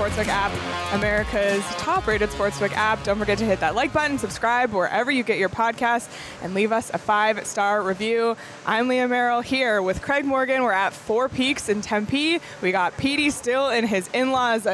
Sportsbook 0.00 0.28
app, 0.28 0.79
America's 0.92 1.64
top-rated 1.76 2.30
sportsbook 2.30 2.72
app. 2.72 3.04
Don't 3.04 3.18
forget 3.18 3.38
to 3.38 3.44
hit 3.44 3.60
that 3.60 3.76
like 3.76 3.92
button, 3.92 4.18
subscribe 4.18 4.72
wherever 4.72 5.10
you 5.10 5.22
get 5.22 5.38
your 5.38 5.48
podcasts, 5.48 6.08
and 6.42 6.52
leave 6.52 6.72
us 6.72 6.90
a 6.92 6.98
five-star 6.98 7.82
review. 7.82 8.36
I'm 8.66 8.88
Leah 8.88 9.06
Merrill 9.06 9.40
here 9.40 9.82
with 9.82 10.02
Craig 10.02 10.24
Morgan. 10.24 10.64
We're 10.64 10.72
at 10.72 10.92
Four 10.92 11.28
Peaks 11.28 11.68
in 11.68 11.80
Tempe. 11.80 12.40
We 12.60 12.72
got 12.72 12.96
Petey 12.96 13.30
still 13.30 13.70
in 13.70 13.86
his 13.86 14.08
in-laws' 14.12 14.66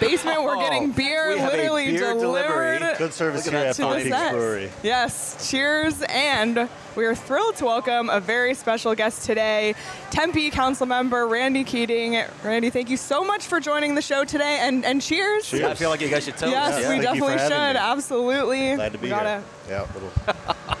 basement. 0.00 0.42
We're 0.42 0.56
oh, 0.56 0.60
getting 0.60 0.92
beer 0.92 1.30
we 1.30 1.38
have 1.38 1.54
a 1.54 1.56
literally 1.56 1.92
beer 1.92 2.12
delivered. 2.12 2.80
delivery. 2.80 2.98
Good 2.98 3.14
service 3.14 3.46
here 3.46 3.58
at 3.58 3.74
the 3.74 3.82
Four 3.82 3.94
Peaks. 3.96 4.10
Brewery. 4.10 4.70
Yes, 4.82 5.50
cheers. 5.50 6.02
And 6.08 6.68
we 6.94 7.06
are 7.06 7.14
thrilled 7.14 7.56
to 7.56 7.64
welcome 7.64 8.10
a 8.10 8.20
very 8.20 8.54
special 8.54 8.94
guest 8.94 9.24
today, 9.24 9.74
Tempe 10.10 10.50
Council 10.50 10.84
Member 10.84 11.26
Randy 11.26 11.64
Keating. 11.64 12.22
Randy, 12.42 12.70
thank 12.70 12.90
you 12.90 12.96
so 12.96 13.24
much 13.24 13.46
for 13.46 13.60
joining 13.60 13.94
the 13.94 14.02
show 14.02 14.24
today 14.24 14.58
and, 14.60 14.84
and 14.84 15.00
cheers. 15.00 15.37
Cheers. 15.42 15.64
I 15.64 15.74
feel 15.74 15.90
like 15.90 16.00
you 16.00 16.08
guys 16.08 16.24
should 16.24 16.36
tell 16.36 16.50
Yes, 16.50 16.74
us. 16.74 16.82
Yeah, 16.82 16.88
we 16.88 16.94
thank 17.00 17.02
definitely 17.20 17.38
should. 17.38 17.50
me. 17.74 17.80
Absolutely. 17.80 18.74
Glad 18.76 18.92
to 18.92 18.98
be 18.98 19.02
We 19.04 19.08
gotta- 19.10 19.42
here. 19.66 19.86
Yeah, 19.86 19.86
little. 19.94 20.12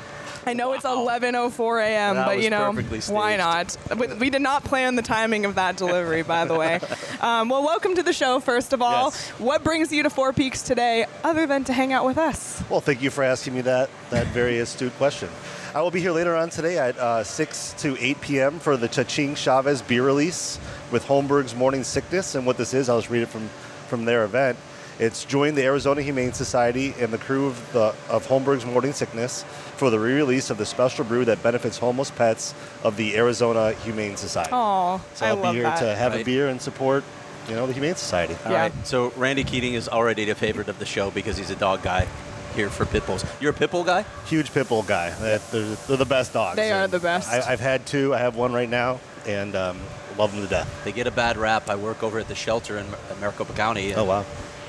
I 0.46 0.54
know 0.54 0.72
it's 0.72 0.84
11:04 0.84 1.82
a.m., 1.84 2.14
That 2.16 2.26
but 2.26 2.40
you 2.42 2.48
know, 2.48 2.72
why 3.08 3.36
not? 3.36 3.76
We, 3.98 4.06
we 4.14 4.30
did 4.30 4.40
not 4.40 4.64
plan 4.64 4.94
the 4.96 5.02
timing 5.02 5.44
of 5.44 5.56
that 5.56 5.76
delivery, 5.76 6.22
by 6.22 6.44
the 6.46 6.54
way. 6.54 6.80
Um, 7.20 7.48
well, 7.48 7.64
welcome 7.64 7.96
to 7.96 8.02
the 8.04 8.12
show. 8.12 8.38
First 8.38 8.72
of 8.72 8.80
all, 8.80 9.06
Yes. 9.06 9.28
what 9.40 9.64
brings 9.64 9.90
you 9.92 10.04
to 10.04 10.08
Four 10.10 10.32
Peaks 10.32 10.62
today, 10.62 11.04
other 11.24 11.48
than 11.48 11.64
to 11.64 11.72
hang 11.72 11.92
out 11.92 12.06
with 12.06 12.16
us? 12.16 12.62
Well, 12.70 12.80
thank 12.80 13.02
you 13.02 13.10
for 13.10 13.24
asking 13.24 13.54
me 13.56 13.60
that 13.62 13.90
that 14.10 14.28
very 14.28 14.60
astute 14.60 14.92
question. 14.98 15.28
I 15.74 15.82
will 15.82 15.90
be 15.90 16.00
here 16.00 16.12
later 16.12 16.36
on 16.36 16.48
today 16.48 16.78
at 16.78 16.96
uh, 16.96 17.24
6 17.24 17.74
to 17.78 17.96
8 17.98 18.20
p.m. 18.20 18.58
for 18.60 18.76
the 18.76 18.86
Chaching 18.86 19.34
Chavez 19.34 19.82
beer 19.82 20.04
release 20.06 20.60
with 20.92 21.04
Holmberg's 21.06 21.56
Morning 21.56 21.82
Sickness. 21.82 22.36
And 22.36 22.46
what 22.46 22.56
this 22.56 22.72
is, 22.72 22.88
I'll 22.88 22.98
just 23.00 23.10
read 23.10 23.22
it 23.22 23.28
from, 23.28 23.50
from 23.88 24.04
their 24.04 24.24
event. 24.24 24.56
It's 25.00 25.24
join 25.24 25.54
the 25.54 25.62
Arizona 25.64 26.02
Humane 26.02 26.32
Society 26.32 26.92
and 26.98 27.12
the 27.12 27.18
crew 27.18 27.46
of, 27.46 27.72
the, 27.72 27.94
of 28.08 28.26
Holmberg's 28.26 28.66
Morning 28.66 28.92
Sickness 28.92 29.44
for 29.76 29.90
the 29.90 29.98
re-release 30.00 30.50
of 30.50 30.58
the 30.58 30.66
special 30.66 31.04
brew 31.04 31.24
that 31.24 31.40
benefits 31.42 31.78
homeless 31.78 32.10
pets 32.10 32.52
of 32.82 32.96
the 32.96 33.16
Arizona 33.16 33.72
Humane 33.84 34.16
Society. 34.16 34.50
Oh, 34.52 35.00
so 35.14 35.24
I 35.26 35.28
I'll 35.30 35.36
love 35.36 35.52
be 35.54 35.60
here 35.60 35.68
that. 35.70 35.78
to 35.80 35.94
have 35.94 36.14
a 36.16 36.24
beer 36.24 36.48
and 36.48 36.60
support, 36.60 37.04
you 37.48 37.54
know, 37.54 37.66
the 37.68 37.72
Humane 37.74 37.94
Society. 37.94 38.36
All 38.44 38.50
Yeah. 38.50 38.62
right. 38.62 38.72
So 38.84 39.12
Randy 39.16 39.44
Keating 39.44 39.74
is 39.74 39.88
already 39.88 40.28
a 40.30 40.34
favorite 40.34 40.68
of 40.68 40.80
the 40.80 40.86
show 40.86 41.12
because 41.12 41.36
he's 41.36 41.50
a 41.50 41.56
dog 41.56 41.82
guy 41.84 42.08
here 42.56 42.68
for 42.68 42.84
pit 42.84 43.06
bulls. 43.06 43.24
You're 43.40 43.52
a 43.52 43.54
pit 43.54 43.70
bull 43.70 43.84
guy? 43.84 44.04
huge 44.26 44.52
pit 44.52 44.68
bull 44.68 44.82
guy. 44.82 45.10
They're, 45.10 45.38
they're, 45.38 45.76
they're 45.86 45.96
the 45.96 46.06
best 46.06 46.32
dogs. 46.32 46.56
They 46.56 46.72
are 46.72 46.88
the 46.88 46.98
best. 46.98 47.30
I, 47.30 47.52
I've 47.52 47.60
had 47.60 47.86
two. 47.86 48.12
I 48.14 48.18
have 48.18 48.34
one 48.34 48.52
right 48.52 48.68
now, 48.68 48.98
and 49.28 49.54
um, 49.54 49.78
love 50.18 50.32
them 50.32 50.42
to 50.42 50.48
death. 50.48 50.84
They 50.84 50.92
get 50.92 51.06
a 51.06 51.10
bad 51.10 51.36
rap. 51.36 51.70
I 51.70 51.76
work 51.76 52.02
over 52.02 52.18
at 52.18 52.28
the 52.28 52.34
shelter 52.34 52.78
in 52.78 52.86
Maricopa 53.20 53.52
County. 53.52 53.94
Oh 53.94 54.04
wow! 54.04 54.26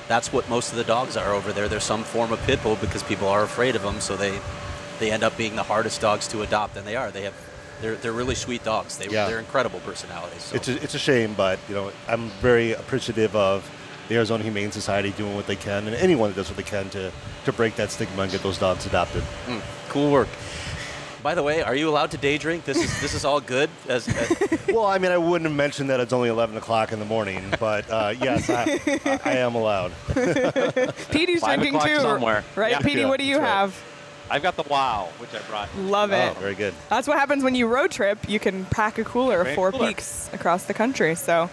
That's 0.07 0.31
what 0.31 0.47
most 0.49 0.71
of 0.71 0.77
the 0.77 0.83
dogs 0.83 1.17
are 1.17 1.33
over 1.33 1.51
there. 1.51 1.67
They're 1.67 1.79
some 1.79 2.03
form 2.03 2.31
of 2.31 2.41
pit 2.43 2.61
bull 2.63 2.75
because 2.75 3.03
people 3.03 3.27
are 3.27 3.43
afraid 3.43 3.75
of 3.75 3.81
them, 3.81 3.99
so 3.99 4.15
they 4.15 4.39
they 4.99 5.11
end 5.11 5.23
up 5.23 5.35
being 5.37 5.55
the 5.55 5.63
hardest 5.63 6.01
dogs 6.01 6.27
to 6.29 6.41
adopt, 6.41 6.77
and 6.77 6.85
they 6.87 6.95
are. 6.95 7.11
They 7.11 7.23
have 7.23 7.33
they're, 7.81 7.95
they're 7.95 8.11
really 8.11 8.35
sweet 8.35 8.63
dogs. 8.63 8.97
They, 8.97 9.07
Yeah. 9.07 9.27
They're 9.27 9.39
incredible 9.39 9.79
personalities. 9.81 10.43
So. 10.43 10.55
It's 10.55 10.67
a, 10.67 10.83
it's 10.83 10.95
a 10.95 10.99
shame, 10.99 11.33
but 11.33 11.59
you 11.67 11.75
know 11.75 11.91
I'm 12.07 12.29
very 12.41 12.73
appreciative 12.73 13.35
of 13.35 13.69
the 14.07 14.15
Arizona 14.15 14.43
Humane 14.43 14.71
Society 14.71 15.11
doing 15.11 15.35
what 15.35 15.47
they 15.47 15.55
can, 15.55 15.87
and 15.87 15.95
anyone 15.95 16.29
that 16.29 16.35
does 16.35 16.49
what 16.49 16.57
they 16.57 16.63
can 16.63 16.89
to 16.91 17.11
to 17.45 17.53
break 17.53 17.75
that 17.75 17.91
stigma 17.91 18.23
and 18.23 18.31
get 18.31 18.43
those 18.43 18.57
dogs 18.57 18.85
adopted. 18.85 19.23
Hmm. 19.23 19.59
cool 19.89 20.11
work. 20.11 20.27
By 21.21 21.35
the 21.35 21.43
way, 21.43 21.61
are 21.61 21.75
you 21.75 21.89
allowed 21.89 22.11
to 22.11 22.17
day 22.17 22.37
drink? 22.37 22.63
This 22.63 22.77
is 22.77 23.01
this 23.01 23.13
is 23.13 23.25
all 23.25 23.41
good. 23.41 23.69
As, 23.89 24.07
as 24.07 24.59
well, 24.69 24.85
I 24.85 24.97
mean, 24.99 25.11
I 25.11 25.17
wouldn't 25.17 25.49
have 25.49 25.55
mentioned 25.55 25.89
that 25.89 25.99
it's 25.99 26.13
only 26.13 26.29
11 26.29 26.55
o'clock 26.55 26.93
in 26.93 26.99
the 26.99 27.05
morning, 27.05 27.53
but 27.59 27.89
uh, 27.89 28.13
yes, 28.19 28.49
I, 28.49 28.79
I, 29.05 29.19
I 29.25 29.31
am 29.37 29.55
allowed. 29.55 29.91
Petey's 31.11 31.41
Five 31.41 31.59
drinking 31.59 31.81
too, 31.81 31.97
somewhere. 31.99 32.43
right? 32.55 32.71
Yeah. 32.71 32.79
Petey, 32.79 33.03
what 33.05 33.19
do 33.19 33.25
you 33.25 33.35
that's 33.35 33.43
right. 33.43 33.49
have? 33.49 33.83
I've 34.31 34.43
got 34.43 34.55
the 34.55 34.63
wow, 34.63 35.09
which 35.17 35.33
I 35.33 35.39
brought. 35.49 35.75
Love 35.75 36.11
Oh, 36.13 36.15
it. 36.15 36.37
very 36.37 36.55
good. 36.55 36.73
That's 36.87 37.07
what 37.07 37.17
happens 37.17 37.43
when 37.43 37.55
you 37.55 37.67
road 37.67 37.91
trip. 37.91 38.29
You 38.29 38.39
can 38.39 38.63
pack 38.65 38.97
a 38.99 39.03
cooler 39.03 39.39
of 39.39 39.45
Bring 39.45 39.55
Four 39.55 39.71
cooler. 39.71 39.87
Peaks 39.87 40.29
across 40.33 40.65
the 40.65 40.73
country. 40.73 41.15
So, 41.15 41.49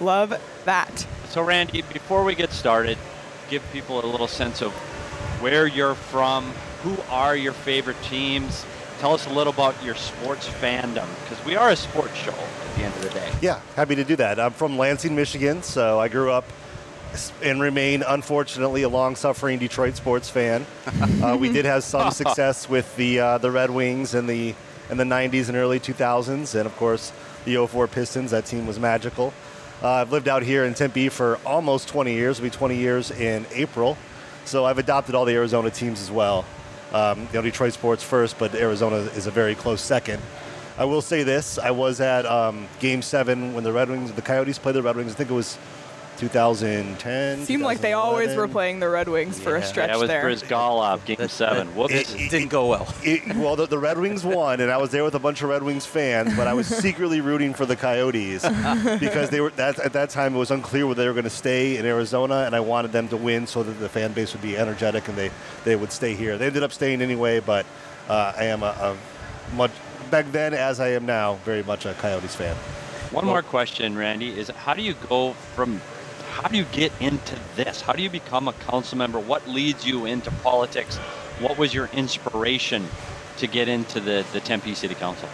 love 0.00 0.32
that. 0.64 1.06
So, 1.28 1.42
Randy, 1.42 1.82
before 1.82 2.22
we 2.24 2.34
get 2.36 2.52
started, 2.52 2.96
give 3.50 3.62
people 3.72 4.02
a 4.02 4.06
little 4.06 4.28
sense 4.28 4.62
of 4.62 4.72
where 5.42 5.66
you're 5.66 5.96
from, 5.96 6.44
who 6.84 6.96
are 7.10 7.34
your 7.36 7.52
favorite 7.52 8.00
teams. 8.04 8.64
Tell 9.00 9.14
us 9.14 9.26
a 9.26 9.30
little 9.30 9.50
about 9.50 9.82
your 9.82 9.94
sports 9.94 10.46
fandom, 10.46 11.08
because 11.22 11.42
we 11.46 11.56
are 11.56 11.70
a 11.70 11.76
sports 11.76 12.14
show 12.16 12.32
at 12.32 12.76
the 12.76 12.82
end 12.82 12.94
of 12.96 13.00
the 13.00 13.08
day. 13.08 13.32
Yeah, 13.40 13.58
happy 13.74 13.94
to 13.94 14.04
do 14.04 14.14
that. 14.16 14.38
I'm 14.38 14.52
from 14.52 14.76
Lansing, 14.76 15.16
Michigan, 15.16 15.62
so 15.62 15.98
I 15.98 16.08
grew 16.08 16.30
up 16.30 16.44
and 17.42 17.62
remain, 17.62 18.02
unfortunately, 18.06 18.82
a 18.82 18.90
long-suffering 18.90 19.58
Detroit 19.58 19.96
sports 19.96 20.28
fan. 20.28 20.66
uh, 21.24 21.34
we 21.34 21.48
did 21.48 21.64
have 21.64 21.82
some 21.82 22.10
success 22.10 22.68
with 22.68 22.94
the 22.96 23.20
uh, 23.20 23.38
the 23.38 23.50
Red 23.50 23.70
Wings 23.70 24.14
in 24.14 24.26
the 24.26 24.54
in 24.90 24.98
the 24.98 25.04
90s 25.04 25.48
and 25.48 25.56
early 25.56 25.80
2000s, 25.80 26.54
and 26.54 26.66
of 26.66 26.76
course 26.76 27.10
the 27.46 27.56
04 27.66 27.88
Pistons. 27.88 28.32
That 28.32 28.44
team 28.44 28.66
was 28.66 28.78
magical. 28.78 29.32
Uh, 29.82 29.92
I've 29.92 30.12
lived 30.12 30.28
out 30.28 30.42
here 30.42 30.66
in 30.66 30.74
Tempe 30.74 31.08
for 31.08 31.38
almost 31.46 31.88
20 31.88 32.12
years. 32.12 32.38
It'll 32.38 32.50
be 32.50 32.50
20 32.50 32.76
years 32.76 33.10
in 33.10 33.46
April, 33.50 33.96
so 34.44 34.66
I've 34.66 34.76
adopted 34.76 35.14
all 35.14 35.24
the 35.24 35.32
Arizona 35.32 35.70
teams 35.70 36.02
as 36.02 36.10
well. 36.10 36.44
Um, 36.92 37.20
you 37.20 37.34
know, 37.34 37.42
Detroit 37.42 37.72
sports 37.72 38.02
first, 38.02 38.38
but 38.38 38.54
Arizona 38.54 38.96
is 38.96 39.26
a 39.26 39.30
very 39.30 39.54
close 39.54 39.80
second. 39.80 40.20
I 40.76 40.84
will 40.84 41.02
say 41.02 41.22
this: 41.22 41.58
I 41.58 41.70
was 41.70 42.00
at 42.00 42.26
um, 42.26 42.66
Game 42.80 43.02
Seven 43.02 43.54
when 43.54 43.64
the 43.64 43.72
Red 43.72 43.88
Wings, 43.88 44.12
the 44.12 44.22
Coyotes 44.22 44.58
played 44.58 44.74
the 44.74 44.82
Red 44.82 44.96
Wings. 44.96 45.12
I 45.12 45.14
think 45.14 45.30
it 45.30 45.34
was 45.34 45.58
2010. 46.20 47.44
Seemed 47.44 47.62
like 47.62 47.80
they 47.80 47.94
always 47.94 48.36
were 48.36 48.46
playing 48.46 48.78
the 48.78 48.88
Red 48.88 49.08
Wings 49.08 49.40
for 49.40 49.56
a 49.56 49.60
Yeah. 49.60 49.64
stretch 49.66 49.88
that 49.90 49.98
was 49.98 50.08
there. 50.08 50.22
Bryzgalov, 50.22 51.04
Game 51.06 51.16
That- 51.18 51.30
Seven. 51.30 51.68
Whoops. 51.74 51.94
It, 51.94 52.14
it 52.14 52.30
didn't 52.30 52.48
go 52.50 52.66
well. 52.66 52.86
It, 53.02 53.34
well, 53.36 53.56
the, 53.56 53.66
the 53.66 53.78
Red 53.78 53.98
Wings 53.98 54.24
won, 54.24 54.60
and 54.60 54.70
I 54.70 54.76
was 54.76 54.90
there 54.90 55.02
with 55.02 55.14
a 55.14 55.18
bunch 55.18 55.42
of 55.42 55.48
Red 55.48 55.62
Wings 55.62 55.86
fans, 55.86 56.36
but 56.36 56.46
I 56.46 56.52
was 56.52 56.66
secretly 56.66 57.20
rooting 57.22 57.54
for 57.54 57.64
the 57.64 57.74
Coyotes 57.76 58.42
because 59.00 59.30
they 59.30 59.40
were 59.40 59.50
that, 59.52 59.78
at 59.78 59.94
that 59.94 60.10
time 60.10 60.34
it 60.34 60.38
was 60.38 60.50
unclear 60.50 60.86
whether 60.86 61.02
they 61.02 61.08
were 61.08 61.14
going 61.14 61.24
to 61.24 61.30
stay 61.30 61.76
in 61.78 61.86
Arizona, 61.86 62.42
and 62.46 62.54
I 62.54 62.60
wanted 62.60 62.92
them 62.92 63.08
to 63.08 63.16
win 63.16 63.46
so 63.46 63.62
that 63.62 63.72
the 63.72 63.88
fan 63.88 64.12
base 64.12 64.32
would 64.34 64.42
be 64.42 64.56
energetic 64.58 65.08
and 65.08 65.16
they, 65.16 65.30
they 65.64 65.76
would 65.76 65.90
stay 65.92 66.14
here. 66.14 66.36
They 66.36 66.46
ended 66.46 66.62
up 66.62 66.72
staying 66.72 67.00
anyway, 67.00 67.40
but 67.40 67.64
uh, 68.08 68.34
I 68.36 68.44
am 68.44 68.62
a, 68.62 68.66
a 68.66 69.56
much 69.56 69.72
back 70.10 70.30
then 70.32 70.52
as 70.54 70.78
I 70.80 70.88
am 70.88 71.06
now 71.06 71.34
very 71.44 71.62
much 71.62 71.86
a 71.86 71.94
Coyotes 71.94 72.34
fan. 72.36 72.54
One 73.12 73.24
more 73.24 73.42
question, 73.42 73.96
Randy, 73.96 74.38
is 74.38 74.48
how 74.50 74.74
do 74.74 74.82
you 74.82 74.94
go 75.08 75.32
from 75.56 75.80
how 76.30 76.48
do 76.48 76.56
you 76.56 76.64
get 76.64 76.92
into 77.00 77.36
this? 77.56 77.80
How 77.80 77.92
do 77.92 78.02
you 78.02 78.10
become 78.10 78.48
a 78.48 78.52
council 78.52 78.96
member? 78.96 79.18
What 79.18 79.46
leads 79.48 79.86
you 79.86 80.06
into 80.06 80.30
politics? 80.42 80.96
What 81.40 81.58
was 81.58 81.74
your 81.74 81.90
inspiration 81.92 82.86
to 83.38 83.46
get 83.46 83.68
into 83.68 84.00
the, 84.00 84.24
the 84.32 84.40
Tempe 84.40 84.74
City 84.74 84.94
Council? 84.94 85.28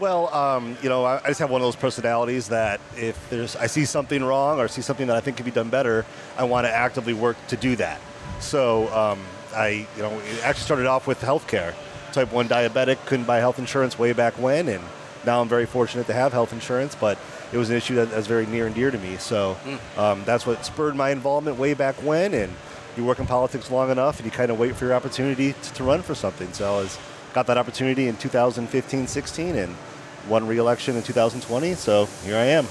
Well, 0.00 0.34
um, 0.34 0.76
you 0.82 0.88
know, 0.88 1.04
I, 1.04 1.20
I 1.22 1.28
just 1.28 1.40
have 1.40 1.50
one 1.50 1.60
of 1.60 1.66
those 1.66 1.76
personalities 1.76 2.48
that 2.48 2.80
if 2.96 3.30
there's 3.30 3.54
I 3.56 3.66
see 3.68 3.84
something 3.84 4.22
wrong 4.24 4.58
or 4.58 4.68
see 4.68 4.82
something 4.82 5.06
that 5.06 5.16
I 5.16 5.20
think 5.20 5.36
could 5.36 5.46
be 5.46 5.52
done 5.52 5.70
better, 5.70 6.04
I 6.36 6.44
want 6.44 6.66
to 6.66 6.70
actively 6.74 7.14
work 7.14 7.36
to 7.48 7.56
do 7.56 7.76
that. 7.76 8.00
So 8.40 8.92
um, 8.92 9.20
I, 9.54 9.86
you 9.96 10.02
know, 10.02 10.18
it 10.18 10.44
actually 10.44 10.64
started 10.64 10.86
off 10.86 11.06
with 11.06 11.20
healthcare. 11.20 11.74
Type 12.12 12.32
one 12.32 12.48
diabetic 12.48 13.04
couldn't 13.06 13.26
buy 13.26 13.38
health 13.38 13.58
insurance 13.58 13.98
way 13.98 14.12
back 14.12 14.34
when, 14.34 14.68
and 14.68 14.82
now 15.24 15.40
I'm 15.40 15.48
very 15.48 15.66
fortunate 15.66 16.06
to 16.08 16.12
have 16.12 16.32
health 16.32 16.52
insurance. 16.52 16.94
But 16.94 17.18
it 17.54 17.56
was 17.56 17.70
an 17.70 17.76
issue 17.76 17.94
that, 17.94 18.10
that's 18.10 18.26
very 18.26 18.46
near 18.46 18.66
and 18.66 18.74
dear 18.74 18.90
to 18.90 18.98
me. 18.98 19.16
So 19.16 19.56
um, 19.96 20.24
that's 20.24 20.44
what 20.44 20.66
spurred 20.66 20.96
my 20.96 21.10
involvement 21.10 21.56
way 21.56 21.72
back 21.72 21.94
when. 22.02 22.34
And 22.34 22.52
you 22.96 23.04
work 23.04 23.20
in 23.20 23.26
politics 23.26 23.70
long 23.70 23.90
enough, 23.90 24.18
and 24.18 24.26
you 24.26 24.32
kind 24.32 24.50
of 24.50 24.58
wait 24.58 24.74
for 24.74 24.86
your 24.86 24.94
opportunity 24.94 25.52
to, 25.52 25.74
to 25.74 25.84
run 25.84 26.02
for 26.02 26.16
something. 26.16 26.52
So 26.52 26.74
I 26.74 26.82
was 26.82 26.98
got 27.32 27.46
that 27.46 27.56
opportunity 27.56 28.08
in 28.08 28.16
2015-16 28.16 29.54
and 29.54 29.76
won 30.28 30.46
re-election 30.48 30.96
in 30.96 31.02
2020. 31.04 31.74
So 31.74 32.06
here 32.24 32.36
I 32.36 32.44
am. 32.46 32.66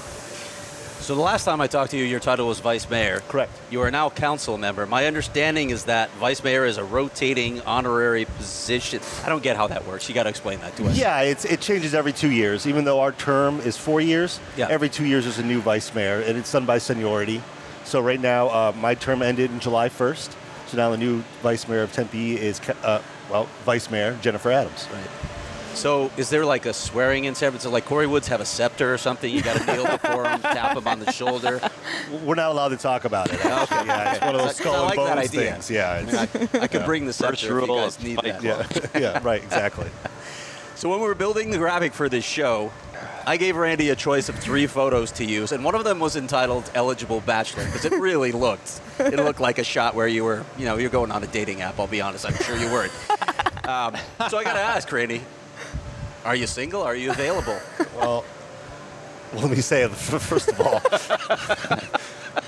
So 1.04 1.14
the 1.14 1.20
last 1.20 1.44
time 1.44 1.60
I 1.60 1.66
talked 1.66 1.90
to 1.90 1.98
you, 1.98 2.04
your 2.04 2.18
title 2.18 2.46
was 2.48 2.60
vice 2.60 2.88
mayor. 2.88 3.20
Correct. 3.28 3.52
You 3.70 3.82
are 3.82 3.90
now 3.90 4.08
council 4.08 4.56
member. 4.56 4.86
My 4.86 5.04
understanding 5.04 5.68
is 5.68 5.84
that 5.84 6.08
vice 6.12 6.42
mayor 6.42 6.64
is 6.64 6.78
a 6.78 6.84
rotating 6.84 7.60
honorary 7.60 8.24
position. 8.24 9.02
I 9.22 9.28
don't 9.28 9.42
get 9.42 9.58
how 9.58 9.66
that 9.66 9.86
works. 9.86 10.08
You 10.08 10.14
got 10.14 10.22
to 10.22 10.30
explain 10.30 10.60
that 10.60 10.74
to 10.78 10.86
us. 10.86 10.96
Yeah, 10.96 11.20
it's, 11.20 11.44
it 11.44 11.60
changes 11.60 11.94
every 11.94 12.14
two 12.14 12.30
years. 12.30 12.66
Even 12.66 12.86
though 12.86 13.00
our 13.00 13.12
term 13.12 13.60
is 13.60 13.76
four 13.76 14.00
years, 14.00 14.40
Yeah. 14.56 14.68
every 14.70 14.88
two 14.88 15.04
years 15.04 15.24
there's 15.24 15.38
a 15.38 15.44
new 15.44 15.60
vice 15.60 15.94
mayor, 15.94 16.20
and 16.22 16.38
it's 16.38 16.50
done 16.50 16.64
by 16.64 16.78
seniority. 16.78 17.42
So 17.84 18.00
right 18.00 18.18
now, 18.18 18.48
uh, 18.48 18.72
my 18.80 18.94
term 18.94 19.20
ended 19.20 19.50
in 19.50 19.60
July 19.60 19.90
1st. 19.90 20.34
So 20.68 20.78
now 20.78 20.88
the 20.90 20.96
new 20.96 21.22
vice 21.42 21.68
mayor 21.68 21.82
of 21.82 21.92
Tempe 21.92 22.38
is, 22.38 22.62
uh, 22.82 23.02
well, 23.30 23.46
vice 23.66 23.90
mayor 23.90 24.16
Jennifer 24.22 24.50
Adams. 24.50 24.88
Right. 24.90 25.43
So 25.74 26.10
is 26.16 26.30
there 26.30 26.44
like 26.44 26.66
a 26.66 26.72
swearing 26.72 27.24
in 27.24 27.34
ceremony? 27.34 27.60
So 27.60 27.70
like 27.70 27.84
Corey 27.84 28.06
Woods 28.06 28.28
have 28.28 28.40
a 28.40 28.44
scepter 28.44 28.92
or 28.94 28.98
something? 28.98 29.32
You 29.32 29.42
got 29.42 29.56
to 29.60 29.66
kneel 29.66 29.86
before 29.86 30.24
him, 30.28 30.40
tap 30.42 30.76
him 30.76 30.86
on 30.86 31.00
the 31.00 31.10
shoulder. 31.12 31.60
We're 32.24 32.36
not 32.36 32.50
allowed 32.52 32.68
to 32.68 32.76
talk 32.76 33.04
about 33.04 33.32
it. 33.32 33.44
actually. 33.44 33.86
Yeah, 33.86 34.12
it's 34.12 34.20
one 34.24 34.34
of 34.34 34.40
those 34.40 34.50
I 34.50 34.52
skull 34.52 34.74
and 34.74 34.96
like 34.96 34.96
that 34.96 35.16
bones 35.16 35.28
idea. 35.30 35.52
things. 35.52 35.70
Yeah, 35.70 35.90
I, 35.90 36.04
mean, 36.04 36.14
I, 36.16 36.62
I 36.64 36.66
could 36.68 36.84
bring 36.84 37.06
the 37.06 37.12
First 37.12 37.40
scepter 37.40 37.46
if 37.46 37.50
you 37.50 37.66
rule 37.66 37.76
guys 37.76 37.96
of 37.98 38.04
need 38.04 38.18
that. 38.22 38.42
yeah, 38.42 38.66
yeah, 38.98 39.20
right, 39.22 39.42
exactly. 39.42 39.88
So 40.76 40.88
when 40.88 41.00
we 41.00 41.06
were 41.06 41.14
building 41.14 41.50
the 41.50 41.58
graphic 41.58 41.92
for 41.92 42.08
this 42.08 42.24
show, 42.24 42.72
I 43.26 43.36
gave 43.36 43.56
Randy 43.56 43.90
a 43.90 43.96
choice 43.96 44.28
of 44.28 44.36
three 44.36 44.66
photos 44.66 45.10
to 45.12 45.24
use, 45.24 45.52
and 45.52 45.64
one 45.64 45.74
of 45.74 45.84
them 45.84 45.98
was 45.98 46.16
entitled 46.16 46.70
"Eligible 46.74 47.20
Bachelor" 47.20 47.64
because 47.66 47.84
it 47.84 47.92
really 47.92 48.32
looked 48.32 48.80
it 48.98 49.16
looked 49.16 49.40
like 49.40 49.58
a 49.58 49.64
shot 49.64 49.94
where 49.94 50.06
you 50.06 50.24
were, 50.24 50.44
you 50.58 50.66
know, 50.66 50.76
you're 50.76 50.90
going 50.90 51.10
on 51.10 51.22
a 51.22 51.26
dating 51.26 51.62
app. 51.62 51.78
I'll 51.78 51.86
be 51.86 52.00
honest, 52.00 52.26
I'm 52.26 52.34
sure 52.34 52.56
you 52.56 52.70
weren't. 52.70 52.92
Um, 53.64 53.96
so 54.28 54.36
I 54.36 54.44
got 54.44 54.52
to 54.52 54.60
ask, 54.60 54.92
Randy, 54.92 55.22
are 56.24 56.34
you 56.36 56.46
single? 56.46 56.82
Are 56.82 56.96
you 56.96 57.10
available? 57.10 57.58
Well, 57.96 58.24
let 59.42 59.50
me 59.50 59.60
say, 59.60 59.88
first 59.88 60.48
of 60.48 60.60
all, 60.60 60.80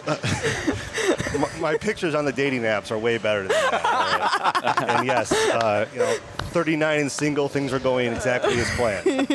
my, 1.41 1.59
my 1.73 1.77
pictures 1.77 2.15
on 2.15 2.25
the 2.25 2.33
dating 2.33 2.63
apps 2.63 2.91
are 2.93 2.99
way 2.99 3.19
better 3.19 3.41
than 3.41 3.49
that. 3.49 3.73
all 3.73 4.63
right? 4.63 4.91
And 4.91 5.07
yes, 5.07 5.33
uh, 5.33 5.87
you 5.93 5.99
know, 6.01 6.17
39 6.51 7.01
and 7.01 7.11
single, 7.11 7.49
things 7.49 7.73
are 7.73 7.79
going 7.79 8.13
exactly 8.13 8.55
as 8.59 8.71
planned. 8.77 9.27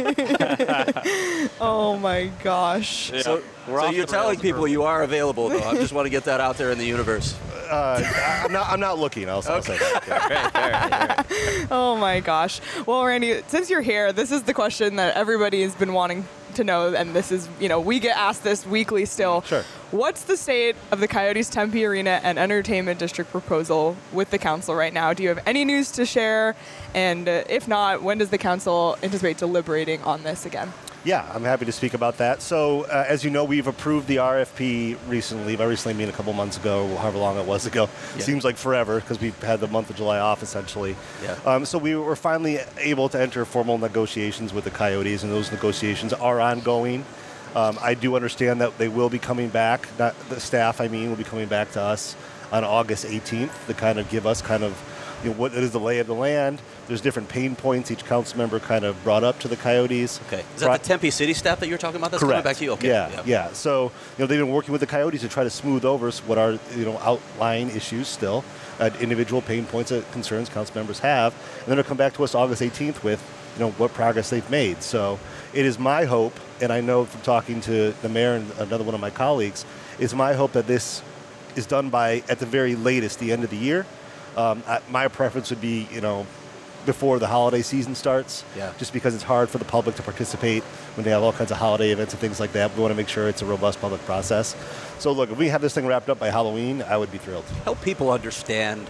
Oh 1.60 1.98
my 1.98 2.32
gosh. 2.44 3.12
Yeah. 3.12 3.22
So, 3.22 3.44
so 3.66 3.90
you're 3.90 4.06
telling 4.06 4.40
people 4.40 4.68
you 4.68 4.84
are 4.84 5.04
available, 5.04 5.50
though. 5.50 5.62
I 5.62 5.76
just 5.76 5.94
want 5.94 6.06
to 6.06 6.10
get 6.10 6.24
that 6.26 6.40
out 6.40 6.58
there 6.58 6.72
in 6.72 6.78
the 6.78 6.86
universe. 6.86 7.36
Uh, 7.72 8.02
I- 8.04 8.42
I'm 8.46 8.52
not. 8.52 8.70
I'm 8.70 8.80
not 8.80 9.00
looking. 9.00 9.30
I'll, 9.30 9.44
I'll 9.48 9.62
say 9.62 9.78
that. 9.78 10.04
yeah. 10.08 11.68
Oh 11.72 11.96
my 11.96 12.20
gosh. 12.20 12.60
Well, 12.86 13.04
Randy, 13.06 13.42
since 13.48 13.70
you're 13.70 13.82
here, 13.82 14.12
this 14.12 14.32
is 14.32 14.44
the 14.44 14.54
question 14.54 14.98
that 14.98 15.16
everybody 15.16 15.62
has 15.62 15.74
been 15.76 15.94
wanting 15.94 16.26
to 16.56 16.64
know, 16.66 16.94
and 16.94 17.16
this 17.16 17.32
is, 17.32 17.48
you 17.62 17.70
know, 17.70 17.80
we 17.80 18.00
get 18.00 18.18
asked 18.18 18.44
this 18.44 18.66
weekly 18.66 19.06
still. 19.06 19.42
Sure. 19.44 19.64
What's 19.92 20.24
the 20.24 20.36
state 20.36 20.76
of 20.92 21.00
the 21.00 21.08
Coyotes 21.08 21.50
Tempe 21.50 21.86
Arena 21.86 22.20
and 22.24 22.38
Entertainment 22.38 23.00
District 23.00 23.32
proposal 23.32 23.96
with 24.12 24.32
the 24.32 24.38
council 24.38 24.76
right 24.76 24.92
now? 24.94 25.14
Do 25.14 25.24
you 25.24 25.30
have 25.30 25.40
any 25.46 25.64
news 25.64 25.92
to 25.92 26.06
share? 26.06 26.56
And 26.94 27.30
uh, 27.30 27.44
if 27.50 27.68
not, 27.70 28.04
when 28.04 28.18
does 28.18 28.30
the 28.32 28.38
council 28.38 28.98
anticipate 29.02 29.38
deliberating 29.38 30.02
on 30.04 30.24
this 30.24 30.46
again? 30.46 30.74
Yeah, 31.04 31.28
I'm 31.34 31.44
happy 31.44 31.66
to 31.66 31.72
speak 31.72 31.96
about 31.96 32.18
that. 32.18 32.44
So, 32.44 32.84
uh, 32.84 33.06
as 33.08 33.24
you 33.24 33.32
know, 33.32 33.44
we've 33.44 33.66
approved 33.66 34.08
the 34.08 34.18
RFP 34.18 34.98
recently. 35.08 35.56
By 35.56 35.66
recently, 35.66 35.96
I 35.96 35.98
mean 35.98 36.10
a 36.10 36.16
couple 36.16 36.32
months 36.34 36.58
ago, 36.58 36.96
however 36.98 37.18
long 37.18 37.40
it 37.40 37.46
was 37.46 37.66
ago. 37.66 37.90
Yeah. 38.16 38.22
Seems 38.22 38.44
like 38.44 38.56
forever 38.56 39.00
because 39.00 39.20
we've 39.20 39.40
had 39.42 39.60
the 39.62 39.68
month 39.68 39.90
of 39.90 39.96
July 39.96 40.20
off 40.20 40.44
essentially. 40.44 40.96
Yeah. 41.24 41.40
Um, 41.44 41.66
so 41.66 41.80
we 41.80 41.96
were 41.96 42.16
finally 42.16 42.60
able 42.78 43.10
to 43.10 43.20
enter 43.20 43.46
formal 43.46 43.80
negotiations 43.80 44.54
with 44.54 44.64
the 44.64 44.70
Coyotes, 44.70 45.24
and 45.24 45.32
those 45.32 45.52
negotiations 45.52 46.14
are 46.14 46.40
ongoing. 46.40 47.04
Um, 47.56 47.80
I 47.82 47.96
do 47.96 48.16
understand 48.16 48.62
that 48.62 48.78
they 48.78 48.88
will 48.88 49.10
be 49.10 49.20
coming 49.20 49.50
back. 49.50 49.88
Not 49.98 50.16
the 50.30 50.40
staff, 50.40 50.80
I 50.80 50.88
mean, 50.88 51.10
will 51.10 51.18
be 51.18 51.24
coming 51.24 51.48
back 51.48 51.72
to 51.72 51.82
us 51.82 52.16
on 52.52 52.64
August 52.64 53.06
18th 53.06 53.66
to 53.66 53.74
kind 53.74 53.98
of 53.98 54.08
give 54.10 54.28
us 54.28 54.42
kind 54.42 54.64
of 54.64 54.78
you 55.24 55.32
know, 55.32 55.36
what 55.36 55.54
is 55.54 55.72
the 55.72 55.80
lay 55.80 56.00
of 56.00 56.08
the 56.08 56.16
land. 56.16 56.62
There's 56.92 57.00
different 57.00 57.30
pain 57.30 57.56
points 57.56 57.90
each 57.90 58.04
council 58.04 58.38
member 58.38 58.60
kind 58.60 58.84
of 58.84 59.02
brought 59.02 59.24
up 59.24 59.40
to 59.40 59.48
the 59.48 59.56
Coyotes. 59.56 60.20
Okay. 60.28 60.44
Is 60.56 60.60
that 60.60 60.82
the 60.82 60.86
Tempe 60.86 61.10
City 61.10 61.34
staff 61.34 61.62
that 61.62 61.70
you're 61.70 61.78
talking 61.78 61.96
about? 61.96 62.12
That's 62.12 62.20
coming 62.20 62.34
Correct. 62.34 62.44
back 62.44 62.58
to 62.58 62.66
you. 62.66 62.72
Okay. 62.74 62.90
Yeah, 62.90 63.10
yeah, 63.10 63.22
yeah. 63.26 63.54
So 63.54 63.84
you 63.84 63.92
know 64.20 64.26
they've 64.26 64.38
been 64.38 64.52
working 64.52 64.74
with 64.74 64.82
the 64.82 64.88
Coyotes 64.88 65.22
to 65.22 65.30
try 65.30 65.46
to 65.46 65.50
smooth 65.50 65.86
over 65.86 66.12
what 66.28 66.38
are 66.38 66.60
you 66.76 66.84
know 66.84 66.98
outlying 66.98 67.70
issues 67.70 68.10
still, 68.10 68.44
uh, 68.82 68.90
individual 69.00 69.42
pain 69.42 69.66
points 69.66 69.92
that 69.92 70.12
concerns 70.12 70.50
council 70.50 70.76
members 70.76 71.00
have, 71.00 71.34
and 71.60 71.68
then 71.68 71.78
they'll 71.78 71.86
come 71.86 71.96
back 71.96 72.14
to 72.16 72.26
us 72.26 72.36
August 72.36 72.62
18th 72.62 73.06
with 73.06 73.24
you 73.54 73.62
know 73.62 73.72
what 73.72 73.94
progress 73.94 74.30
they've 74.30 74.50
made. 74.50 74.84
So 74.84 75.18
it 75.54 75.66
is 75.66 75.80
my 75.80 76.04
hope, 76.04 76.38
and 76.60 76.74
I 76.74 76.82
know 76.82 77.06
from 77.06 77.22
talking 77.22 77.62
to 77.62 77.94
the 78.02 78.10
mayor 78.10 78.34
and 78.34 78.52
another 78.60 78.84
one 78.84 78.96
of 78.96 79.00
my 79.00 79.12
colleagues, 79.12 79.64
it's 79.98 80.14
my 80.14 80.34
hope 80.34 80.52
that 80.52 80.68
this 80.68 81.02
is 81.56 81.66
done 81.66 81.90
by 81.90 82.22
at 82.28 82.40
the 82.40 82.46
very 82.46 82.76
latest 82.76 83.20
the 83.20 83.32
end 83.32 83.46
of 83.46 83.50
the 83.50 83.56
year. 83.56 83.86
Um, 84.36 84.62
I, 84.68 84.82
my 84.90 85.08
preference 85.08 85.52
would 85.52 85.62
be 85.62 85.88
you 85.90 86.02
know 86.02 86.28
before 86.86 87.20
the 87.20 87.28
holiday 87.28 87.62
season 87.62 87.96
starts. 87.96 88.44
Yeah. 88.56 88.74
Just 88.78 88.94
because 88.94 89.14
it's 89.16 89.24
hard 89.24 89.50
for 89.50 89.58
the 89.58 89.66
public 89.66 89.96
to 89.96 90.04
participate 90.04 90.64
when 90.96 91.04
they 91.04 91.12
have 91.12 91.24
all 91.24 91.34
kinds 91.34 91.52
of 91.52 91.58
holiday 91.58 91.92
events 91.92 92.14
and 92.14 92.20
things 92.20 92.40
like 92.40 92.54
that. 92.54 92.74
We 92.76 92.82
want 92.82 92.92
to 92.92 92.96
make 92.96 93.08
sure 93.08 93.28
it's 93.28 93.42
a 93.42 93.46
robust 93.46 93.80
public 93.80 94.02
process. 94.06 94.56
So 95.00 95.12
look, 95.12 95.32
if 95.32 95.38
we 95.38 95.48
have 95.50 95.62
this 95.62 95.74
thing 95.74 95.86
wrapped 95.88 96.10
up 96.10 96.20
by 96.20 96.30
Halloween, 96.30 96.84
I 96.84 96.98
would 96.98 97.12
be 97.12 97.18
thrilled. 97.18 97.46
help 97.64 97.82
people 97.82 98.12
understand 98.12 98.88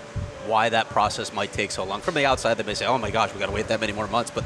why 0.48 0.70
that 0.70 0.90
process 0.90 1.32
might 1.34 1.54
take 1.54 1.72
so 1.72 1.84
long. 1.84 2.02
From 2.02 2.16
the 2.16 2.26
outside, 2.26 2.56
they 2.56 2.64
may 2.64 2.74
say, 2.74 2.86
"Oh 2.86 2.98
my 2.98 3.12
gosh, 3.12 3.34
we 3.34 3.40
got 3.40 3.46
to 3.46 3.52
wait 3.52 3.68
that 3.68 3.80
many 3.80 3.94
more 3.94 4.08
months," 4.08 4.32
but 4.32 4.44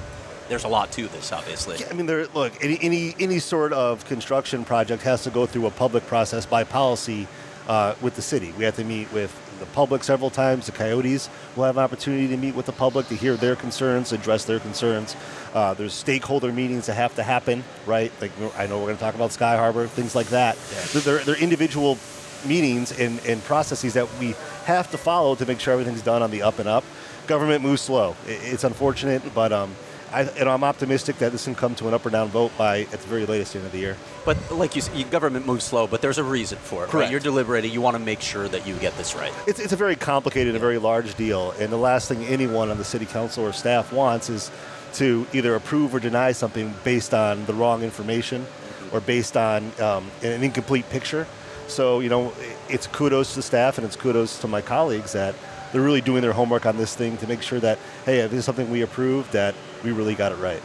there's 0.49 0.65
a 0.65 0.67
lot 0.67 0.91
to 0.91 1.07
this, 1.07 1.31
obviously. 1.31 1.77
Yeah, 1.77 1.87
I 1.89 1.93
mean, 1.93 2.05
there, 2.05 2.27
look, 2.27 2.53
any, 2.63 2.77
any 2.81 3.15
any 3.19 3.39
sort 3.39 3.73
of 3.73 4.05
construction 4.05 4.65
project 4.65 5.03
has 5.03 5.23
to 5.23 5.29
go 5.29 5.45
through 5.45 5.67
a 5.67 5.71
public 5.71 6.05
process 6.07 6.45
by 6.45 6.63
policy 6.63 7.27
uh, 7.67 7.95
with 8.01 8.15
the 8.15 8.21
city. 8.21 8.53
We 8.57 8.65
have 8.65 8.75
to 8.75 8.83
meet 8.83 9.11
with 9.11 9.31
the 9.59 9.65
public 9.67 10.03
several 10.03 10.29
times. 10.29 10.65
The 10.65 10.71
Coyotes 10.71 11.29
will 11.55 11.63
have 11.65 11.77
an 11.77 11.83
opportunity 11.83 12.27
to 12.27 12.37
meet 12.37 12.55
with 12.55 12.65
the 12.65 12.71
public 12.71 13.07
to 13.07 13.15
hear 13.15 13.35
their 13.35 13.55
concerns, 13.55 14.11
address 14.11 14.45
their 14.45 14.59
concerns. 14.59 15.15
Uh, 15.53 15.73
there's 15.73 15.93
stakeholder 15.93 16.51
meetings 16.51 16.87
that 16.87 16.95
have 16.95 17.15
to 17.15 17.23
happen, 17.23 17.63
right? 17.85 18.11
Like 18.21 18.31
I 18.57 18.67
know 18.67 18.77
we're 18.79 18.85
going 18.85 18.97
to 18.97 19.03
talk 19.03 19.15
about 19.15 19.31
Sky 19.31 19.55
Harbor, 19.55 19.87
things 19.87 20.15
like 20.15 20.27
that. 20.27 20.57
Yeah. 20.71 21.01
They're, 21.01 21.23
they're 21.23 21.41
individual 21.41 21.97
meetings 22.45 22.97
and, 22.97 23.19
and 23.25 23.43
processes 23.43 23.93
that 23.93 24.07
we 24.19 24.35
have 24.65 24.89
to 24.91 24.97
follow 24.97 25.35
to 25.35 25.45
make 25.45 25.59
sure 25.59 25.73
everything's 25.73 26.01
done 26.01 26.21
on 26.21 26.31
the 26.31 26.41
up 26.41 26.59
and 26.59 26.69
up. 26.69 26.83
Government 27.27 27.63
moves 27.63 27.81
slow. 27.81 28.15
It's 28.27 28.63
unfortunate, 28.63 29.21
but 29.33 29.51
um, 29.51 29.75
I, 30.11 30.21
and 30.21 30.47
I'm 30.47 30.63
optimistic 30.63 31.17
that 31.17 31.31
this 31.31 31.45
can 31.45 31.55
come 31.55 31.75
to 31.75 31.87
an 31.87 31.93
up 31.93 32.05
or 32.05 32.09
down 32.09 32.29
vote 32.29 32.51
by 32.57 32.81
at 32.81 32.91
the 32.91 33.07
very 33.07 33.25
latest 33.25 33.55
end 33.55 33.65
of 33.65 33.71
the 33.71 33.79
year. 33.79 33.97
But 34.23 34.37
like 34.51 34.75
you 34.75 34.81
said, 34.81 35.09
government 35.11 35.45
moves 35.45 35.65
slow, 35.65 35.87
but 35.87 36.01
there's 36.01 36.17
a 36.17 36.23
reason 36.23 36.57
for 36.57 36.83
it. 36.83 36.85
Right? 36.85 36.91
Correct. 36.91 37.11
You're 37.11 37.19
deliberating. 37.19 37.71
You 37.71 37.81
want 37.81 37.95
to 37.95 38.03
make 38.03 38.21
sure 38.21 38.47
that 38.47 38.65
you 38.65 38.75
get 38.75 38.95
this 38.97 39.15
right. 39.15 39.33
It's, 39.47 39.59
it's 39.59 39.73
a 39.73 39.77
very 39.77 39.95
complicated 39.95 40.55
and 40.55 40.61
very 40.61 40.77
large 40.77 41.15
deal, 41.15 41.51
and 41.59 41.71
the 41.71 41.77
last 41.77 42.07
thing 42.07 42.23
anyone 42.25 42.69
on 42.69 42.77
the 42.77 42.85
city 42.85 43.05
council 43.05 43.45
or 43.45 43.53
staff 43.53 43.91
wants 43.91 44.29
is 44.29 44.51
to 44.93 45.27
either 45.33 45.55
approve 45.55 45.93
or 45.93 45.99
deny 45.99 46.31
something 46.31 46.73
based 46.83 47.13
on 47.13 47.45
the 47.45 47.53
wrong 47.53 47.83
information 47.83 48.45
or 48.93 49.01
based 49.01 49.35
on 49.35 49.71
um, 49.81 50.09
an 50.23 50.41
incomplete 50.43 50.89
picture. 50.89 51.27
So, 51.67 51.99
you 51.99 52.09
know, 52.09 52.33
it's 52.69 52.87
kudos 52.87 53.31
to 53.31 53.37
the 53.37 53.41
staff 53.41 53.77
and 53.77 53.85
it's 53.85 53.95
kudos 53.95 54.39
to 54.39 54.47
my 54.47 54.61
colleagues 54.61 55.13
that 55.13 55.35
they're 55.71 55.81
really 55.81 56.01
doing 56.01 56.21
their 56.21 56.31
homework 56.31 56.65
on 56.65 56.77
this 56.77 56.95
thing 56.95 57.17
to 57.17 57.27
make 57.27 57.41
sure 57.41 57.59
that, 57.59 57.79
hey, 58.05 58.19
if 58.19 58.31
this 58.31 58.39
is 58.39 58.45
something 58.45 58.69
we 58.69 58.81
approve, 58.81 59.29
that 59.31 59.55
we 59.85 59.91
really 59.91 60.15
got 60.15 60.31
it 60.31 60.35
right. 60.35 60.61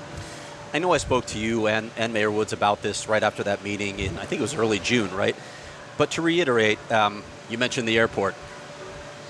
I 0.73 0.79
know 0.79 0.93
I 0.93 0.99
spoke 0.99 1.27
to 1.27 1.39
you 1.39 1.69
and, 1.69 1.91
and 1.97 2.13
Mayor 2.13 2.31
Woods 2.31 2.53
about 2.53 2.81
this 2.83 3.09
right 3.09 3.23
after 3.23 3.43
that 3.45 3.63
meeting 3.63 3.99
in, 3.99 4.19
I 4.19 4.25
think 4.25 4.41
it 4.41 4.43
was 4.43 4.55
early 4.55 4.79
June, 4.79 5.15
right? 5.15 5.37
But 5.99 6.13
to 6.13 6.23
reiterate, 6.23 6.79
um, 6.91 7.23
you 7.51 7.59
mentioned 7.59 7.87
the 7.87 7.99
airport. 7.99 8.35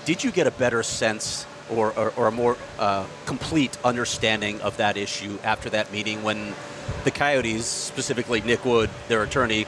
Did 0.05 0.23
you 0.23 0.31
get 0.31 0.47
a 0.47 0.51
better 0.51 0.83
sense 0.83 1.47
or, 1.71 1.93
or, 1.99 2.13
or 2.17 2.27
a 2.29 2.31
more 2.31 2.57
uh, 2.79 3.07
complete 3.27 3.77
understanding 3.85 4.61
of 4.61 4.77
that 4.77 4.97
issue 4.97 5.39
after 5.43 5.71
that 5.71 5.93
meeting 5.93 6.23
when 6.23 6.55
the 7.05 7.11
Coyotes, 7.11 7.65
specifically 7.67 8.41
Nick 8.43 8.65
Wood, 8.65 8.91
their 9.09 9.23
attorney, 9.23 9.67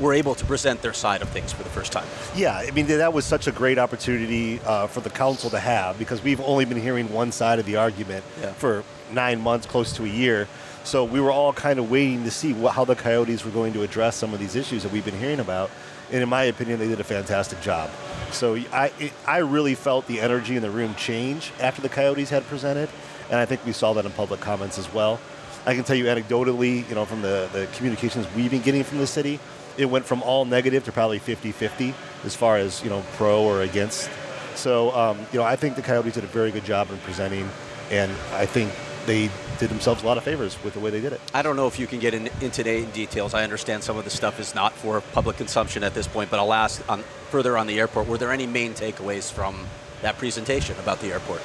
were 0.00 0.14
able 0.14 0.34
to 0.34 0.44
present 0.46 0.80
their 0.80 0.92
side 0.94 1.20
of 1.20 1.28
things 1.28 1.52
for 1.52 1.62
the 1.62 1.68
first 1.68 1.92
time? 1.92 2.06
Yeah, 2.34 2.56
I 2.56 2.70
mean 2.70 2.86
that 2.86 3.12
was 3.12 3.26
such 3.26 3.46
a 3.46 3.52
great 3.52 3.78
opportunity 3.78 4.58
uh, 4.64 4.86
for 4.86 5.00
the 5.00 5.10
council 5.10 5.50
to 5.50 5.58
have 5.58 5.98
because 5.98 6.22
we've 6.22 6.40
only 6.40 6.64
been 6.64 6.80
hearing 6.80 7.12
one 7.12 7.32
side 7.32 7.58
of 7.58 7.66
the 7.66 7.76
argument 7.76 8.24
Yeah. 8.40 8.52
for 8.52 8.82
nine 9.12 9.40
months, 9.40 9.66
close 9.66 9.92
to 9.94 10.04
a 10.04 10.08
year. 10.08 10.48
So 10.84 11.04
we 11.04 11.20
were 11.20 11.30
all 11.30 11.52
kind 11.52 11.78
of 11.78 11.90
waiting 11.90 12.24
to 12.24 12.30
see 12.30 12.52
what, 12.52 12.74
how 12.74 12.84
the 12.84 12.96
Coyotes 12.96 13.44
were 13.44 13.50
going 13.50 13.72
to 13.74 13.82
address 13.82 14.16
some 14.16 14.32
of 14.32 14.40
these 14.40 14.56
issues 14.56 14.82
that 14.82 14.92
we've 14.92 15.04
been 15.04 15.18
hearing 15.18 15.40
about. 15.40 15.70
And 16.10 16.22
in 16.22 16.28
my 16.28 16.44
opinion, 16.44 16.78
they 16.78 16.88
did 16.88 17.00
a 17.00 17.04
fantastic 17.04 17.60
job. 17.60 17.90
So 18.32 18.56
I, 18.72 18.92
it, 18.98 19.12
I 19.26 19.38
really 19.38 19.74
felt 19.74 20.06
the 20.06 20.20
energy 20.20 20.56
in 20.56 20.62
the 20.62 20.70
room 20.70 20.94
change 20.94 21.52
after 21.60 21.82
the 21.82 21.88
Coyotes 21.88 22.30
had 22.30 22.44
presented, 22.46 22.88
and 23.28 23.38
I 23.38 23.44
think 23.44 23.64
we 23.64 23.72
saw 23.72 23.92
that 23.92 24.04
in 24.04 24.12
public 24.12 24.40
comments 24.40 24.78
as 24.78 24.92
well. 24.92 25.20
I 25.66 25.74
can 25.74 25.84
tell 25.84 25.96
you 25.96 26.06
anecdotally, 26.06 26.88
you 26.88 26.94
know, 26.94 27.04
from 27.04 27.22
the, 27.22 27.48
the 27.52 27.68
communications 27.74 28.26
we've 28.34 28.50
been 28.50 28.62
getting 28.62 28.82
from 28.82 28.98
the 28.98 29.06
city, 29.06 29.38
it 29.76 29.84
went 29.84 30.04
from 30.04 30.22
all 30.22 30.44
negative 30.44 30.84
to 30.84 30.92
probably 30.92 31.20
50-50 31.20 31.94
as 32.24 32.34
far 32.34 32.56
as, 32.56 32.82
you 32.82 32.90
know, 32.90 33.04
pro 33.14 33.42
or 33.42 33.62
against. 33.62 34.10
So, 34.54 34.90
um, 34.92 35.18
you 35.32 35.38
know, 35.38 35.44
I 35.44 35.56
think 35.56 35.76
the 35.76 35.82
Coyotes 35.82 36.14
did 36.14 36.24
a 36.24 36.28
very 36.28 36.50
good 36.50 36.64
job 36.64 36.90
in 36.90 36.98
presenting, 36.98 37.48
and 37.90 38.10
I 38.32 38.46
think 38.46 38.72
they 39.10 39.28
did 39.58 39.68
themselves 39.68 40.04
a 40.04 40.06
lot 40.06 40.16
of 40.18 40.22
favors 40.22 40.56
with 40.62 40.74
the 40.74 40.80
way 40.80 40.90
they 40.90 41.00
did 41.00 41.12
it. 41.12 41.20
I 41.34 41.42
don't 41.42 41.56
know 41.56 41.66
if 41.66 41.80
you 41.80 41.88
can 41.88 41.98
get 41.98 42.14
in, 42.14 42.30
into 42.40 42.62
the 42.62 42.86
details. 42.86 43.34
I 43.34 43.42
understand 43.42 43.82
some 43.82 43.96
of 43.96 44.04
the 44.04 44.10
stuff 44.10 44.38
is 44.38 44.54
not 44.54 44.72
for 44.72 45.00
public 45.00 45.36
consumption 45.36 45.82
at 45.82 45.94
this 45.94 46.06
point, 46.06 46.30
but 46.30 46.38
I'll 46.38 46.52
ask 46.52 46.88
on, 46.88 47.02
further 47.30 47.58
on 47.58 47.66
the 47.66 47.80
airport. 47.80 48.06
Were 48.06 48.18
there 48.18 48.30
any 48.30 48.46
main 48.46 48.72
takeaways 48.72 49.32
from 49.32 49.66
that 50.02 50.16
presentation 50.16 50.78
about 50.78 51.00
the 51.00 51.08
airport? 51.08 51.42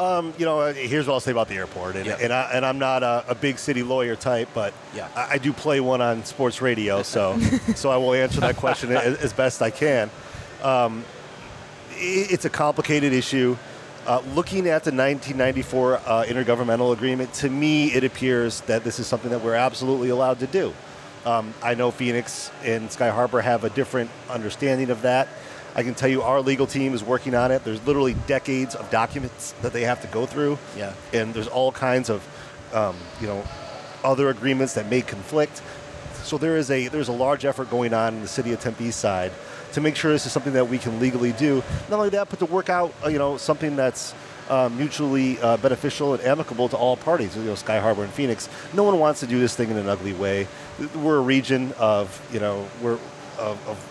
Um, 0.00 0.34
you 0.38 0.44
know, 0.44 0.58
uh, 0.58 0.72
here's 0.72 1.06
what 1.06 1.14
I'll 1.14 1.20
say 1.20 1.30
about 1.30 1.46
the 1.48 1.54
airport, 1.54 1.94
and, 1.94 2.04
Yeah. 2.04 2.18
and, 2.20 2.32
I, 2.32 2.50
and 2.52 2.66
I'm 2.66 2.80
not 2.80 3.04
a, 3.04 3.24
a 3.28 3.34
big 3.36 3.60
city 3.60 3.84
lawyer 3.84 4.16
type, 4.16 4.48
but 4.52 4.74
Yeah. 4.92 5.08
I, 5.14 5.34
I 5.34 5.38
do 5.38 5.52
play 5.52 5.78
one 5.78 6.00
on 6.02 6.24
sports 6.24 6.60
radio, 6.60 7.04
so 7.04 7.38
so 7.76 7.90
I 7.90 7.96
will 7.96 8.12
answer 8.12 8.40
that 8.40 8.56
question 8.56 8.90
as, 8.90 9.18
as 9.18 9.32
best 9.32 9.62
I 9.62 9.70
can. 9.70 10.10
Um, 10.64 11.04
i 11.92 12.26
it's 12.34 12.44
a 12.44 12.50
complicated 12.50 13.12
issue. 13.12 13.56
Uh, 14.06 14.20
looking 14.34 14.68
at 14.68 14.84
the 14.84 14.92
1994 14.92 15.94
uh, 15.94 16.24
intergovernmental 16.24 16.92
agreement, 16.92 17.32
to 17.32 17.48
me, 17.48 17.86
it 17.94 18.04
appears 18.04 18.60
that 18.62 18.84
this 18.84 18.98
is 18.98 19.06
something 19.06 19.30
that 19.30 19.42
we're 19.42 19.54
absolutely 19.54 20.10
allowed 20.10 20.38
to 20.38 20.46
do. 20.46 20.74
Um, 21.24 21.54
I 21.62 21.74
know 21.74 21.90
Phoenix 21.90 22.50
and 22.62 22.92
Sky 22.92 23.08
Harbor 23.08 23.40
have 23.40 23.64
a 23.64 23.70
different 23.70 24.10
understanding 24.28 24.90
of 24.90 25.02
that. 25.02 25.28
I 25.74 25.82
can 25.82 25.94
tell 25.94 26.10
you 26.10 26.20
our 26.20 26.42
legal 26.42 26.66
team 26.66 26.92
is 26.92 27.02
working 27.02 27.34
on 27.34 27.50
it. 27.50 27.64
There's 27.64 27.84
literally 27.86 28.14
decades 28.26 28.74
of 28.74 28.90
documents 28.90 29.52
that 29.62 29.72
they 29.72 29.82
have 29.82 30.02
to 30.02 30.06
go 30.08 30.26
through. 30.26 30.58
Yeah. 30.76 30.92
And 31.14 31.32
there's 31.32 31.48
all 31.48 31.72
kinds 31.72 32.10
of, 32.10 32.22
um, 32.74 32.96
you 33.22 33.26
know, 33.26 33.42
other 34.04 34.28
agreements 34.28 34.74
that 34.74 34.86
may 34.90 35.00
conflict. 35.00 35.62
So 36.24 36.36
there 36.36 36.58
is 36.58 36.70
a 36.70 36.88
there's 36.88 37.08
a 37.08 37.12
large 37.12 37.46
effort 37.46 37.70
going 37.70 37.94
on 37.94 38.14
in 38.14 38.20
the 38.20 38.28
city 38.28 38.52
of 38.52 38.60
Tempe 38.60 38.90
side 38.90 39.32
to 39.74 39.80
make 39.80 39.96
sure 39.96 40.12
this 40.12 40.24
is 40.24 40.32
something 40.32 40.52
that 40.52 40.68
we 40.68 40.78
can 40.78 41.00
legally 41.00 41.32
do. 41.32 41.62
Not 41.90 41.96
only 41.96 42.10
that, 42.10 42.30
but 42.30 42.38
to 42.38 42.46
work 42.46 42.68
out, 42.68 42.94
uh, 43.04 43.08
you 43.08 43.18
know, 43.18 43.36
something 43.36 43.76
that's 43.76 44.14
um, 44.48 44.76
mutually 44.76 45.38
uh, 45.40 45.56
beneficial 45.56 46.14
and 46.14 46.22
amicable 46.22 46.68
to 46.68 46.76
all 46.76 46.96
parties. 46.96 47.36
You 47.36 47.42
know, 47.42 47.54
Sky 47.56 47.80
Harbor 47.80 48.04
and 48.04 48.12
Phoenix. 48.12 48.48
No 48.72 48.84
one 48.84 48.98
wants 48.98 49.20
to 49.20 49.26
do 49.26 49.40
this 49.40 49.56
thing 49.56 49.70
in 49.70 49.76
an 49.76 49.88
ugly 49.88 50.12
way. 50.12 50.46
We're 50.94 51.16
a 51.16 51.22
region 51.22 51.72
of, 51.78 52.20
you 52.32 52.40
know, 52.40 52.68
we're 52.82 52.98
of, 53.38 53.68
of 53.68 53.90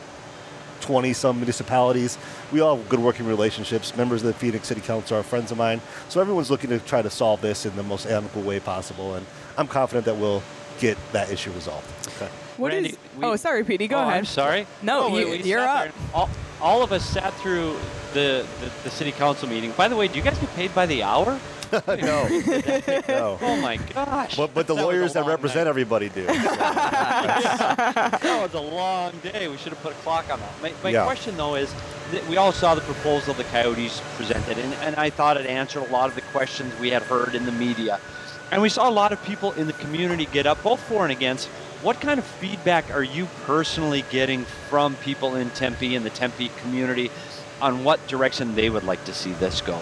20 0.81 1.13
some 1.13 1.37
municipalities. 1.37 2.17
We 2.51 2.61
all 2.61 2.77
have 2.77 2.87
good 2.87 2.99
working 2.99 3.25
relationships. 3.25 3.95
Members 3.95 4.21
of 4.21 4.27
the 4.27 4.33
Phoenix 4.33 4.67
City 4.67 4.81
Council 4.81 5.17
are 5.17 5.23
friends 5.23 5.51
of 5.51 5.57
mine. 5.57 5.81
So 6.07 6.21
everyone's 6.21 6.51
looking 6.51 6.69
to 6.69 6.79
try 6.79 7.01
to 7.01 7.09
solve 7.09 7.41
this 7.41 7.65
in 7.65 7.75
the 7.75 7.83
most 7.83 8.05
amicable 8.05 8.43
way 8.43 8.59
possible. 8.59 9.15
And 9.15 9.25
I'm 9.57 9.67
confident 9.67 10.05
that 10.05 10.15
we'll 10.15 10.43
get 10.79 10.97
that 11.11 11.31
issue 11.31 11.51
resolved. 11.51 11.89
Okay. 12.15 12.29
What 12.57 12.73
is? 12.73 12.83
Randy, 12.83 12.97
we- 13.17 13.25
oh, 13.25 13.35
sorry, 13.35 13.63
Petey. 13.63 13.87
Go 13.87 13.97
Oh, 13.97 14.01
ahead. 14.03 14.13
I'm 14.17 14.25
sorry. 14.25 14.67
No, 14.81 15.05
oh, 15.05 15.09
we- 15.11 15.19
you- 15.21 15.29
we 15.29 15.37
you're 15.43 15.59
up. 15.59 15.89
All, 16.13 16.29
all 16.61 16.83
of 16.83 16.91
us 16.91 17.05
sat 17.05 17.33
through 17.35 17.75
the, 18.13 18.45
the, 18.61 18.71
the 18.83 18.89
city 18.89 19.11
council 19.11 19.49
meeting. 19.49 19.71
By 19.77 19.87
the 19.87 19.95
way, 19.95 20.07
do 20.07 20.17
you 20.17 20.23
guys 20.23 20.37
get 20.37 20.53
paid 20.55 20.73
by 20.75 20.85
the 20.85 21.03
hour? 21.03 21.39
no, 21.87 21.87
no. 23.07 23.37
Oh 23.41 23.57
my 23.59 23.77
gosh. 23.95 24.37
But, 24.37 24.53
but 24.53 24.67
the 24.67 24.75
That 24.75 24.83
lawyers 24.83 25.13
that 25.13 25.25
represent 25.25 25.65
night. 25.65 25.67
everybody 25.67 26.09
do. 26.09 26.23
that 26.27 28.19
was 28.41 28.53
a 28.53 28.59
long 28.61 29.11
day. 29.23 29.47
We 29.47 29.57
should 29.57 29.73
have 29.73 29.81
put 29.81 29.93
a 29.93 29.97
clock 29.97 30.31
on 30.31 30.39
that. 30.39 30.51
My, 30.61 30.71
my 30.83 30.89
Yeah. 30.91 31.03
question, 31.03 31.35
though, 31.35 31.55
is 31.55 31.73
that 32.11 32.23
we 32.27 32.37
all 32.37 32.51
saw 32.51 32.75
the 32.75 32.81
proposal 32.81 33.33
the 33.33 33.43
Coyotes 33.45 34.03
presented, 34.17 34.59
and, 34.59 34.71
and 34.75 34.95
I 34.97 35.09
thought 35.09 35.35
it 35.37 35.47
answered 35.47 35.81
a 35.83 35.91
lot 35.91 36.09
of 36.09 36.15
the 36.15 36.21
questions 36.21 36.71
we 36.79 36.91
had 36.91 37.01
heard 37.01 37.33
in 37.33 37.45
the 37.47 37.51
media. 37.51 37.99
And 38.51 38.61
we 38.61 38.69
saw 38.69 38.87
a 38.87 38.91
lot 38.91 39.11
of 39.11 39.23
people 39.23 39.51
in 39.53 39.65
the 39.65 39.73
community 39.73 40.27
get 40.31 40.45
up, 40.45 40.61
both 40.61 40.79
for 40.83 41.01
and 41.03 41.11
against. 41.11 41.49
What 41.83 42.01
kind 42.01 42.17
of 42.17 42.25
feedback 42.25 42.91
are 42.91 43.03
you 43.03 43.27
personally 43.43 44.03
getting 44.09 44.45
from 44.69 44.95
people 44.95 45.35
in 45.35 45.49
Tempe 45.51 45.95
and 45.95 46.05
the 46.05 46.09
Tempe 46.09 46.49
community 46.61 47.11
on 47.61 47.83
what 47.83 48.05
direction 48.07 48.55
they 48.55 48.69
would 48.69 48.83
like 48.83 49.03
to 49.05 49.13
see 49.13 49.33
this 49.33 49.61
go? 49.61 49.79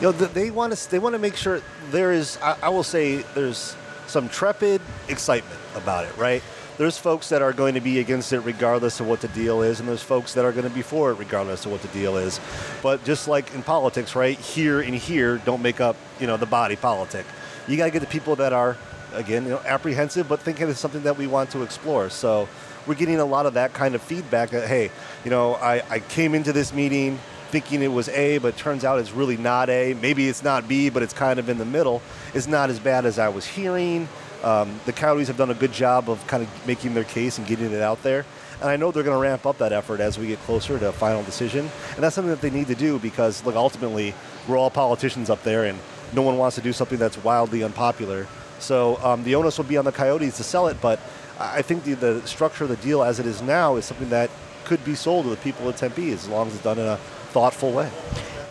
you 0.00 0.06
know, 0.06 0.12
they 0.12 0.50
want 0.50 0.76
to 0.76 0.90
they 0.90 0.98
want 0.98 1.14
to 1.14 1.18
make 1.18 1.36
sure 1.36 1.60
there 1.90 2.12
is. 2.12 2.38
I, 2.40 2.56
I 2.62 2.68
will 2.68 2.84
say 2.84 3.16
there's 3.34 3.76
some 4.06 4.28
trepid 4.28 4.80
excitement 5.08 5.60
about 5.74 6.06
it, 6.06 6.16
right? 6.16 6.42
There's 6.76 6.96
folks 6.96 7.30
that 7.30 7.42
are 7.42 7.52
going 7.52 7.74
to 7.74 7.80
be 7.80 7.98
against 7.98 8.32
it 8.32 8.40
regardless 8.40 9.00
of 9.00 9.08
what 9.08 9.20
the 9.20 9.28
deal 9.28 9.62
is, 9.62 9.80
and 9.80 9.88
there's 9.88 10.02
folks 10.02 10.34
that 10.34 10.44
are 10.44 10.52
going 10.52 10.68
to 10.68 10.70
be 10.70 10.82
for 10.82 11.10
it 11.10 11.14
regardless 11.14 11.66
of 11.66 11.72
what 11.72 11.82
the 11.82 11.88
deal 11.88 12.16
is. 12.16 12.38
But 12.82 13.02
just 13.04 13.26
like 13.26 13.52
in 13.52 13.64
politics, 13.64 14.14
right? 14.14 14.38
Here 14.38 14.80
and 14.80 14.94
here 14.94 15.38
don't 15.38 15.60
make 15.60 15.80
up, 15.80 15.96
you 16.20 16.28
know, 16.28 16.36
the 16.36 16.46
body 16.46 16.76
politic. 16.76 17.26
You 17.66 17.76
got 17.76 17.86
to 17.86 17.90
get 17.90 18.00
the 18.00 18.06
people 18.06 18.36
that 18.36 18.52
are, 18.52 18.76
again, 19.14 19.44
you 19.44 19.50
know, 19.50 19.60
apprehensive, 19.64 20.28
but 20.28 20.40
thinking 20.40 20.68
it's 20.68 20.80
something 20.80 21.02
that 21.02 21.16
we 21.16 21.26
want 21.26 21.50
to 21.50 21.62
explore. 21.62 22.10
So 22.10 22.48
we're 22.86 22.94
getting 22.94 23.20
a 23.20 23.24
lot 23.24 23.46
of 23.46 23.54
that 23.54 23.72
kind 23.72 23.94
of 23.94 24.02
feedback. 24.02 24.50
That 24.50 24.68
hey, 24.68 24.90
you 25.24 25.30
know, 25.30 25.54
I, 25.54 25.82
I 25.90 26.00
came 26.00 26.34
into 26.34 26.52
this 26.52 26.72
meeting 26.72 27.18
thinking 27.50 27.82
it 27.82 27.88
was 27.88 28.08
A, 28.10 28.38
but 28.38 28.56
turns 28.56 28.84
out 28.84 28.98
it's 28.98 29.12
really 29.12 29.36
not 29.36 29.70
A. 29.70 29.94
Maybe 29.94 30.28
it's 30.28 30.44
not 30.44 30.68
B, 30.68 30.90
but 30.90 31.02
it's 31.02 31.14
kind 31.14 31.38
of 31.38 31.48
in 31.48 31.58
the 31.58 31.64
middle. 31.64 32.02
It's 32.34 32.46
not 32.46 32.70
as 32.70 32.78
bad 32.78 33.06
as 33.06 33.18
I 33.18 33.28
was 33.28 33.46
hearing. 33.46 34.08
Um, 34.42 34.80
the 34.84 34.92
counties 34.92 35.28
have 35.28 35.36
done 35.36 35.50
a 35.50 35.54
good 35.54 35.72
job 35.72 36.08
of 36.08 36.24
kind 36.26 36.42
of 36.42 36.66
making 36.66 36.94
their 36.94 37.04
case 37.04 37.38
and 37.38 37.46
getting 37.46 37.72
it 37.72 37.82
out 37.82 38.02
there. 38.02 38.24
And 38.60 38.68
I 38.68 38.76
know 38.76 38.90
they're 38.90 39.02
going 39.02 39.16
to 39.16 39.22
ramp 39.22 39.46
up 39.46 39.58
that 39.58 39.72
effort 39.72 40.00
as 40.00 40.18
we 40.18 40.26
get 40.26 40.38
closer 40.40 40.78
to 40.78 40.88
a 40.88 40.92
final 40.92 41.22
decision. 41.22 41.70
And 41.94 42.02
that's 42.02 42.14
something 42.14 42.30
that 42.30 42.40
they 42.40 42.50
need 42.50 42.66
to 42.68 42.74
do 42.74 42.98
because, 42.98 43.44
look, 43.44 43.54
ultimately, 43.54 44.14
we're 44.46 44.56
all 44.56 44.70
politicians 44.70 45.30
up 45.30 45.42
there, 45.42 45.64
and 45.64 45.78
no 46.12 46.22
one 46.22 46.38
wants 46.38 46.56
to 46.56 46.62
do 46.62 46.72
something 46.72 46.98
that's 46.98 47.22
wildly 47.22 47.62
unpopular. 47.62 48.26
So 48.58 48.96
um, 49.02 49.24
the 49.24 49.34
onus 49.34 49.58
will 49.58 49.64
be 49.64 49.76
on 49.76 49.84
the 49.84 49.92
Coyotes 49.92 50.36
to 50.36 50.44
sell 50.44 50.66
it, 50.68 50.78
but 50.80 51.00
I 51.38 51.62
think 51.62 51.84
the, 51.84 51.94
the 51.94 52.26
structure 52.26 52.64
of 52.64 52.70
the 52.70 52.76
deal 52.76 53.02
as 53.02 53.20
it 53.20 53.26
is 53.26 53.40
now 53.42 53.76
is 53.76 53.84
something 53.84 54.08
that 54.10 54.30
could 54.64 54.84
be 54.84 54.94
sold 54.94 55.24
to 55.24 55.30
the 55.30 55.36
people 55.36 55.68
of 55.68 55.76
Tempe 55.76 56.10
as 56.12 56.28
long 56.28 56.48
as 56.48 56.54
it's 56.54 56.64
done 56.64 56.78
in 56.78 56.86
a 56.86 56.96
thoughtful 57.32 57.72
way. 57.72 57.90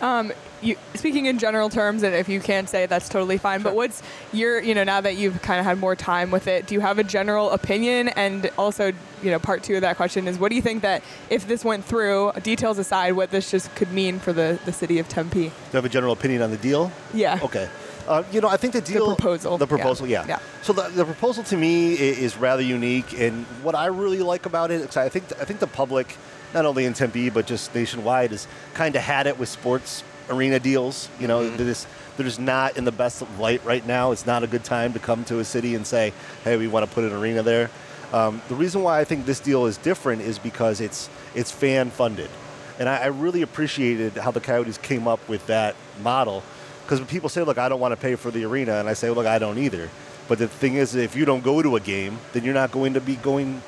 Um, 0.00 0.32
you, 0.60 0.76
speaking 0.94 1.26
in 1.26 1.38
general 1.38 1.68
terms, 1.68 2.02
and 2.02 2.14
if 2.14 2.28
you 2.28 2.40
can't 2.40 2.68
say, 2.68 2.86
that's 2.86 3.08
totally 3.08 3.38
fine. 3.38 3.62
But 3.62 3.74
what's 3.74 4.02
your, 4.32 4.60
you 4.60 4.74
know, 4.74 4.84
now 4.84 5.00
that 5.00 5.16
you've 5.16 5.40
kind 5.42 5.60
of 5.60 5.66
had 5.66 5.78
more 5.78 5.94
time 5.94 6.30
with 6.30 6.48
it, 6.48 6.66
do 6.66 6.74
you 6.74 6.80
have 6.80 6.98
a 6.98 7.04
general 7.04 7.50
opinion? 7.50 8.08
And 8.08 8.50
also, 8.58 8.92
you 9.22 9.30
know, 9.30 9.38
part 9.38 9.62
two 9.62 9.76
of 9.76 9.82
that 9.82 9.96
question 9.96 10.26
is, 10.26 10.38
what 10.38 10.50
do 10.50 10.56
you 10.56 10.62
think 10.62 10.82
that 10.82 11.02
if 11.30 11.46
this 11.46 11.64
went 11.64 11.84
through, 11.84 12.32
details 12.42 12.78
aside, 12.78 13.12
what 13.12 13.30
this 13.30 13.50
just 13.50 13.72
could 13.76 13.92
mean 13.92 14.18
for 14.18 14.32
the, 14.32 14.58
the 14.64 14.72
city 14.72 14.98
of 14.98 15.08
Tempe? 15.08 15.38
Do 15.38 15.44
you 15.44 15.52
have 15.72 15.84
a 15.84 15.88
general 15.88 16.12
opinion 16.12 16.42
on 16.42 16.50
the 16.50 16.56
deal? 16.56 16.90
Yeah. 17.14 17.38
Okay. 17.42 17.68
Uh, 18.08 18.22
you 18.32 18.40
know, 18.40 18.48
I 18.48 18.56
think 18.56 18.72
the 18.72 18.80
deal. 18.80 19.10
The 19.10 19.14
proposal, 19.16 19.58
The 19.58 19.66
proposal, 19.66 20.06
yeah. 20.06 20.24
Yeah. 20.26 20.38
So 20.62 20.72
the, 20.72 20.88
the 20.88 21.04
proposal 21.04 21.44
to 21.44 21.56
me 21.56 21.92
i- 21.92 22.00
is 22.00 22.36
rather 22.38 22.62
unique, 22.62 23.12
and 23.20 23.44
what 23.62 23.74
I 23.74 23.86
really 23.86 24.22
like 24.22 24.46
about 24.46 24.70
it, 24.70 24.82
'cause 24.86 24.96
I 24.96 25.08
think 25.10 25.24
I 25.40 25.44
think 25.44 25.60
the 25.60 25.66
public, 25.66 26.16
not 26.54 26.64
only 26.64 26.86
in 26.86 26.94
Tempe 26.94 27.28
but 27.30 27.46
just 27.46 27.74
nationwide, 27.74 28.30
has 28.30 28.46
kind 28.74 28.96
of 28.96 29.02
had 29.02 29.26
it 29.26 29.38
with 29.38 29.48
sports 29.50 30.02
arena 30.30 30.58
deals. 30.58 31.08
You 31.20 31.28
know, 31.28 31.48
they're 31.56 31.66
just 31.66 31.86
they're 32.16 32.26
just 32.26 32.40
not 32.40 32.76
in 32.78 32.84
the 32.84 32.92
best 32.92 33.20
of 33.22 33.28
light 33.38 33.60
right 33.64 33.86
now. 33.86 34.10
It's 34.12 34.24
not 34.26 34.42
a 34.42 34.46
good 34.46 34.64
time 34.64 34.92
to 34.94 34.98
come 34.98 35.24
to 35.24 35.38
a 35.40 35.44
city 35.44 35.74
and 35.74 35.86
say, 35.86 36.12
"Hey, 36.44 36.56
we 36.56 36.66
want 36.66 36.88
to 36.88 36.92
put 36.94 37.04
an 37.04 37.12
arena 37.12 37.42
there." 37.42 37.68
Um, 38.12 38.40
the 38.48 38.54
reason 38.54 38.82
why 38.82 39.00
I 39.00 39.04
think 39.04 39.26
this 39.26 39.38
deal 39.40 39.66
is 39.66 39.76
different 39.76 40.22
is 40.22 40.38
because 40.38 40.80
it's 40.80 41.10
it's 41.34 41.50
fan 41.50 41.90
funded, 41.90 42.30
and 42.78 42.88
I, 42.88 42.96
I 43.04 43.06
really 43.08 43.42
appreciated 43.42 44.16
how 44.16 44.30
the 44.30 44.40
Coyotes 44.40 44.78
came 44.78 45.06
up 45.06 45.20
with 45.28 45.46
that 45.48 45.74
model. 46.02 46.42
Because 46.88 47.00
when 47.00 47.06
people 47.06 47.28
say, 47.28 47.42
"Look, 47.42 47.58
I 47.58 47.68
don't 47.68 47.80
want 47.80 47.92
to 47.92 48.00
pay 48.00 48.14
for 48.14 48.30
the 48.30 48.46
arena," 48.46 48.76
and 48.76 48.88
I 48.88 48.94
say, 48.94 49.10
"Look, 49.10 49.26
I 49.26 49.38
don't 49.38 49.58
either," 49.58 49.90
but 50.26 50.38
the 50.38 50.48
thing 50.48 50.76
is, 50.76 50.94
if 50.94 51.14
you 51.14 51.26
don't 51.26 51.44
go 51.44 51.60
to 51.60 51.76
a 51.76 51.80
game, 51.80 52.18
then 52.32 52.44
you're 52.44 52.54
not 52.54 52.72
going 52.72 52.94
to 52.94 53.00
be 53.00 53.16
going. 53.16 53.60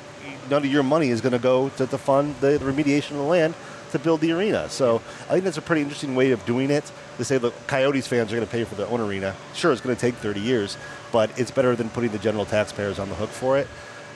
None 0.49 0.65
of 0.65 0.71
your 0.71 0.81
money 0.81 1.09
is 1.09 1.21
going 1.21 1.33
to 1.33 1.39
go 1.39 1.69
to, 1.77 1.85
to 1.85 1.97
fund 1.99 2.33
the 2.41 2.57
remediation 2.57 3.11
of 3.11 3.17
the 3.17 3.23
land 3.23 3.53
to 3.91 3.99
build 3.99 4.21
the 4.21 4.31
arena. 4.31 4.67
So 4.69 5.03
I 5.29 5.33
think 5.33 5.43
that's 5.43 5.57
a 5.57 5.61
pretty 5.61 5.83
interesting 5.83 6.15
way 6.15 6.31
of 6.31 6.43
doing 6.47 6.71
it. 6.71 6.91
To 7.17 7.23
say, 7.23 7.37
look, 7.37 7.53
Coyotes 7.67 8.07
fans 8.07 8.33
are 8.33 8.35
going 8.37 8.47
to 8.47 8.51
pay 8.51 8.63
for 8.63 8.73
their 8.73 8.87
own 8.87 9.01
arena. 9.01 9.35
Sure, 9.53 9.71
it's 9.71 9.81
going 9.81 9.95
to 9.95 10.01
take 10.01 10.15
30 10.15 10.39
years, 10.39 10.77
but 11.11 11.29
it's 11.37 11.51
better 11.51 11.75
than 11.75 11.89
putting 11.89 12.09
the 12.09 12.17
general 12.17 12.45
taxpayers 12.45 12.97
on 12.97 13.07
the 13.09 13.15
hook 13.15 13.29
for 13.29 13.59
it. 13.59 13.67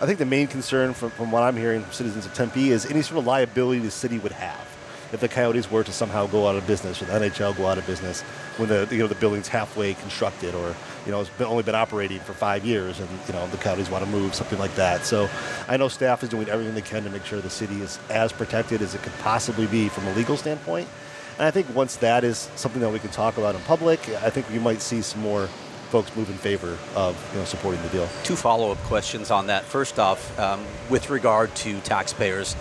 I 0.02 0.08
think 0.08 0.18
the 0.18 0.26
main 0.26 0.48
concern 0.48 0.96
from, 0.96 1.12
from 1.12 1.32
what 1.32 1.44
I'm 1.44 1.56
hearing 1.56 1.84
from 1.84 1.92
citizens 1.94 2.26
of 2.26 2.34
Tempe 2.34 2.72
is 2.72 2.88
any 2.88 3.04
sort 3.04 3.20
of 3.20 3.28
liability 3.28 3.82
the 3.82 3.92
city 3.92 4.18
would 4.18 4.32
have 4.32 4.75
if 5.16 5.22
the 5.22 5.28
Coyotes 5.28 5.72
were 5.72 5.84
to 5.84 5.92
somehow 5.92 6.28
go 6.28 6.48
out 6.48 6.56
of 6.56 6.68
business 6.68 7.02
or 7.02 7.06
the 7.06 7.14
NHL 7.14 7.58
go 7.58 7.66
out 7.66 7.78
of 7.78 7.88
business 7.88 8.22
when 8.58 8.70
the 8.70 8.88
you 8.92 9.00
know 9.00 9.08
the 9.08 9.16
building's 9.16 9.48
halfway 9.48 9.94
constructed 9.96 10.54
or 10.54 10.76
you 11.06 11.12
know 11.12 11.22
it's 11.22 11.30
been, 11.32 11.48
only 11.48 11.64
been 11.64 11.74
operating 11.74 12.20
for 12.20 12.34
five 12.34 12.64
years 12.66 13.00
and 13.00 13.10
you 13.26 13.34
know 13.34 13.48
the 13.48 13.58
Coyotes 13.58 13.90
want 13.90 14.04
to 14.04 14.10
move 14.12 14.36
something 14.36 14.60
like 14.60 14.76
that. 14.76 15.06
So 15.06 15.28
I 15.68 15.78
know 15.78 15.88
staff 15.88 16.22
is 16.22 16.30
doing 16.30 16.50
everything 16.50 16.76
they 16.76 16.82
can 16.82 17.04
to 17.06 17.10
make 17.10 17.26
sure 17.26 17.42
the 17.42 17.50
city 17.50 17.82
is 17.82 17.98
as 18.10 18.32
protected 18.32 18.82
as 18.82 18.94
it 18.94 19.02
could 19.02 19.18
possibly 19.20 19.66
be 19.66 19.90
from 19.90 20.06
a 20.08 20.14
legal 20.14 20.38
standpoint. 20.38 20.88
And 21.38 21.48
I 21.48 21.52
think 21.52 21.74
once 21.74 21.96
that 21.98 22.24
is 22.24 22.50
something 22.56 22.82
that 22.82 22.92
we 22.92 23.00
can 23.00 23.10
talk 23.10 23.38
about 23.38 23.56
in 23.56 23.62
public, 23.62 24.08
I 24.22 24.30
think 24.30 24.50
we 24.50 24.60
might 24.60 24.82
see 24.82 25.02
some 25.02 25.22
more 25.22 25.48
folks 25.90 26.16
move 26.16 26.30
in 26.30 26.36
favor 26.36 26.78
of 26.96 27.16
you 27.32 27.40
know 27.40 27.46
supporting 27.46 27.82
the 27.84 27.90
deal. 27.90 28.10
Two 28.24 28.36
follow-up 28.36 28.78
questions 28.80 29.32
on 29.32 29.48
that. 29.48 29.64
First 29.64 29.98
off, 29.98 30.38
um, 30.38 30.62
with 30.90 31.10
regard 31.10 31.56
to 31.56 31.80
taxpayers, 31.82 32.56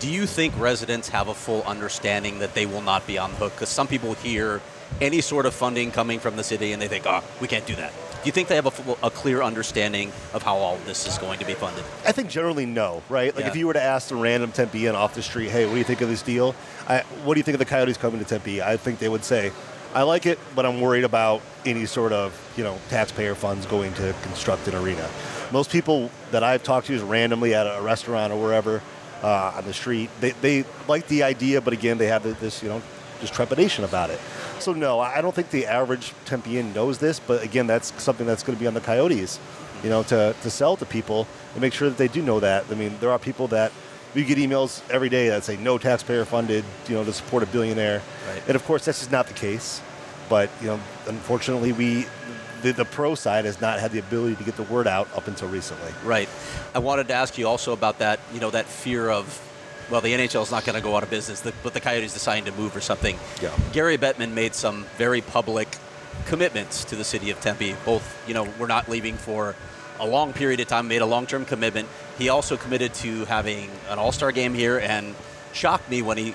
do 0.00 0.10
you 0.10 0.26
think 0.26 0.58
residents 0.58 1.10
have 1.10 1.28
a 1.28 1.34
full 1.34 1.62
understanding 1.62 2.38
that 2.40 2.54
they 2.54 2.66
will 2.66 2.80
not 2.80 3.06
be 3.06 3.18
on 3.18 3.30
the 3.32 3.36
hook? 3.36 3.52
Because 3.52 3.68
some 3.68 3.86
people 3.86 4.14
hear 4.14 4.60
any 5.00 5.20
sort 5.20 5.46
of 5.46 5.54
funding 5.54 5.90
coming 5.90 6.18
from 6.18 6.36
the 6.36 6.42
city 6.42 6.72
and 6.72 6.80
they 6.80 6.88
think, 6.88 7.04
oh, 7.06 7.22
we 7.40 7.46
can't 7.46 7.66
do 7.66 7.76
that. 7.76 7.92
Do 7.92 8.26
you 8.26 8.32
think 8.32 8.48
they 8.48 8.54
have 8.56 8.66
a, 8.66 8.70
full, 8.70 8.98
a 9.02 9.10
clear 9.10 9.42
understanding 9.42 10.10
of 10.34 10.42
how 10.42 10.56
all 10.56 10.78
this 10.86 11.06
is 11.06 11.16
going 11.18 11.38
to 11.38 11.44
be 11.44 11.54
funded? 11.54 11.84
I 12.06 12.12
think 12.12 12.30
generally 12.30 12.66
no, 12.66 13.02
right? 13.08 13.34
Like 13.34 13.44
Yeah. 13.44 13.50
if 13.50 13.56
you 13.56 13.66
were 13.66 13.74
to 13.74 13.82
ask 13.82 14.10
a 14.10 14.16
random 14.16 14.52
Tempean 14.52 14.94
off 14.94 15.14
the 15.14 15.22
street, 15.22 15.50
hey, 15.50 15.66
what 15.66 15.72
do 15.72 15.78
you 15.78 15.84
think 15.84 16.00
of 16.00 16.08
this 16.08 16.22
deal? 16.22 16.54
I, 16.88 17.00
what 17.24 17.34
do 17.34 17.40
you 17.40 17.44
think 17.44 17.54
of 17.54 17.60
the 17.60 17.64
Coyotes 17.66 17.98
coming 17.98 18.18
to 18.20 18.26
Tempe? 18.26 18.62
I 18.62 18.76
think 18.78 18.98
they 18.98 19.08
would 19.08 19.24
say, 19.24 19.52
I 19.94 20.02
like 20.02 20.24
it, 20.24 20.38
but 20.54 20.64
I'm 20.64 20.80
worried 20.80 21.04
about 21.04 21.42
any 21.66 21.84
sort 21.84 22.12
of 22.12 22.32
you 22.56 22.62
know 22.62 22.78
taxpayer 22.88 23.34
funds 23.34 23.66
going 23.66 23.92
to 23.94 24.14
construct 24.22 24.68
an 24.68 24.76
arena. 24.76 25.08
Most 25.50 25.70
people 25.70 26.10
that 26.30 26.44
I've 26.44 26.62
talked 26.62 26.86
to, 26.86 26.94
is 26.94 27.02
randomly 27.02 27.54
at 27.54 27.66
a 27.66 27.80
restaurant 27.82 28.32
or 28.32 28.40
wherever 28.40 28.82
uh, 29.22 29.52
on 29.56 29.64
the 29.64 29.72
street, 29.72 30.10
they, 30.20 30.30
they 30.30 30.64
like 30.88 31.06
the 31.08 31.22
idea, 31.22 31.60
but 31.60 31.72
again, 31.72 31.98
they 31.98 32.06
have 32.06 32.22
this 32.40 32.62
you 32.62 32.68
know 32.68 32.82
just 33.20 33.34
trepidation 33.34 33.84
about 33.84 34.10
it. 34.10 34.18
So 34.60 34.72
no, 34.72 35.00
I 35.00 35.20
don't 35.20 35.34
think 35.34 35.50
the 35.50 35.66
average 35.66 36.12
Tempean 36.26 36.74
knows 36.74 36.98
this, 36.98 37.20
but 37.20 37.42
again, 37.42 37.66
that's 37.66 37.92
something 38.02 38.26
that's 38.26 38.42
going 38.42 38.56
to 38.56 38.60
be 38.60 38.66
on 38.66 38.74
the 38.74 38.80
Coyotes, 38.80 39.38
you 39.82 39.90
know, 39.90 40.02
to, 40.04 40.34
to 40.42 40.50
sell 40.50 40.76
to 40.76 40.86
people 40.86 41.26
and 41.52 41.60
make 41.60 41.72
sure 41.74 41.88
that 41.88 41.98
they 41.98 42.08
do 42.08 42.22
know 42.22 42.40
that. 42.40 42.64
I 42.70 42.74
mean, 42.74 42.96
there 43.00 43.10
are 43.10 43.18
people 43.18 43.46
that 43.48 43.72
we 44.14 44.24
get 44.24 44.38
emails 44.38 44.82
every 44.90 45.08
day 45.08 45.28
that 45.28 45.44
say 45.44 45.56
no 45.56 45.76
taxpayer 45.78 46.24
funded, 46.24 46.64
you 46.88 46.94
know, 46.94 47.04
to 47.04 47.12
support 47.12 47.42
a 47.42 47.46
billionaire, 47.46 48.02
Right. 48.28 48.42
and 48.46 48.56
of 48.56 48.64
course 48.64 48.84
that's 48.86 48.98
just 49.00 49.12
not 49.12 49.26
the 49.28 49.34
case. 49.34 49.80
But 50.28 50.48
you 50.60 50.68
know, 50.68 50.80
unfortunately, 51.08 51.72
we 51.72 52.06
the, 52.62 52.72
the 52.72 52.84
pro 52.84 53.14
side 53.14 53.44
has 53.44 53.60
not 53.60 53.80
had 53.80 53.92
the 53.92 53.98
ability 53.98 54.36
to 54.36 54.44
get 54.44 54.56
the 54.56 54.62
word 54.64 54.86
out 54.86 55.08
up 55.16 55.28
until 55.28 55.48
recently. 55.48 55.92
Right. 56.04 56.28
I 56.74 56.78
wanted 56.78 57.08
to 57.08 57.14
ask 57.14 57.36
you 57.38 57.46
also 57.46 57.72
about 57.72 57.98
that, 57.98 58.20
you 58.32 58.40
know, 58.40 58.50
that 58.50 58.66
fear 58.66 59.10
of, 59.10 59.46
well, 59.90 60.00
the 60.00 60.12
NHL 60.12 60.42
is 60.42 60.50
not 60.50 60.64
going 60.64 60.76
to 60.76 60.82
go 60.82 60.96
out 60.96 61.02
of 61.02 61.10
business, 61.10 61.42
but 61.62 61.74
the 61.74 61.80
Coyotes 61.80 62.12
deciding 62.12 62.44
to 62.44 62.52
move 62.52 62.76
or 62.76 62.80
something. 62.80 63.18
Yeah. 63.42 63.56
Gary 63.72 63.98
Bettman 63.98 64.32
made 64.32 64.54
some 64.54 64.86
very 64.96 65.20
public 65.20 65.68
commitments 66.26 66.84
to 66.84 66.96
the 66.96 67.04
city 67.04 67.30
of 67.30 67.40
Tempe. 67.40 67.74
Both, 67.84 68.28
you 68.28 68.34
know, 68.34 68.48
we're 68.58 68.66
not 68.66 68.88
leaving 68.88 69.16
for 69.16 69.54
a 69.98 70.06
long 70.06 70.32
period 70.32 70.60
of 70.60 70.68
time, 70.68 70.88
made 70.88 71.02
a 71.02 71.06
long-term 71.06 71.44
commitment. 71.44 71.88
He 72.18 72.28
also 72.28 72.56
committed 72.56 72.94
to 72.94 73.24
having 73.26 73.70
an 73.88 73.98
all-star 73.98 74.32
game 74.32 74.54
here 74.54 74.78
and 74.78 75.14
shocked 75.52 75.90
me 75.90 76.02
when 76.02 76.16
he 76.16 76.34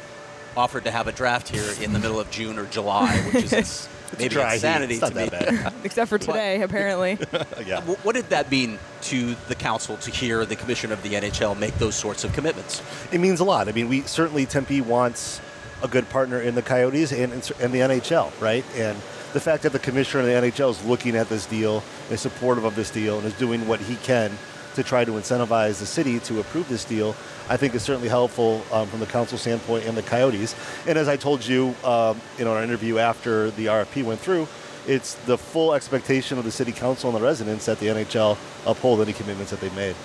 offered 0.58 0.84
to 0.86 0.92
have 0.92 1.08
a 1.08 1.12
draft 1.12 1.50
here 1.50 1.74
in 1.82 1.94
the 1.94 2.00
middle 2.00 2.20
of 2.20 2.30
June 2.32 2.58
or 2.58 2.66
July, 2.66 3.16
which 3.34 3.52
is 3.52 3.90
maybe 4.18 4.30
dry 4.30 4.50
heat. 4.50 4.56
insanity 4.56 4.94
It's 4.96 5.02
not 5.02 5.14
to 5.14 5.16
me. 5.16 5.30
that 5.30 5.64
bad. 5.64 5.74
Except 5.84 6.10
for 6.10 6.18
today, 6.18 6.62
apparently. 6.62 7.18
yeah. 7.66 7.82
What 7.82 8.16
did 8.16 8.30
that 8.30 8.50
mean 8.50 8.80
to 9.04 9.36
the 9.48 9.56
council 9.56 9.98
to 9.98 10.12
hear 10.12 10.46
the 10.46 10.56
commission 10.56 10.92
of 10.92 11.02
the 11.04 11.14
NHL 11.14 11.58
make 11.58 11.76
those 11.76 11.96
sorts 11.96 12.24
of 12.24 12.34
commitments? 12.34 12.82
it 13.12 13.20
means 13.20 13.40
a 13.40 13.44
lot. 13.44 13.68
I 13.68 13.72
mean, 13.72 13.90
we 13.90 14.02
certainly 14.02 14.46
Tempe 14.46 14.82
wants 14.82 15.42
a 15.84 15.88
good 15.88 16.10
partner 16.10 16.40
in 16.40 16.56
the 16.56 16.62
Coyotes 16.62 17.12
and, 17.12 17.32
and 17.34 17.74
the 17.74 17.80
NHL, 17.80 18.32
right? 18.42 18.66
And 18.76 18.98
the 19.34 19.40
fact 19.40 19.64
that 19.64 19.74
the 19.74 19.80
commissioner 19.80 20.22
of 20.22 20.28
the 20.28 20.50
NHL 20.50 20.72
is 20.72 20.84
looking 20.86 21.16
at 21.16 21.30
this 21.30 21.46
deal, 21.46 21.84
is 22.10 22.22
supportive 22.22 22.64
of 22.64 22.76
this 22.76 22.90
deal, 22.90 23.18
and 23.18 23.28
is 23.28 23.34
doing 23.34 23.68
what 23.68 23.82
he 23.82 23.96
can 23.98 24.32
to 24.76 24.84
try 24.84 25.04
to 25.04 25.12
incentivize 25.12 25.80
the 25.80 25.86
city 25.86 26.20
to 26.22 26.40
approve 26.40 26.70
this 26.70 26.86
deal, 26.86 27.16
I 27.50 27.58
think 27.58 27.76
is 27.76 27.84
certainly 27.84 28.10
helpful 28.10 28.64
um, 28.72 28.88
from 28.88 29.00
the 29.00 29.06
council 29.06 29.38
standpoint 29.38 29.86
and 29.86 29.98
the 29.98 30.04
Coyotes. 30.04 30.56
And 30.88 30.98
as 30.98 31.08
I 31.08 31.18
told 31.18 31.46
you 31.46 31.76
um, 31.84 32.22
in 32.38 32.48
our 32.48 32.64
interview 32.64 33.00
after 33.00 33.52
the 33.52 33.68
RFP 33.68 34.04
went 34.04 34.20
through, 34.20 34.48
it's 34.88 35.16
the 35.26 35.38
full 35.38 35.74
expectation 35.74 36.38
of 36.38 36.44
the 36.44 36.52
city 36.52 36.72
council 36.72 37.10
and 37.10 37.18
the 37.18 37.24
residents 37.24 37.66
that 37.66 37.80
the 37.80 37.88
NHL 37.88 38.38
uphold 38.66 39.02
any 39.02 39.14
commitments 39.14 39.52
that 39.52 39.60
they've 39.60 39.76
made. 39.76 39.96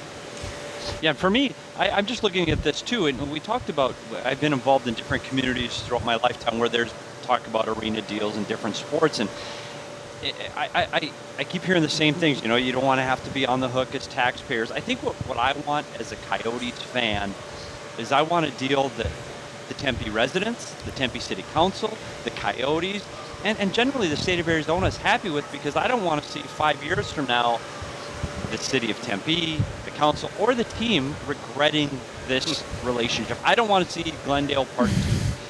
Yeah, 1.03 1.13
for 1.13 1.31
me, 1.31 1.55
I, 1.79 1.91
I'm 1.91 2.07
just 2.07 2.23
looking 2.23 2.51
at 2.51 2.63
this 2.63 2.83
too, 2.83 3.07
and 3.07 3.31
we 3.31 3.41
talked 3.41 3.69
about. 3.69 3.95
I've 4.25 4.41
been 4.41 4.53
involved 4.53 4.89
in 4.89 4.95
different 4.95 5.25
communities 5.25 5.81
throughout 5.83 6.05
my 6.05 6.17
lifetime 6.17 6.59
where 6.59 6.69
there's 6.69 6.93
talk 7.23 7.47
about 7.47 7.69
arena 7.69 8.03
deals 8.03 8.37
and 8.37 8.47
different 8.49 8.77
sports, 8.77 9.19
and 9.19 9.29
I, 10.57 10.69
I, 10.75 11.13
I, 11.39 11.45
keep 11.45 11.63
hearing 11.63 11.83
the 11.83 11.89
same 11.89 12.15
things. 12.15 12.43
You 12.43 12.49
know, 12.49 12.57
you 12.57 12.73
don't 12.73 12.85
want 12.85 12.99
to 12.99 13.05
have 13.05 13.25
to 13.25 13.31
be 13.31 13.47
on 13.47 13.61
the 13.61 13.69
hook 13.69 13.95
as 13.95 14.07
taxpayers. 14.07 14.71
I 14.71 14.81
think 14.81 15.03
what, 15.03 15.15
what 15.27 15.39
I 15.39 15.53
want 15.67 15.87
as 15.99 16.13
a 16.13 16.17
Coyotes 16.17 16.83
fan 16.83 17.33
is 17.99 18.13
I 18.13 18.23
want 18.23 18.47
a 18.47 18.51
deal 18.53 18.91
that 18.91 19.11
the 19.69 19.75
Tempe 19.75 20.11
residents, 20.11 20.73
the 20.85 20.91
Tempe 20.91 21.21
City 21.21 21.45
Council, 21.55 21.97
the 22.25 22.31
Coyotes, 22.31 23.05
and, 23.45 23.59
and 23.59 23.73
generally 23.73 24.09
the 24.09 24.17
state 24.17 24.41
of 24.41 24.49
Arizona 24.49 24.87
is 24.87 24.97
happy 24.97 25.31
with 25.31 25.51
because 25.53 25.77
I 25.77 25.89
don't 25.89 26.05
want 26.05 26.23
to 26.23 26.29
see 26.29 26.41
five 26.41 26.83
years 26.85 27.11
from 27.11 27.27
now 27.27 27.59
the 28.51 28.59
city 28.59 28.91
of 28.91 29.01
Tempe, 29.03 29.59
the 29.85 29.91
council, 29.93 30.31
or 30.39 30.55
the 30.55 30.65
team 30.65 31.15
regretting 31.27 31.89
this 32.27 32.65
relationship. 32.85 33.39
I 33.45 33.55
don't 33.55 33.69
want 33.69 33.87
to 33.87 33.93
see 33.93 34.13
Glendale 34.25 34.67
Part 34.77 34.91
2. 34.91 34.95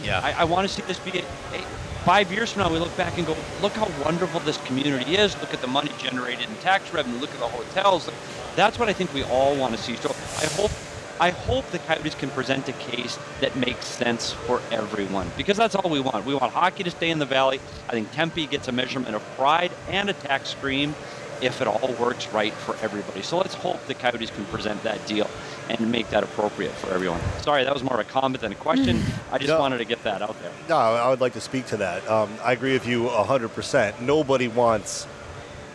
Yeah. 0.02 0.20
I, 0.20 0.33
I 0.33 0.44
want 0.44 0.66
to 0.66 0.74
see 0.74 0.80
this 0.80 0.98
be 0.98 1.18
a, 1.18 1.22
a, 1.22 1.64
five 2.04 2.32
years 2.32 2.52
from 2.52 2.62
now. 2.62 2.72
We 2.72 2.78
look 2.78 2.96
back 2.96 3.18
and 3.18 3.26
go, 3.26 3.36
look 3.62 3.72
how 3.72 3.88
wonderful 4.04 4.40
this 4.40 4.56
community 4.58 5.16
is. 5.16 5.38
Look 5.40 5.54
at 5.54 5.60
the 5.60 5.66
money 5.66 5.90
generated 5.98 6.48
in 6.48 6.56
tax 6.56 6.92
revenue. 6.92 7.18
Look 7.18 7.30
at 7.30 7.40
the 7.40 7.48
hotels. 7.48 8.08
That's 8.56 8.78
what 8.78 8.88
I 8.88 8.92
think 8.92 9.12
we 9.14 9.22
all 9.24 9.56
want 9.56 9.76
to 9.76 9.82
see. 9.82 9.96
So 9.96 10.10
I 10.10 10.46
hope. 10.60 10.70
I 11.20 11.28
hope 11.28 11.70
the 11.70 11.78
Coyotes 11.80 12.14
can 12.14 12.30
present 12.30 12.66
a 12.70 12.72
case 12.72 13.18
that 13.42 13.54
makes 13.54 13.84
sense 13.84 14.32
for 14.32 14.62
everyone 14.70 15.30
because 15.36 15.58
that's 15.58 15.74
all 15.74 15.90
we 15.90 16.00
want. 16.00 16.24
We 16.24 16.34
want 16.34 16.50
hockey 16.50 16.82
to 16.82 16.90
stay 16.90 17.10
in 17.10 17.18
the 17.18 17.26
valley. 17.26 17.60
I 17.90 17.92
think 17.92 18.10
Tempe 18.12 18.46
gets 18.46 18.68
a 18.68 18.72
measurement 18.72 19.14
of 19.14 19.22
pride 19.36 19.70
and 19.90 20.08
a 20.08 20.14
tax 20.14 20.48
stream 20.48 20.94
if 21.42 21.61
it 21.61 21.66
all 21.68 21.92
works 22.00 22.29
right 22.29 22.53
for 22.53 22.76
everybody. 22.83 23.22
So 23.22 23.38
let's 23.38 23.55
hope 23.55 23.85
the 23.87 23.94
Coyotes 23.94 24.31
can 24.31 24.44
present 24.46 24.83
that 24.83 25.05
deal 25.07 25.29
and 25.68 25.90
make 25.90 26.11
that 26.11 26.22
appropriate 26.22 26.72
for 26.72 26.90
everyone. 26.92 27.20
Sorry, 27.42 27.64
that 27.64 27.72
was 27.72 27.83
more 27.83 27.94
of 27.98 28.07
a 28.07 28.11
comment 28.11 28.40
than 28.40 28.53
a 28.53 28.57
question. 28.57 29.03
I 29.33 29.38
just 29.38 29.48
No. 29.48 29.59
wanted 29.61 29.79
to 29.79 29.85
get 29.85 30.03
that 30.05 30.22
out 30.22 30.40
there. 30.42 30.50
No, 30.68 30.76
I 30.76 31.09
would 31.09 31.20
like 31.20 31.33
to 31.35 31.40
speak 31.40 31.66
to 31.66 31.76
that. 31.79 32.09
Um, 32.11 32.29
I 32.44 32.53
agree 32.53 32.72
with 32.72 32.87
you 32.87 33.09
100%. 33.09 34.00
Nobody 34.00 34.48
wants 34.48 35.07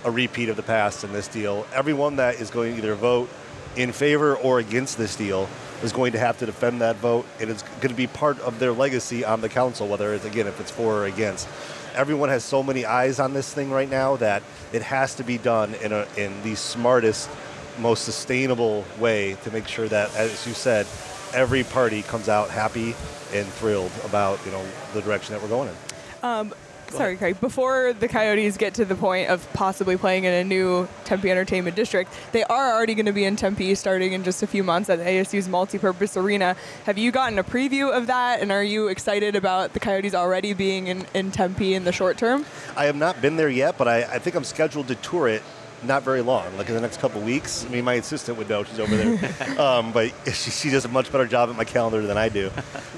a 0.04 0.12
repeat 0.12 0.50
of 0.50 0.56
the 0.56 0.64
past 0.64 1.04
in 1.04 1.14
this 1.14 1.28
deal. 1.28 1.66
Everyone 1.74 2.18
that 2.18 2.36
is 2.36 2.50
going 2.52 2.74
to 2.74 2.78
either 2.78 2.96
vote 2.96 3.30
in 3.76 3.92
favor 3.92 4.36
or 4.36 4.60
against 4.60 4.98
this 4.98 5.16
deal 5.16 5.48
is 5.84 5.92
going 5.92 6.12
to 6.14 6.20
have 6.20 6.38
to 6.40 6.46
defend 6.46 6.82
that 6.82 6.96
vote. 6.98 7.26
and 7.40 7.50
It 7.50 7.56
is 7.56 7.64
going 7.82 7.90
to 7.90 7.96
be 7.96 8.08
part 8.08 8.40
of 8.42 8.60
their 8.60 8.72
legacy 8.72 9.26
on 9.26 9.42
the 9.42 9.50
council, 9.50 9.88
whether 9.88 10.14
it's, 10.14 10.24
again, 10.26 10.48
if 10.48 10.60
it's 10.60 10.72
for 10.72 11.02
or 11.02 11.06
against. 11.06 11.48
Everyone 11.96 12.30
has 12.30 12.44
so 12.44 12.62
many 12.62 12.86
eyes 12.86 13.20
on 13.20 13.34
this 13.34 13.54
thing 13.54 13.72
right 13.72 13.90
now 13.90 14.18
that 14.18 14.44
it 14.74 14.82
has 14.82 15.16
to 15.16 15.24
be 15.24 15.38
done 15.38 15.74
in, 15.76 15.92
a, 15.94 16.06
in 16.18 16.44
the 16.44 16.56
smartest, 16.56 17.30
most 17.80 18.04
sustainable 18.04 18.86
way 19.00 19.36
to 19.44 19.52
make 19.52 19.68
sure 19.68 19.88
that, 19.88 20.14
as 20.16 20.46
you 20.46 20.54
said, 20.54 20.86
every 21.34 21.64
party 21.64 22.02
comes 22.04 22.30
out 22.30 22.50
happy 22.50 22.96
and 23.34 23.48
thrilled 23.48 23.92
about 24.04 24.44
you 24.46 24.52
know 24.52 24.64
the 24.94 25.02
direction 25.02 25.34
that 25.34 25.42
we're 25.42 25.50
going 25.50 25.70
in. 25.70 25.76
Um, 26.24 26.54
Sorry, 26.90 27.18
Craig. 27.18 27.42
Before 27.42 27.94
the 27.94 28.08
Coyotes 28.08 28.58
get 28.58 28.74
to 28.76 28.86
the 28.86 28.96
point 28.96 29.30
of 29.30 29.52
possibly 29.54 29.98
playing 29.98 30.24
in 30.24 30.34
a 30.34 30.44
new 30.44 30.88
Tempe 31.04 31.30
Entertainment 31.30 31.76
District, 31.76 32.12
they 32.32 32.44
are 32.44 32.74
already 32.74 32.96
going 32.96 33.06
to 33.06 33.12
be 33.12 33.26
in 33.26 33.36
Tempe 33.36 33.76
starting 33.76 34.14
in 34.14 34.24
just 34.24 34.44
a 34.44 34.48
few 34.48 34.64
months 34.64 34.90
at 34.90 35.00
ASU's 35.00 35.48
multipurpose 35.48 36.22
arena. 36.22 36.56
Have 36.86 36.98
you 36.98 37.12
gotten 37.12 37.38
a 37.38 37.44
preview 37.44 37.96
of 37.96 38.08
that, 38.08 38.42
and 38.42 38.52
are 38.52 38.64
you 38.64 38.88
excited 38.88 39.36
about 39.36 39.74
the 39.74 39.80
Coyotes 39.80 40.16
already 40.16 40.54
being 40.54 40.88
in, 40.88 41.06
in 41.14 41.32
Tempe 41.32 41.74
in 41.74 41.84
the 41.84 41.92
short 41.92 42.18
term? 42.18 42.46
I 42.78 42.86
have 42.86 42.96
not 42.96 43.22
been 43.22 43.36
there 43.36 43.50
yet, 43.50 43.78
but 43.78 43.88
I, 43.88 44.04
I 44.04 44.20
think 44.20 44.36
I'm 44.36 44.44
scheduled 44.44 44.88
to 44.88 44.96
tour 44.96 45.28
it 45.28 45.44
not 45.88 46.04
very 46.04 46.22
long, 46.22 46.56
like 46.58 46.68
in 46.70 46.76
the 46.76 46.82
next 46.82 47.00
couple 47.00 47.22
weeks. 47.22 47.66
I 47.66 47.70
mean, 47.70 47.86
my 47.86 47.94
assistant 47.96 48.38
would 48.38 48.50
know; 48.50 48.64
she's 48.64 48.80
over 48.80 48.96
there, 48.96 49.60
um, 49.60 49.92
but 49.92 50.14
she, 50.28 50.52
she 50.52 50.70
does 50.70 50.86
a 50.86 50.90
much 50.90 51.12
better 51.12 51.26
job 51.28 51.50
at 51.50 51.56
my 51.56 51.64
calendar 51.66 52.02
than 52.06 52.18
I 52.18 52.30
do. 52.30 52.52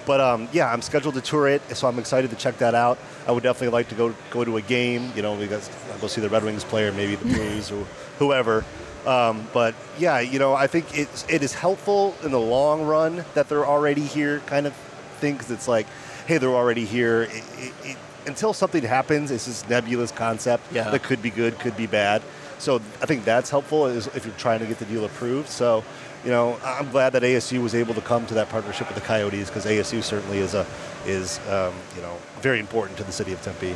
But 0.06 0.22
um, 0.22 0.48
yeah, 0.52 0.72
I'm 0.72 0.82
scheduled 0.82 1.16
to 1.16 1.22
tour 1.22 1.48
it, 1.48 1.62
so 1.76 1.88
I'm 1.88 2.00
excited 2.00 2.30
to 2.32 2.36
check 2.36 2.58
that 2.60 2.76
out. 2.76 2.98
I 3.28 3.32
would 3.32 3.44
definitely 3.44 3.70
like 3.74 3.90
to 3.90 3.96
go 3.96 4.14
go 4.32 4.44
to 4.46 4.58
a 4.58 4.62
game. 4.62 5.12
You 5.16 5.22
know, 5.22 5.36
because 5.36 5.70
I'll 5.92 6.00
go 6.00 6.08
see 6.08 6.22
the 6.22 6.30
Red 6.30 6.44
Wings 6.44 6.64
play 6.64 6.86
or 6.88 6.92
maybe 6.94 7.16
the 7.16 7.26
Blues 7.26 7.72
or 7.72 7.86
whoever. 8.20 8.64
Um, 9.06 9.48
but 9.54 9.74
yeah, 9.98 10.20
you 10.20 10.38
know, 10.40 10.54
I 10.54 10.68
think 10.68 10.98
it's 10.98 11.26
it 11.30 11.42
is 11.44 11.54
helpful 11.54 12.16
in 12.24 12.32
the 12.32 12.40
long 12.40 12.84
run 12.86 13.24
that 13.36 13.48
they're 13.50 13.66
already 13.66 14.02
here, 14.02 14.40
kind 14.42 14.68
of 14.68 14.74
thing, 15.20 15.34
because 15.34 15.52
it's 15.52 15.68
like, 15.68 15.88
hey, 16.28 16.38
they're 16.40 16.50
already 16.50 16.84
here. 16.86 17.24
It, 17.24 17.74
it, 17.86 17.98
until 18.26 18.52
something 18.52 18.84
happens, 18.84 19.32
it's 19.32 19.46
this 19.46 19.68
nebulous 19.70 20.12
concept 20.12 20.74
Yeah. 20.74 20.90
that 20.90 21.02
could 21.02 21.22
be 21.22 21.30
good, 21.30 21.58
could 21.60 21.78
be 21.78 21.88
bad. 21.88 22.22
So 22.60 22.76
I 23.02 23.06
think 23.06 23.24
that's 23.26 23.50
helpful 23.50 23.86
is 23.88 24.08
if 24.08 24.26
you're 24.26 24.36
trying 24.36 24.60
to 24.60 24.66
get 24.66 24.80
the 24.80 24.86
deal 24.86 25.06
approved. 25.06 25.50
So, 25.50 25.84
you 26.26 26.32
know, 26.32 26.60
I'm 26.64 26.90
glad 26.92 27.12
that 27.14 27.22
ASU 27.24 27.62
was 27.62 27.76
able 27.76 27.94
to 27.94 28.02
come 28.02 28.26
to 28.28 28.34
that 28.36 28.50
partnership 28.50 28.88
with 28.88 28.96
the 28.96 29.06
Coyotes 29.06 29.48
because 29.50 29.66
ASU 29.66 30.02
certainly 30.04 30.40
is 30.40 30.54
a 30.54 30.66
is 31.06 31.40
um, 31.50 31.74
you 31.96 32.02
know 32.02 32.18
very 32.42 32.60
important 32.60 32.98
to 32.98 33.04
the 33.04 33.12
city 33.12 33.32
of 33.34 33.42
Tempe. 33.42 33.76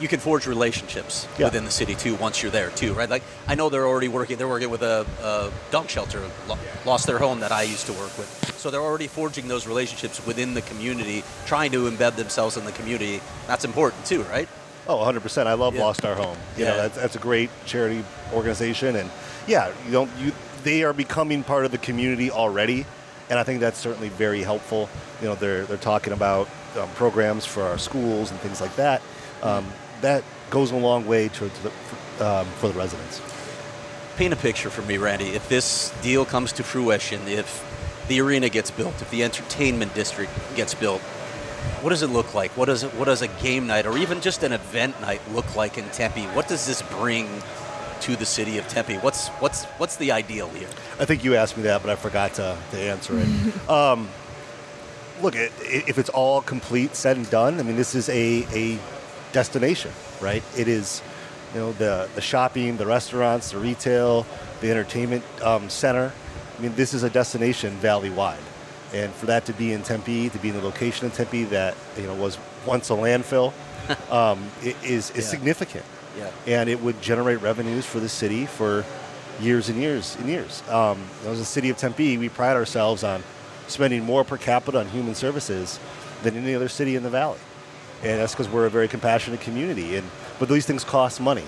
You 0.00 0.08
can 0.08 0.18
forge 0.20 0.46
relationships 0.48 1.28
Yeah. 1.38 1.46
within 1.46 1.64
the 1.64 1.70
city 1.70 1.94
too 1.94 2.16
once 2.16 2.42
you're 2.42 2.50
there 2.50 2.70
too, 2.70 2.92
right? 2.92 3.08
Like 3.08 3.22
I 3.46 3.54
know 3.54 3.68
they're 3.68 3.86
already 3.86 4.08
working. 4.08 4.36
They're 4.36 4.48
working 4.48 4.70
with 4.70 4.82
a, 4.82 5.06
a 5.22 5.50
dog 5.70 5.88
shelter, 5.88 6.20
lo- 6.48 6.58
lost 6.84 7.06
their 7.06 7.18
home 7.18 7.40
that 7.40 7.52
I 7.52 7.62
used 7.62 7.86
to 7.86 7.92
work 7.92 8.16
with. 8.18 8.54
So 8.58 8.70
they're 8.70 8.80
already 8.82 9.06
forging 9.06 9.48
those 9.48 9.66
relationships 9.66 10.24
within 10.26 10.54
the 10.54 10.62
community, 10.62 11.22
trying 11.46 11.72
to 11.72 11.88
embed 11.90 12.16
themselves 12.16 12.56
in 12.56 12.64
the 12.64 12.72
community. 12.72 13.20
That's 13.46 13.64
important 13.64 14.04
too, 14.04 14.22
right? 14.24 14.48
Oh, 14.88 14.96
100%. 14.98 15.46
I 15.46 15.54
love 15.54 15.74
Yeah. 15.74 15.82
Lost 15.82 16.04
Our 16.04 16.14
Home. 16.14 16.36
You 16.56 16.64
Yeah. 16.64 16.70
know, 16.70 16.76
that's, 16.78 16.96
that's 16.96 17.16
a 17.16 17.20
great 17.20 17.50
charity 17.66 18.04
organization. 18.32 18.96
And 18.96 19.10
yeah, 19.46 19.70
you 19.86 19.92
don't, 19.92 20.10
you, 20.18 20.32
they 20.64 20.82
are 20.84 20.92
becoming 20.92 21.42
part 21.44 21.64
of 21.64 21.70
the 21.72 21.78
community 21.78 22.30
already. 22.30 22.86
And 23.30 23.38
I 23.38 23.44
think 23.44 23.60
that's 23.60 23.78
certainly 23.78 24.08
very 24.08 24.42
helpful. 24.42 24.88
You 25.20 25.28
know, 25.28 25.34
they're, 25.34 25.64
they're 25.64 25.76
talking 25.76 26.12
about 26.12 26.48
um, 26.78 26.88
programs 26.90 27.44
for 27.44 27.62
our 27.62 27.78
schools 27.78 28.30
and 28.30 28.38
things 28.40 28.60
like 28.60 28.74
that. 28.76 29.02
Um, 29.42 29.66
that 30.00 30.24
goes 30.50 30.70
a 30.72 30.76
long 30.76 31.06
way 31.06 31.28
to, 31.28 31.48
to 31.48 31.62
the, 32.18 32.26
um, 32.26 32.46
for 32.58 32.68
the 32.68 32.74
residents. 32.78 33.20
Paint 34.16 34.34
a 34.34 34.36
picture 34.36 34.68
for 34.68 34.82
me, 34.82 34.98
Randy. 34.98 35.30
If 35.30 35.48
this 35.48 35.92
deal 36.02 36.24
comes 36.24 36.52
to 36.54 36.62
fruition, 36.62 37.26
if 37.28 37.64
the 38.08 38.20
arena 38.20 38.48
gets 38.48 38.70
built, 38.70 39.00
if 39.00 39.10
the 39.10 39.22
entertainment 39.24 39.94
district 39.94 40.32
gets 40.54 40.74
built, 40.74 41.00
what 41.80 41.90
does 41.90 42.02
it 42.02 42.08
look 42.08 42.34
like? 42.34 42.50
What 42.56 42.66
does 42.66 42.82
it, 42.84 42.94
what 42.94 43.06
does 43.06 43.22
a 43.22 43.28
game 43.28 43.66
night 43.66 43.86
or 43.86 43.96
even 43.98 44.20
just 44.20 44.42
an 44.42 44.52
event 44.52 45.00
night 45.00 45.20
look 45.32 45.56
like 45.56 45.78
in 45.78 45.84
Tempe? 45.90 46.22
What 46.26 46.48
does 46.48 46.66
this 46.66 46.82
bring 46.82 47.28
to 48.02 48.16
the 48.16 48.26
city 48.26 48.58
of 48.58 48.66
Tempe? 48.68 48.96
What's 48.98 49.28
what's 49.40 49.64
what's 49.78 49.96
the 49.96 50.12
ideal 50.12 50.48
here? 50.50 50.68
I 50.98 51.04
think 51.04 51.24
you 51.24 51.34
asked 51.36 51.56
me 51.56 51.62
that, 51.64 51.82
but 51.82 51.90
I 51.90 51.96
forgot 51.96 52.34
to, 52.34 52.56
to 52.72 52.78
answer 52.78 53.14
it. 53.18 53.68
um, 53.70 54.08
look, 55.20 55.36
i- 55.36 55.44
i- 55.44 55.84
if 55.86 55.98
it's 55.98 56.10
all 56.10 56.40
complete, 56.42 56.94
said 56.96 57.16
and 57.16 57.28
done, 57.30 57.58
I 57.60 57.62
mean, 57.62 57.76
this 57.76 57.94
is 57.94 58.08
a, 58.08 58.46
a 58.52 58.78
destination, 59.32 59.92
right? 60.20 60.42
It 60.56 60.68
is, 60.68 61.00
you 61.54 61.60
know, 61.60 61.72
the, 61.72 62.08
the 62.14 62.20
shopping, 62.20 62.76
the 62.76 62.86
restaurants, 62.86 63.52
the 63.52 63.58
retail, 63.58 64.26
the 64.60 64.70
entertainment 64.70 65.24
um, 65.42 65.68
center. 65.70 66.12
I 66.58 66.62
mean, 66.62 66.74
this 66.74 66.92
is 66.94 67.02
a 67.02 67.10
destination 67.10 67.72
valley-wide. 67.76 68.38
And 68.92 69.12
for 69.12 69.26
that 69.26 69.46
to 69.46 69.52
be 69.52 69.72
in 69.72 69.82
Tempe, 69.82 70.28
to 70.28 70.38
be 70.38 70.50
in 70.50 70.54
the 70.56 70.62
location 70.62 71.06
in 71.06 71.12
Tempe 71.12 71.44
that, 71.44 71.74
you 71.96 72.04
know, 72.06 72.14
was 72.14 72.38
once 72.66 72.90
a 72.90 72.94
landfill, 72.94 73.52
um, 74.10 74.50
is, 74.62 75.10
is 75.10 75.16
Yeah. 75.16 75.22
significant 75.22 75.84
Yeah. 76.18 76.30
and 76.46 76.68
it 76.68 76.80
would 76.82 77.00
generate 77.02 77.40
revenues 77.40 77.86
for 77.86 78.00
the 78.00 78.08
city 78.08 78.46
for 78.46 78.84
years 79.40 79.68
and 79.70 79.78
years 79.80 80.14
and 80.20 80.28
years. 80.28 80.62
Um, 80.68 80.98
as 81.26 81.40
a 81.40 81.44
city 81.44 81.70
of 81.70 81.78
Tempe, 81.78 82.18
we 82.18 82.28
pride 82.28 82.54
ourselves 82.56 83.02
on 83.02 83.22
spending 83.66 84.04
more 84.04 84.24
per 84.24 84.36
capita 84.36 84.78
on 84.78 84.88
human 84.88 85.14
services 85.14 85.80
than 86.22 86.36
any 86.36 86.54
other 86.54 86.68
city 86.68 86.94
in 86.96 87.02
the 87.02 87.10
valley, 87.10 87.38
and 88.02 88.20
that's 88.20 88.32
because 88.34 88.48
we're 88.48 88.66
a 88.66 88.70
very 88.70 88.86
compassionate 88.88 89.40
community. 89.40 89.96
And 89.96 90.08
but 90.38 90.48
these 90.48 90.66
things 90.66 90.84
cost 90.84 91.20
money, 91.20 91.44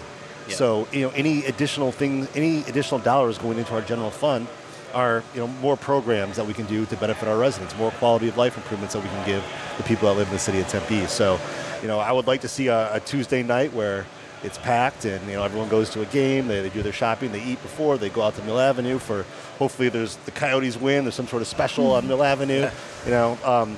Yeah. 0.49 0.57
so 0.57 0.89
you 0.93 1.03
know 1.03 1.13
any 1.15 1.45
additional 1.45 1.93
thing, 1.93 2.27
any 2.35 2.61
additional 2.61 2.99
dollars 3.01 3.37
going 3.39 3.59
into 3.59 3.75
our 3.75 3.83
general 3.83 4.11
fund 4.11 4.47
are 4.95 5.23
you 5.35 5.41
know 5.41 5.47
more 5.47 5.77
programs 5.77 6.37
that 6.37 6.47
we 6.47 6.55
can 6.55 6.67
do 6.67 6.87
to 6.87 6.97
benefit 6.97 7.29
our 7.29 7.37
residents, 7.37 7.77
more 7.77 7.91
quality 7.93 8.29
of 8.29 8.37
life 8.37 8.57
improvements 8.57 8.95
that 8.95 9.03
we 9.03 9.09
can 9.09 9.27
give 9.27 9.45
the 9.77 9.83
people 9.83 10.09
that 10.09 10.17
live 10.17 10.29
in 10.29 10.33
the 10.33 10.39
city 10.39 10.61
of 10.61 10.69
Tempe. 10.69 11.07
So, 11.07 11.39
you 11.83 11.89
know, 11.89 11.99
I 11.99 12.13
would 12.13 12.27
like 12.27 12.41
to 12.43 12.49
see 12.49 12.69
a, 12.69 12.95
a 12.95 13.01
Tuesday 13.01 13.43
night 13.43 13.73
where 13.73 14.07
it's 14.43 14.59
packed 14.59 15.07
and 15.07 15.27
you 15.27 15.35
know 15.35 15.43
everyone 15.43 15.69
goes 15.69 15.91
to 15.91 16.03
a 16.03 16.07
game, 16.07 16.47
they, 16.47 16.63
they 16.63 16.69
do 16.69 16.83
their 16.83 16.93
shopping, 16.93 17.33
they 17.33 17.43
eat 17.43 17.61
before, 17.63 17.99
they 17.99 18.11
go 18.11 18.23
out 18.23 18.35
to 18.37 18.43
Mill 18.43 18.61
Avenue 18.61 18.99
for 18.99 19.25
hopefully 19.59 19.89
there's 19.89 20.17
the 20.17 20.31
Coyotes 20.31 20.77
win, 20.79 21.05
there's 21.05 21.15
some 21.15 21.29
sort 21.29 21.43
of 21.43 21.49
special 21.49 21.93
on 21.93 22.07
Mill 22.07 22.23
Avenue, 22.23 22.69
you 23.05 23.11
know. 23.11 23.39
Um, 23.45 23.77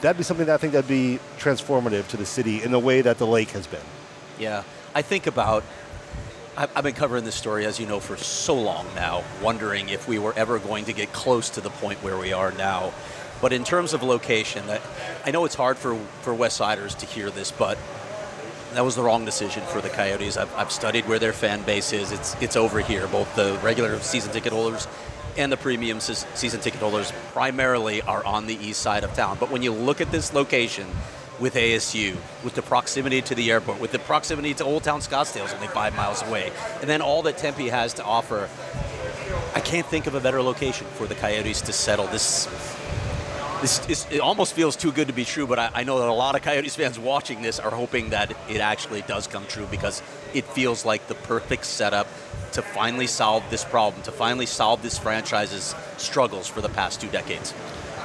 that'd 0.00 0.16
be 0.16 0.22
something 0.22 0.46
that 0.46 0.54
I 0.54 0.58
think 0.58 0.72
that'd 0.72 0.88
be 0.88 1.18
transformative 1.38 2.06
to 2.08 2.16
the 2.16 2.26
city 2.26 2.62
in 2.62 2.70
the 2.70 2.78
way 2.78 3.00
that 3.00 3.18
the 3.18 3.26
lake 3.26 3.50
has 3.50 3.66
been. 3.66 3.80
Yeah, 4.38 4.62
I 4.94 5.02
think 5.02 5.26
about. 5.26 5.64
I've 6.58 6.84
been 6.84 6.94
covering 6.94 7.24
this 7.24 7.34
story, 7.34 7.66
as 7.66 7.78
you 7.78 7.86
know, 7.86 8.00
for 8.00 8.16
so 8.16 8.54
long 8.54 8.86
now, 8.94 9.24
wondering 9.42 9.90
if 9.90 10.08
we 10.08 10.18
were 10.18 10.32
ever 10.36 10.58
going 10.58 10.86
to 10.86 10.94
get 10.94 11.12
close 11.12 11.50
to 11.50 11.60
the 11.60 11.68
point 11.68 12.02
where 12.02 12.16
we 12.16 12.32
are 12.32 12.50
now. 12.52 12.94
But 13.42 13.52
in 13.52 13.62
terms 13.62 13.92
of 13.92 14.02
location, 14.02 14.64
I- 14.70 14.80
I 15.26 15.30
know 15.32 15.44
it's 15.44 15.54
hard 15.54 15.76
for, 15.76 15.98
for 16.22 16.32
West 16.32 16.56
Siders 16.56 16.94
to 16.96 17.06
hear 17.06 17.28
this, 17.28 17.52
but 17.52 17.76
that 18.72 18.84
was 18.86 18.96
the 18.96 19.02
wrong 19.02 19.26
decision 19.26 19.64
for 19.64 19.82
the 19.82 19.90
Coyotes. 19.90 20.38
I've, 20.38 20.54
I've 20.56 20.72
studied 20.72 21.06
where 21.06 21.18
their 21.18 21.34
fan 21.34 21.62
base 21.62 21.92
is. 21.92 22.10
It's 22.10 22.34
it's 22.40 22.56
over 22.56 22.80
here. 22.80 23.06
Both 23.06 23.34
the 23.36 23.58
regular 23.62 23.98
season 24.00 24.32
ticket 24.32 24.52
holders 24.52 24.88
and 25.36 25.52
the 25.52 25.56
premium 25.58 26.00
season 26.00 26.60
ticket 26.60 26.80
holders 26.80 27.12
primarily 27.32 28.00
are 28.02 28.24
on 28.24 28.46
the 28.46 28.54
east 28.54 28.80
side 28.80 29.04
of 29.04 29.12
town. 29.14 29.36
But 29.38 29.50
when 29.50 29.62
you 29.62 29.72
look 29.72 30.00
at 30.00 30.10
this 30.10 30.32
location 30.32 30.86
with 31.40 31.54
ASU, 31.54 32.16
with 32.44 32.54
the 32.54 32.62
proximity 32.62 33.20
to 33.22 33.34
the 33.34 33.50
airport, 33.50 33.80
with 33.80 33.92
the 33.92 33.98
proximity 33.98 34.54
to 34.54 34.64
Old 34.64 34.82
Town 34.82 35.00
Scottsdale 35.00 35.52
only 35.54 35.68
five 35.68 35.94
miles 35.94 36.22
away, 36.22 36.52
and 36.80 36.88
then 36.88 37.02
all 37.02 37.22
that 37.22 37.38
Tempe 37.38 37.68
has 37.68 37.94
to 37.94 38.04
offer, 38.04 38.48
I 39.54 39.60
can't 39.60 39.86
think 39.86 40.06
of 40.06 40.14
a 40.14 40.20
better 40.20 40.42
location 40.42 40.86
for 40.94 41.06
the 41.06 41.14
Coyotes 41.14 41.60
to 41.62 41.72
settle 41.72 42.06
this 42.06 42.48
this 43.60 43.88
is, 43.88 44.06
it 44.10 44.20
almost 44.20 44.52
feels 44.52 44.76
too 44.76 44.92
good 44.92 45.08
to 45.08 45.14
be 45.14 45.24
true, 45.24 45.46
but 45.46 45.58
I, 45.58 45.70
I 45.74 45.84
know 45.84 45.98
that 45.98 46.08
a 46.08 46.12
lot 46.12 46.34
of 46.34 46.42
Coyotes 46.42 46.76
fans 46.76 46.98
watching 46.98 47.40
this 47.40 47.58
are 47.58 47.70
hoping 47.70 48.10
that 48.10 48.30
it 48.50 48.60
actually 48.60 49.02
does 49.02 49.26
come 49.26 49.46
true 49.46 49.66
because 49.70 50.02
it 50.34 50.44
feels 50.44 50.84
like 50.84 51.06
the 51.08 51.14
perfect 51.14 51.64
setup 51.64 52.06
to 52.52 52.62
finally 52.62 53.06
solve 53.06 53.42
this 53.50 53.64
problem, 53.64 54.02
to 54.02 54.12
finally 54.12 54.46
solve 54.46 54.82
this 54.82 54.98
franchise's 54.98 55.74
struggles 55.96 56.46
for 56.46 56.60
the 56.60 56.68
past 56.68 57.00
two 57.00 57.08
decades. 57.08 57.54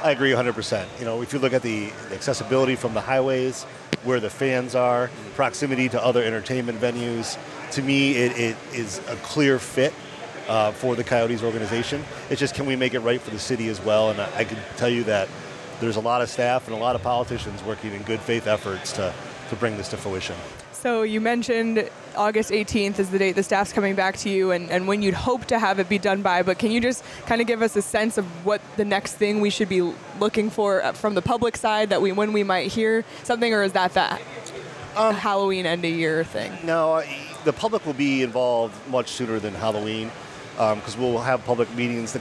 I 0.02 0.10
agree 0.10 0.32
100%. 0.32 0.98
You 0.98 1.04
know, 1.04 1.22
if 1.22 1.32
you 1.32 1.38
look 1.38 1.52
at 1.52 1.62
the 1.62 1.92
accessibility 2.10 2.74
from 2.74 2.92
the 2.92 3.00
highways, 3.00 3.62
where 4.02 4.18
the 4.18 4.30
fans 4.30 4.74
are, 4.74 5.10
proximity 5.36 5.88
to 5.90 6.04
other 6.04 6.22
entertainment 6.24 6.80
venues, 6.80 7.38
to 7.72 7.82
me, 7.82 8.16
it, 8.16 8.36
it 8.36 8.56
is 8.74 8.98
a 9.08 9.14
clear 9.16 9.60
fit 9.60 9.94
uh, 10.48 10.72
for 10.72 10.96
the 10.96 11.04
Coyotes 11.04 11.44
organization. 11.44 12.04
It's 12.30 12.40
just, 12.40 12.56
can 12.56 12.66
we 12.66 12.74
make 12.74 12.94
it 12.94 13.00
right 13.00 13.20
for 13.20 13.30
the 13.30 13.38
city 13.38 13.68
as 13.68 13.80
well? 13.80 14.10
And 14.10 14.20
I, 14.20 14.38
I 14.38 14.44
can 14.44 14.58
tell 14.76 14.88
you 14.88 15.04
that 15.04 15.28
there's 15.78 15.96
a 15.96 16.00
lot 16.00 16.20
of 16.20 16.28
staff 16.28 16.66
and 16.66 16.76
a 16.76 16.80
lot 16.80 16.96
of 16.96 17.02
politicians 17.02 17.62
working 17.62 17.92
in 17.92 18.02
good 18.02 18.20
faith 18.20 18.48
efforts 18.48 18.92
to, 18.94 19.14
to 19.50 19.56
bring 19.56 19.76
this 19.76 19.88
to 19.88 19.96
fruition. 19.96 20.36
So 20.72 21.02
you 21.02 21.20
mentioned 21.20 21.88
August 22.16 22.50
18th 22.50 22.98
is 22.98 23.10
the 23.10 23.18
date 23.18 23.32
the 23.32 23.42
staff's 23.42 23.72
coming 23.72 23.94
back 23.94 24.16
to 24.18 24.28
you 24.30 24.50
and, 24.50 24.70
and 24.70 24.86
when 24.86 25.02
you'd 25.02 25.14
hope 25.14 25.44
to 25.46 25.58
have 25.58 25.78
it 25.78 25.88
be 25.88 25.98
done 25.98 26.22
by, 26.22 26.42
but 26.42 26.58
can 26.58 26.70
you 26.70 26.80
just 26.80 27.04
kind 27.26 27.40
of 27.40 27.46
give 27.46 27.62
us 27.62 27.76
a 27.76 27.82
sense 27.82 28.18
of 28.18 28.24
what 28.44 28.60
the 28.76 28.84
next 28.84 29.14
thing 29.14 29.40
we 29.40 29.50
should 29.50 29.68
be 29.68 29.80
looking 30.20 30.50
for 30.50 30.82
uh, 30.84 30.92
from 30.92 31.14
the 31.14 31.22
public 31.22 31.56
side 31.56 31.90
that 31.90 32.00
we 32.02 32.12
when 32.12 32.32
we 32.32 32.42
might 32.42 32.70
hear 32.72 33.04
something 33.22 33.52
or 33.52 33.62
is 33.62 33.72
that 33.72 33.94
that 33.94 34.20
Um, 34.96 35.14
Halloween 35.14 35.64
end 35.64 35.84
of 35.84 35.90
year 35.90 36.22
thing? 36.24 36.52
No, 36.64 37.02
the 37.44 37.52
public 37.52 37.84
will 37.86 37.94
be 37.94 38.22
involved 38.22 38.74
much 38.90 39.08
sooner 39.08 39.38
than 39.38 39.54
Halloween 39.54 40.10
because 40.56 40.96
we'll 40.98 41.18
have 41.18 41.42
public 41.46 41.74
meetings. 41.74 42.12
The, 42.12 42.20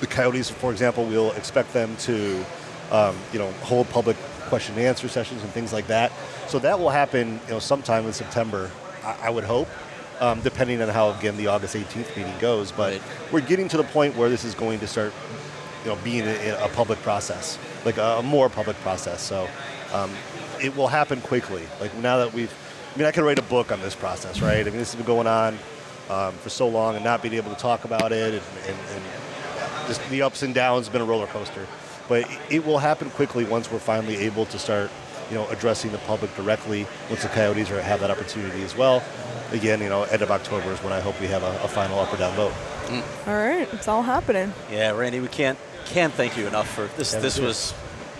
the 0.00 0.06
Coyotes, 0.08 0.50
for 0.50 0.72
example, 0.72 1.04
we'll 1.04 1.30
expect 1.32 1.72
them 1.72 1.96
to, 1.98 2.44
um, 2.90 3.16
you 3.32 3.38
know, 3.38 3.50
hold 3.62 3.88
public 3.90 4.16
question 4.48 4.74
and 4.76 4.84
answer 4.84 5.08
sessions 5.08 5.42
and 5.42 5.52
things 5.52 5.72
like 5.72 5.86
that. 5.86 6.10
So 6.48 6.58
that 6.58 6.78
will 6.80 6.90
happen, 6.90 7.40
you 7.46 7.52
know, 7.52 7.58
sometime 7.60 8.04
in 8.06 8.12
September, 8.12 8.70
I, 9.22 9.30
would 9.30 9.44
hope, 9.44 9.68
um, 10.20 10.40
depending 10.40 10.82
on 10.82 10.88
how 10.88 11.10
again 11.10 11.36
the 11.36 11.46
August 11.46 11.74
18th 11.74 12.16
meeting 12.16 12.34
goes. 12.40 12.72
But 12.72 12.92
Right. 12.94 13.02
we're 13.32 13.40
getting 13.40 13.68
to 13.68 13.76
the 13.76 13.84
point 13.84 14.16
where 14.16 14.28
this 14.28 14.44
is 14.44 14.54
going 14.54 14.80
to 14.80 14.86
start, 14.86 15.12
you 15.84 15.90
know, 15.90 15.98
being 16.04 16.24
a, 16.26 16.58
a 16.64 16.68
public 16.68 17.00
process, 17.02 17.58
like 17.84 17.96
a, 17.98 18.18
a 18.18 18.22
more 18.22 18.48
public 18.48 18.76
process. 18.80 19.22
So 19.22 19.48
um, 19.92 20.10
it 20.60 20.76
will 20.76 20.88
happen 20.88 21.20
quickly. 21.20 21.62
Like 21.80 21.94
now 21.96 22.18
that 22.18 22.32
we've, 22.32 22.52
I 22.94 22.98
mean, 22.98 23.06
I 23.06 23.12
could 23.12 23.24
write 23.24 23.38
a 23.38 23.42
book 23.42 23.70
on 23.72 23.80
this 23.80 23.94
process, 23.94 24.40
right? 24.40 24.60
I 24.60 24.70
mean, 24.70 24.78
this 24.78 24.92
has 24.92 24.96
been 24.96 25.06
going 25.06 25.26
on 25.26 25.58
um, 26.10 26.32
for 26.34 26.48
so 26.50 26.66
long, 26.68 26.96
and 26.96 27.04
not 27.04 27.22
being 27.22 27.34
able 27.34 27.50
to 27.54 27.60
talk 27.60 27.84
about 27.84 28.12
it, 28.12 28.34
and, 28.34 28.42
and, 28.66 28.76
and 28.94 29.04
just 29.86 30.06
the 30.10 30.22
ups 30.22 30.42
and 30.42 30.54
downs 30.54 30.86
have 30.86 30.92
been 30.92 31.02
a 31.02 31.04
roller 31.04 31.26
coaster. 31.26 31.66
But 32.08 32.28
it 32.50 32.64
will 32.64 32.78
happen 32.78 33.10
quickly 33.10 33.44
once 33.44 33.70
we're 33.70 33.78
finally 33.78 34.16
able 34.16 34.46
to 34.46 34.58
start, 34.58 34.90
you 35.30 35.34
know, 35.36 35.46
addressing 35.48 35.92
the 35.92 35.98
public 35.98 36.34
directly. 36.36 36.86
Once 37.08 37.22
the 37.22 37.28
Coyotes 37.28 37.70
are, 37.70 37.80
have 37.82 38.00
that 38.00 38.10
opportunity 38.10 38.62
as 38.62 38.76
well. 38.76 39.02
Again, 39.52 39.80
you 39.80 39.88
know, 39.88 40.02
end 40.04 40.22
of 40.22 40.30
October 40.30 40.72
is 40.72 40.82
when 40.82 40.92
I 40.92 41.00
hope 41.00 41.20
we 41.20 41.26
have 41.28 41.42
a, 41.42 41.60
a 41.62 41.68
final 41.68 41.98
up 41.98 42.12
or 42.12 42.16
down 42.16 42.34
vote. 42.34 42.52
Mm. 42.86 43.02
All 43.28 43.34
right, 43.34 43.68
it's 43.72 43.88
all 43.88 44.02
happening. 44.02 44.52
Yeah, 44.70 44.92
Randy, 44.92 45.20
we 45.20 45.28
can't 45.28 45.58
can't 45.86 46.12
thank 46.12 46.36
you 46.36 46.46
enough 46.46 46.68
for 46.68 46.86
this. 46.98 47.14
Yeah, 47.14 47.20
this 47.20 47.38
was 47.38 47.72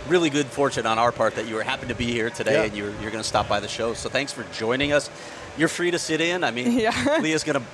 really 0.09 0.31
good 0.31 0.47
fortune 0.47 0.87
on 0.87 0.99
our 0.99 1.13
part 1.13 1.35
that 1.35 1.47
you 1.47 1.55
were 1.55 1.63
happen 1.63 1.89
to 1.89 1.95
be 1.95 2.07
here 2.07 2.31
today 2.31 2.55
Yeah. 2.55 2.63
and 2.65 2.75
you're, 2.75 2.91
you're 3.03 3.11
going 3.11 3.23
to 3.23 3.29
stop 3.29 3.47
by 3.47 3.61
the 3.61 3.69
show. 3.69 3.93
So 3.93 4.09
thanks 4.09 4.33
for 4.33 4.43
joining 4.55 4.91
us. 4.93 5.11
You're 5.59 5.69
free 5.69 5.91
to 5.91 5.99
sit 5.99 6.23
in. 6.23 6.45
I 6.45 6.51
mean, 6.51 6.73
Yeah. 6.79 7.19
Leah's 7.21 7.45
going 7.45 7.61
to 7.61 7.67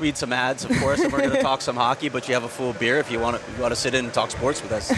read 0.00 0.16
some 0.16 0.32
ads, 0.32 0.64
of 0.64 0.70
course, 0.78 1.00
and 1.00 1.12
we're 1.12 1.18
going 1.20 1.30
to 1.32 1.42
talk 1.42 1.60
some 1.60 1.76
hockey. 1.76 2.08
But 2.08 2.26
you 2.28 2.34
have 2.34 2.44
a 2.44 2.48
full 2.48 2.72
beer 2.72 2.98
if 2.98 3.10
you 3.10 3.20
want 3.20 3.40
to. 3.40 3.52
You 3.52 3.60
want 3.62 3.72
to 3.72 3.76
sit 3.80 3.94
in 3.94 4.04
and 4.04 4.14
talk 4.14 4.30
sports 4.30 4.62
with 4.62 4.72
us. 4.72 4.90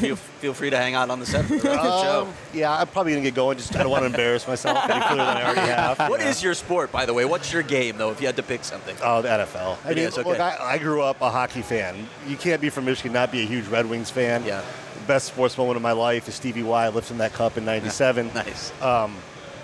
feel, 0.00 0.16
feel 0.16 0.54
free 0.54 0.70
to 0.70 0.76
hang 0.76 0.94
out 0.94 1.10
on 1.10 1.20
the 1.20 1.26
set 1.26 1.44
for 1.46 1.56
the 1.56 1.62
show. 1.62 2.22
Um, 2.26 2.34
yeah, 2.52 2.72
I'm 2.78 2.86
probably 2.86 3.12
gonna 3.12 3.24
get 3.24 3.34
going. 3.34 3.56
Just 3.58 3.74
I 3.76 3.82
don't 3.82 3.90
want 3.90 4.02
to 4.02 4.06
embarrass 4.06 4.46
myself 4.46 4.78
any 4.88 5.00
further 5.02 5.16
than 5.16 5.36
I 5.36 5.42
already 5.44 5.60
have. 5.60 5.98
What 6.10 6.20
you 6.20 6.24
know. 6.26 6.30
is 6.30 6.42
your 6.42 6.54
sport, 6.54 6.90
by 6.92 7.06
the 7.06 7.12
way? 7.14 7.24
What's 7.24 7.52
your 7.52 7.62
game, 7.62 7.98
though, 7.98 8.10
if 8.10 8.20
you 8.20 8.26
had 8.26 8.36
to 8.36 8.42
pick 8.42 8.64
something? 8.64 8.96
Oh, 9.02 9.22
the 9.22 9.28
NFL. 9.28 9.78
I 9.84 9.90
It 9.90 9.96
mean, 9.96 10.06
is, 10.06 10.18
okay. 10.18 10.28
look, 10.28 10.40
I, 10.40 10.56
I 10.60 10.78
grew 10.78 11.02
up 11.02 11.20
a 11.20 11.30
hockey 11.30 11.62
fan. 11.62 12.08
You 12.26 12.36
can't 12.36 12.60
be 12.60 12.70
from 12.70 12.84
Michigan 12.84 13.12
not 13.12 13.32
be 13.32 13.42
a 13.42 13.46
huge 13.46 13.66
Red 13.68 13.86
Wings 13.86 14.10
fan. 14.10 14.44
Yeah. 14.44 14.62
Best 15.06 15.26
sports 15.28 15.58
moment 15.58 15.76
of 15.76 15.82
my 15.82 15.92
life 15.92 16.28
is 16.28 16.34
Stevie 16.34 16.62
Y 16.62 16.88
lifting 16.88 17.18
that 17.18 17.32
cup 17.34 17.58
in 17.58 17.64
'97. 17.64 18.30
Nice. 18.34 18.72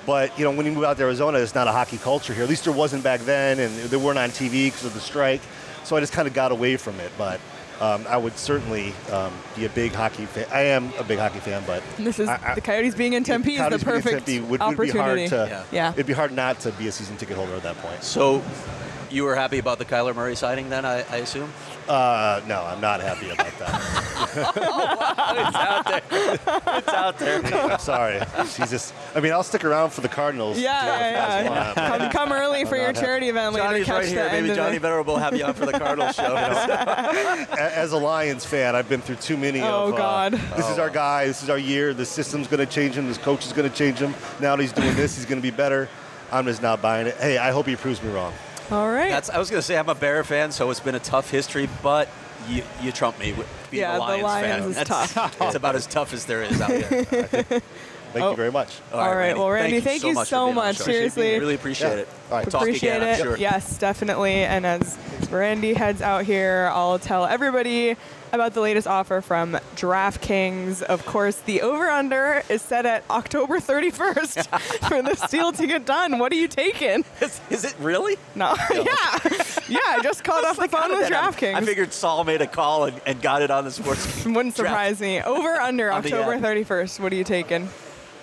But 0.07 0.37
you 0.39 0.45
know, 0.45 0.51
when 0.53 0.67
you 0.67 0.73
move 0.73 0.85
out 0.85 0.97
to 0.97 1.03
Arizona, 1.03 1.39
it's 1.39 1.55
not 1.55 1.69
a 1.69 1.73
hockey 1.73 1.99
culture 1.99 2.33
here. 2.35 2.43
At 2.43 2.49
least 2.49 2.65
there 2.65 2.73
wasn't 2.73 3.05
back 3.05 3.21
then, 3.21 3.59
and 3.59 3.75
they 3.77 3.97
weren't 3.97 4.19
on 4.19 4.31
TV 4.31 4.67
because 4.67 4.85
of 4.85 4.95
the 4.95 5.01
strike. 5.01 5.41
So 5.85 5.97
I 5.97 6.01
just 6.01 6.13
kind 6.13 6.27
of 6.29 6.35
got 6.35 6.53
away 6.53 6.77
from 6.77 6.99
it. 7.01 7.13
But 7.19 7.41
um, 7.81 8.07
I 8.09 8.17
would 8.17 8.37
certainly 8.37 8.93
um, 9.13 9.33
be 9.57 9.65
a 9.65 9.69
big 9.71 9.93
hockey 9.93 10.27
fan. 10.27 10.47
I 10.53 10.63
am 10.63 10.93
a 10.99 11.05
big 11.05 11.19
hockey 11.19 11.39
fan, 11.41 11.63
but 11.67 11.83
This 11.99 12.19
is 12.19 12.29
I- 12.29 12.53
I- 12.53 12.55
the 12.55 12.61
Coyotes 12.61 12.95
being 12.95 13.15
in 13.15 13.25
Tempe 13.25 13.53
is 13.53 13.59
the 13.59 13.65
Coyotes 13.65 13.85
being 13.85 13.97
in 13.97 14.03
perfect 14.03 14.27
Tempe 14.27 14.41
would, 14.41 14.51
would 14.51 14.59
be 14.59 14.65
opportunity. 14.91 15.27
hard 15.29 15.49
to. 15.49 15.49
Yeah. 15.51 15.65
Yeah. 15.73 15.93
It'd 15.93 16.07
be 16.07 16.13
hard 16.13 16.33
not 16.33 16.61
to 16.61 16.73
be 16.73 16.89
a 16.89 16.93
season 16.93 17.17
ticket 17.17 17.37
holder 17.37 17.55
at 17.55 17.63
that 17.63 17.79
point. 17.79 18.03
So, 18.05 18.43
you 19.11 19.25
were 19.25 19.35
happy 19.35 19.59
about 19.59 19.79
the 19.79 19.85
Kyler 19.85 20.15
Murray 20.15 20.37
signing 20.37 20.69
then, 20.71 20.85
I, 20.85 20.99
I 21.11 21.17
assume? 21.17 21.53
Uh, 21.91 22.41
no, 22.47 22.63
I'm 22.63 22.81
not 22.81 23.01
happy 23.01 23.31
about 23.31 23.59
that. 23.59 23.81
it's 25.41 25.57
out 25.57 25.85
there. 25.87 26.03
It's 26.79 26.89
out 26.89 27.19
there. 27.19 27.45
I'm 27.73 27.79
sorry. 27.81 28.21
Jesus. 28.57 28.93
I 29.17 29.19
mean, 29.21 29.33
I'll 29.33 29.43
stick 29.43 29.65
around 29.65 29.91
for 29.91 30.01
the 30.01 30.09
Cardinals. 30.09 30.57
Yeah, 30.57 30.87
yeah, 30.87 31.43
yeah. 31.75 31.99
Come, 31.99 32.11
come 32.11 32.33
early 32.33 32.65
for 32.65 32.77
your 32.77 32.93
not 32.93 33.03
charity 33.03 33.29
event 33.29 33.55
later. 33.55 33.67
Johnny's 33.67 33.87
Catch 33.87 33.97
right 34.05 34.07
here. 34.09 34.29
Maybe 34.31 34.55
Johnny 34.55 34.79
the- 34.79 34.87
Vetter 34.87 35.05
will 35.05 35.17
have 35.19 35.37
you 35.37 35.45
on 35.45 35.53
for 35.55 35.67
the 35.67 35.73
Cardinals 35.73 36.15
show. 36.15 36.33
A- 36.37 37.77
As 37.77 37.91
a 37.91 37.99
Lions 37.99 38.45
fan, 38.47 38.77
I've 38.77 38.89
been 38.89 39.01
through 39.01 39.17
too 39.17 39.37
many 39.37 39.61
Oh, 39.61 39.89
of. 39.89 39.95
uh, 39.95 39.97
God. 39.97 40.33
this 40.35 40.69
is 40.69 40.79
our 40.79 40.91
guy. 40.91 41.27
This 41.27 41.43
is 41.43 41.51
our 41.51 41.59
year. 41.59 41.93
The 41.93 42.07
system's 42.07 42.47
going 42.47 42.65
to 42.65 42.73
change 42.73 42.95
him. 42.95 43.09
This 43.09 43.19
coach 43.19 43.45
is 43.47 43.53
going 43.53 43.69
to 43.69 43.75
change 43.77 43.99
him. 43.99 44.15
Now 44.41 44.55
that 44.55 44.63
he's 44.63 44.73
doing 44.73 44.95
this, 44.95 45.17
he's 45.17 45.27
going 45.27 45.43
to 45.43 45.43
be 45.43 45.51
better. 45.55 45.89
I'm 46.31 46.45
just 46.47 46.63
not 46.63 46.81
buying 46.81 47.09
it. 47.09 47.17
Hey, 47.17 47.37
I 47.39 47.51
hope 47.51 47.67
he 47.67 47.75
proves 47.75 48.01
me 48.01 48.13
wrong. 48.13 48.33
All 48.71 48.89
right. 48.91 49.11
That's, 49.11 49.31
I 49.31 49.39
was 49.39 49.51
going 49.51 49.59
to 49.61 49.67
say 49.67 49.77
I'm 49.77 49.89
a 49.89 49.95
Bear 49.95 50.23
fan, 50.25 50.53
so 50.53 50.71
it's 50.71 50.81
been 50.81 50.95
a 50.95 51.01
tough 51.01 51.31
history, 51.31 51.69
but 51.83 52.09
you, 52.49 52.63
you 52.83 52.93
trump 52.93 53.19
me 53.19 53.33
with 53.33 53.49
being 53.71 53.81
Yeah, 53.83 53.93
a 53.97 53.99
the 53.99 54.01
Lions, 54.01 54.23
Lions 54.23 54.47
fan. 54.63 54.71
is 54.71 54.77
That's- 54.77 55.13
tough. 55.15 55.37
It's 55.43 55.55
about 55.57 55.75
as 55.75 55.87
tough 55.87 56.13
as 56.13 56.25
there 56.27 56.43
is 56.43 56.61
out 56.61 56.71
here. 56.71 57.45
Thank 58.13 58.25
Oh. 58.25 58.31
you 58.31 58.37
very 58.37 58.51
much. 58.53 58.71
All 58.93 59.01
All 59.01 59.15
right, 59.15 59.37
well, 59.37 59.51
Randy, 59.51 59.81
thank 59.81 59.85
thank 59.85 60.03
you 60.03 60.09
you 60.11 60.15
so 60.17 60.25
so 60.25 60.53
much. 60.53 60.55
for 60.55 60.55
being 60.55 60.55
much. 60.67 60.77
show. 60.79 60.85
Seriously. 60.85 61.39
really 61.39 61.55
appreciate 61.55 61.89
Yeah. 61.89 61.95
it. 61.97 62.09
All 62.31 62.37
right. 62.39 62.51
Talk 62.51 62.63
Appreciate 62.63 62.91
again, 62.97 63.09
it. 63.09 63.13
I'm 63.19 63.23
sure. 63.25 63.37
Yes, 63.37 63.79
definitely. 63.79 64.35
And 64.45 64.65
as 64.67 64.97
Randy 65.31 65.75
heads 65.75 66.01
out 66.03 66.25
here, 66.25 66.71
I'll 66.73 66.99
tell 66.99 67.27
everybody 67.27 67.97
about 68.33 68.55
the 68.55 68.61
latest 68.61 68.87
offer 68.87 69.21
from 69.21 69.59
DraftKings. 69.75 70.83
Of 70.83 71.05
course, 71.07 71.37
the 71.47 71.63
over/under 71.63 72.43
is 72.49 72.63
set 72.63 72.87
at 72.87 73.03
October 73.11 73.59
31st 73.59 74.47
for 74.89 75.03
this 75.03 75.21
deal 75.29 75.51
to 75.53 75.67
get 75.67 75.85
done. 75.85 76.19
What 76.19 76.31
are 76.33 76.37
you 76.37 76.47
taking? 76.49 77.05
Is, 77.21 77.41
is 77.51 77.65
it 77.65 77.75
really? 77.81 78.17
No, 78.37 78.55
yeah, 78.73 78.85
yeah. 79.69 79.79
I 79.89 80.01
just 80.03 80.23
called 80.25 80.45
off 80.45 80.55
the 80.57 80.63
Like, 80.63 80.71
phone 80.71 80.91
with 80.91 81.09
that 81.09 81.13
happen? 81.13 81.35
DraftKings. 81.39 81.55
I 81.57 81.61
figured 81.63 81.93
Saul 81.93 82.23
made 82.25 82.41
a 82.43 82.47
call 82.47 82.85
and, 82.85 83.01
and 83.07 83.21
got 83.21 83.43
it 83.43 83.51
on 83.51 83.65
the 83.65 83.71
sports. 83.73 84.25
Wouldn't 84.25 84.55
surprise 84.57 85.01
me. 85.01 85.21
Over 85.21 85.55
under 85.61 85.93
October 85.93 86.39
31st. 86.39 87.01
What 87.01 87.13
are 87.13 87.17
you 87.17 87.25
taking? 87.25 87.69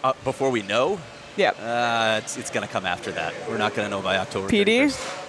Uh, 0.08 0.14
before 0.24 0.50
we 0.50 0.62
know, 0.62 0.98
yeah, 1.36 1.50
uh, 1.50 2.22
it's, 2.24 2.38
it's 2.38 2.50
going 2.50 2.66
to 2.66 2.72
come 2.72 2.86
after 2.86 3.12
that. 3.12 3.34
We're 3.50 3.58
not 3.58 3.74
going 3.76 3.86
to 3.88 3.90
know 3.90 4.02
by 4.02 4.16
October. 4.18 4.48
Petey? 4.48 4.80
31st. 4.86 5.24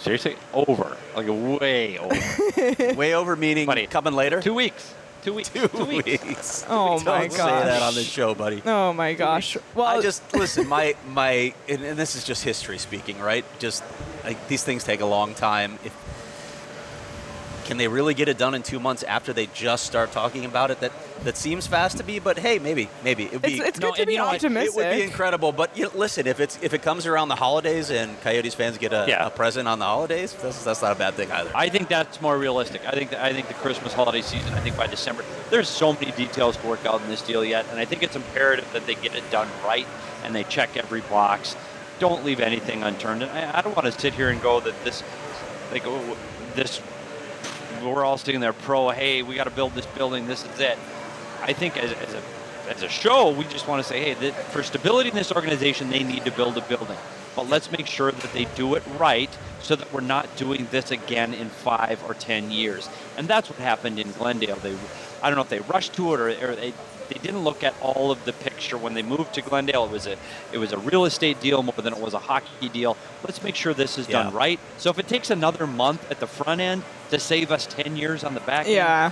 Seriously, 0.00 0.36
over, 0.52 0.96
like 1.14 1.26
way 1.28 1.96
over. 1.98 2.94
Way 2.96 3.14
over 3.14 3.36
meaning 3.36 3.66
Buddy. 3.66 3.86
coming 3.86 4.14
later. 4.14 4.42
Two 4.42 4.54
weeks. 4.54 4.92
Two 5.22 5.34
weeks. 5.34 5.48
Two 5.48 5.68
Two 5.68 5.84
weeks. 5.84 6.24
weeks. 6.24 6.64
Oh 6.68 6.96
Don't 6.98 7.04
my 7.04 7.28
say 7.28 7.36
gosh. 7.36 7.64
that 7.66 7.82
on 7.82 7.94
the 7.94 8.02
show, 8.02 8.34
buddy. 8.34 8.62
Oh 8.66 8.92
my 8.92 9.12
gosh. 9.14 9.56
Well, 9.76 9.86
I 9.86 10.00
just 10.00 10.34
listen. 10.34 10.66
My 10.66 10.96
my, 11.08 11.54
and, 11.68 11.82
and 11.84 11.96
this 11.96 12.16
is 12.16 12.24
just 12.24 12.42
history 12.42 12.78
speaking, 12.78 13.20
right? 13.20 13.44
Just 13.60 13.84
like 14.24 14.48
these 14.48 14.64
things 14.64 14.82
take 14.82 15.02
a 15.02 15.06
long 15.06 15.34
time. 15.34 15.78
If 15.84 15.92
can 17.64 17.76
they 17.78 17.88
really 17.88 18.14
get 18.14 18.28
it 18.28 18.38
done 18.38 18.54
in 18.54 18.62
two 18.62 18.78
months 18.78 19.02
after 19.02 19.32
they 19.32 19.46
just 19.46 19.84
start 19.86 20.12
talking 20.12 20.44
about 20.44 20.70
it? 20.70 20.80
That 20.80 20.92
that 21.24 21.36
seems 21.36 21.66
fast 21.66 21.96
to 21.98 22.04
be, 22.04 22.18
but 22.18 22.38
hey, 22.38 22.58
maybe 22.58 22.88
maybe 23.02 23.24
it'd 23.26 23.42
be. 23.42 23.54
it's, 23.58 23.68
it's 23.68 23.80
No, 23.80 23.88
good 23.88 23.94
to 23.96 24.00
and 24.02 24.06
be 24.08 24.12
you 24.14 24.18
know 24.18 24.26
what? 24.26 24.34
It 24.34 24.44
optimistic. 24.46 24.74
it 24.74 24.88
would 24.88 24.96
be 24.96 25.02
incredible, 25.02 25.52
but 25.52 25.76
you 25.76 25.84
know, 25.84 25.90
listen, 25.94 26.26
if 26.26 26.40
it's 26.40 26.58
if 26.62 26.74
it 26.74 26.82
comes 26.82 27.06
around 27.06 27.28
the 27.28 27.36
holidays 27.36 27.90
and 27.90 28.20
Coyotes 28.20 28.54
fans 28.54 28.78
get 28.78 28.92
a, 28.92 29.06
Yeah. 29.08 29.26
a 29.26 29.30
present 29.30 29.66
on 29.68 29.78
the 29.78 29.84
holidays, 29.84 30.32
that's, 30.42 30.62
that's 30.64 30.82
not 30.82 30.92
a 30.92 30.94
bad 30.98 31.14
thing 31.14 31.30
either. 31.32 31.50
I 31.54 31.68
think 31.68 31.88
that's 31.88 32.20
more 32.20 32.36
realistic. 32.38 32.82
I 32.86 32.92
think 32.92 33.10
that, 33.10 33.24
I 33.24 33.32
think 33.32 33.48
the 33.48 33.54
Christmas 33.54 33.92
holiday 33.92 34.20
season. 34.22 34.52
I 34.54 34.60
think 34.60 34.76
by 34.76 34.86
December, 34.86 35.24
there's 35.50 35.68
so 35.68 35.92
many 35.92 36.12
details 36.12 36.56
to 36.58 36.66
work 36.66 36.84
out 36.86 37.00
in 37.02 37.08
this 37.08 37.22
deal 37.22 37.44
yet, 37.44 37.64
and 37.70 37.78
I 37.80 37.84
think 37.86 38.02
it's 38.02 38.16
imperative 38.16 38.70
that 38.72 38.86
they 38.86 38.94
get 38.94 39.14
it 39.14 39.28
done 39.30 39.48
right 39.64 39.86
and 40.24 40.34
they 40.34 40.44
check 40.44 40.76
every 40.76 41.00
box. 41.02 41.56
Don't 42.00 42.24
leave 42.24 42.40
anything 42.40 42.82
unturned. 42.82 43.22
And 43.22 43.30
I, 43.30 43.58
I 43.58 43.62
don't 43.62 43.76
want 43.76 43.86
to 43.86 43.92
sit 44.00 44.14
here 44.14 44.28
and 44.30 44.42
go 44.42 44.58
that 44.60 44.74
this, 44.84 45.02
like, 45.70 45.82
oh, 45.86 46.16
this, 46.54 46.80
we're 47.82 48.04
all 48.04 48.18
sitting 48.18 48.40
there 48.40 48.52
pro. 48.52 48.90
Hey, 48.90 49.22
we 49.22 49.34
got 49.34 49.44
to 49.44 49.50
build 49.50 49.74
this 49.74 49.86
building. 49.86 50.26
This 50.26 50.44
is 50.44 50.60
it. 50.60 50.78
I 51.42 51.52
think 51.52 51.76
as, 51.76 51.92
as 51.92 52.14
a 52.14 52.22
as 52.68 52.82
a 52.82 52.88
show, 52.88 53.30
we 53.30 53.44
just 53.44 53.68
want 53.68 53.82
to 53.82 53.88
say, 53.88 54.00
hey, 54.00 54.14
that 54.14 54.34
for 54.34 54.62
stability 54.62 55.10
in 55.10 55.14
this 55.14 55.30
organization, 55.32 55.90
they 55.90 56.02
need 56.02 56.24
to 56.24 56.32
build 56.32 56.56
a 56.56 56.62
building. 56.62 56.96
But 57.36 57.48
let's 57.48 57.70
make 57.70 57.86
sure 57.86 58.12
that 58.12 58.32
they 58.32 58.44
do 58.56 58.74
it 58.74 58.82
right 58.98 59.30
so 59.60 59.76
that 59.76 59.92
we're 59.92 60.00
not 60.00 60.34
doing 60.36 60.68
this 60.70 60.90
again 60.90 61.34
in 61.34 61.48
five 61.48 62.02
or 62.08 62.14
ten 62.14 62.50
years. 62.50 62.88
And 63.16 63.26
that's 63.28 63.50
what 63.50 63.58
happened 63.58 63.98
in 63.98 64.12
Glendale. 64.12 64.56
They, 64.56 64.76
I 65.22 65.28
don't 65.28 65.36
know 65.36 65.42
if 65.42 65.48
they 65.48 65.60
rushed 65.60 65.94
to 65.94 66.14
it 66.14 66.20
or, 66.20 66.28
or 66.28 66.54
they, 66.54 66.72
they 67.08 67.18
didn't 67.20 67.44
look 67.44 67.62
at 67.62 67.74
all 67.82 68.10
of 68.10 68.24
the 68.24 68.32
picture 68.32 68.78
when 68.78 68.94
they 68.94 69.02
moved 69.02 69.34
to 69.34 69.42
Glendale. 69.42 69.84
It 69.84 69.90
was 69.90 70.06
a 70.06 70.16
it 70.52 70.58
was 70.58 70.72
a 70.72 70.78
real 70.78 71.04
estate 71.04 71.40
deal 71.40 71.62
more 71.62 71.74
than 71.76 71.92
it 71.92 72.00
was 72.00 72.14
a 72.14 72.18
hockey 72.18 72.68
deal. 72.68 72.96
Let's 73.22 73.42
make 73.42 73.56
sure 73.56 73.74
this 73.74 73.98
is 73.98 74.06
done 74.06 74.32
right. 74.32 74.60
So 74.78 74.90
if 74.90 74.98
it 74.98 75.08
takes 75.08 75.30
another 75.30 75.66
month 75.66 76.10
at 76.10 76.20
the 76.20 76.26
front 76.26 76.60
end 76.60 76.82
to 77.14 77.20
save 77.20 77.50
us 77.50 77.66
ten 77.66 77.96
years 77.96 78.24
on 78.24 78.34
the 78.34 78.40
back 78.40 78.66
end, 78.66 78.74
yeah. 78.74 79.10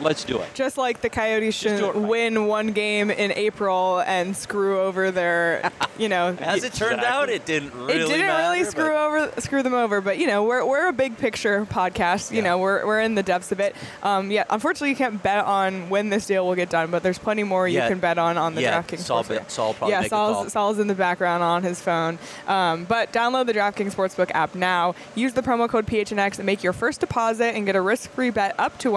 Let's 0.00 0.24
do 0.24 0.40
it. 0.40 0.48
Just 0.54 0.76
like 0.78 1.00
the 1.00 1.10
Coyotes 1.10 1.54
shouldn't 1.54 1.82
right. 1.82 1.96
win 1.96 2.46
one 2.46 2.72
game 2.72 3.10
in 3.10 3.32
April 3.32 4.00
and 4.06 4.36
screw 4.36 4.80
over 4.80 5.10
their, 5.10 5.70
you 5.98 6.08
know. 6.08 6.28
As 6.40 6.64
it 6.64 6.72
turned 6.72 6.94
Exactly. 7.00 7.06
out, 7.06 7.28
it 7.28 7.44
didn't 7.46 7.74
really. 7.74 7.92
it 7.92 8.06
didn't 8.08 8.26
matter, 8.26 8.42
really 8.52 8.64
screw 8.64 8.94
over 8.96 9.32
screw 9.40 9.62
them 9.62 9.74
over, 9.74 10.00
but 10.00 10.18
you 10.18 10.26
know 10.26 10.44
we're, 10.44 10.64
we're 10.64 10.88
a 10.88 10.92
big 10.92 11.16
picture 11.18 11.64
podcast. 11.66 12.30
You 12.30 12.38
Yeah. 12.38 12.42
know 12.44 12.58
we're, 12.58 12.86
we're 12.86 13.00
in 13.00 13.14
the 13.14 13.22
depths 13.22 13.52
of 13.52 13.60
it. 13.60 13.74
Um, 14.02 14.30
yeah, 14.30 14.44
unfortunately 14.50 14.90
you 14.90 14.96
can't 14.96 15.22
bet 15.22 15.44
on 15.44 15.88
when 15.90 16.08
this 16.10 16.26
deal 16.26 16.46
will 16.46 16.54
get 16.54 16.70
done, 16.70 16.90
but 16.90 17.02
there's 17.02 17.18
plenty 17.18 17.42
more 17.44 17.68
you 17.68 17.78
Yeah. 17.78 17.88
can 17.88 17.98
bet 17.98 18.18
on 18.18 18.38
on 18.38 18.54
the 18.54 18.62
Yeah, 18.62 18.82
DraftKings. 18.82 19.00
Saul 19.00 19.24
Sportsbook. 19.24 19.28
bet- 19.28 19.50
Saul 19.50 19.74
probably 19.74 19.92
yeah, 19.92 20.00
make 20.00 20.10
the 20.10 20.16
call. 20.16 20.34
Saul's, 20.34 20.52
Saul's 20.52 20.78
in 20.78 20.86
the 20.86 20.94
background 20.94 21.42
on 21.42 21.62
his 21.62 21.80
phone. 21.80 22.18
Um, 22.46 22.84
but 22.84 23.12
download 23.12 23.46
the 23.46 23.52
DraftKings 23.54 23.94
Sportsbook 23.94 24.30
app 24.34 24.54
now. 24.54 24.94
Use 25.14 25.32
the 25.34 25.42
promo 25.42 25.68
code 25.68 25.86
PHNX 25.86 26.38
and 26.38 26.46
make 26.46 26.62
your 26.62 26.72
first 26.72 27.00
deposit 27.00 27.54
and 27.54 27.66
get 27.66 27.76
a 27.76 27.80
risk-free 27.80 28.30
bet 28.30 28.54
up 28.58 28.78
to 28.78 28.90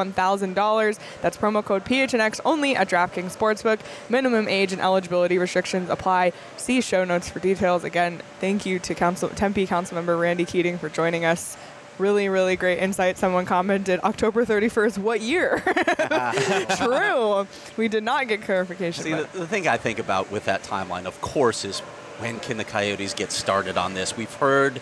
$1,000. 0.98 1.22
That's 1.22 1.38
promo 1.38 1.64
code 1.64 1.86
PHNX 1.86 2.40
only 2.46 2.76
at 2.76 2.90
DraftKings 2.90 3.36
Sportsbook. 3.38 3.80
Minimum 4.10 4.48
age 4.48 4.74
and 4.74 4.82
eligibility 4.82 5.38
restrictions 5.38 5.90
apply. 5.90 6.34
See 6.58 6.82
show 6.82 7.04
notes 7.04 7.30
for 7.30 7.40
details. 7.40 7.84
Again, 7.84 8.22
thank 8.40 8.66
you 8.66 8.80
to 8.80 8.96
Council, 8.96 9.30
Tempe 9.30 9.68
Councilmember 9.68 10.20
Randy 10.20 10.46
Keating 10.46 10.78
for 10.78 10.90
joining 10.90 11.26
us. 11.26 11.58
Really, 12.00 12.28
really 12.28 12.56
great 12.56 12.80
insight. 12.80 13.20
Someone 13.20 13.46
commented 13.46 14.00
October 14.04 14.46
31st. 14.46 14.98
What 14.98 15.22
year? 15.22 15.60
True. 16.78 17.48
We 17.78 17.88
did 17.88 18.04
not 18.04 18.28
get 18.28 18.42
clarification. 18.42 19.04
See, 19.04 19.14
the, 19.14 19.30
the 19.34 19.46
thing 19.46 19.68
I 19.68 19.78
think 19.78 20.00
about 20.00 20.32
with 20.32 20.46
that 20.46 20.64
timeline, 20.64 21.06
of 21.06 21.22
course, 21.22 21.64
is 21.64 21.82
when 22.18 22.40
can 22.40 22.58
the 22.58 22.64
Coyotes 22.64 23.14
get 23.14 23.32
started 23.32 23.78
on 23.78 23.94
this? 23.94 24.18
We've 24.18 24.34
heard 24.34 24.82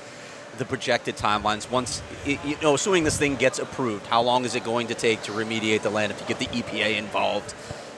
the 0.58 0.66
projected 0.66 1.16
timelines. 1.16 1.70
Once, 1.70 2.02
you 2.26 2.58
know, 2.62 2.76
assuming 2.76 3.04
this 3.04 3.18
thing 3.18 3.36
gets 3.36 3.60
approved, 3.60 4.06
how 4.08 4.22
long 4.22 4.46
is 4.46 4.56
it 4.56 4.64
going 4.64 4.88
to 4.88 4.96
take 4.96 5.22
to 5.24 5.32
remediate 5.32 5.82
the 5.82 5.90
land 5.90 6.12
if 6.12 6.20
you 6.22 6.28
get 6.28 6.40
the 6.40 6.48
EPA 6.48 6.98
involved? 6.98 7.54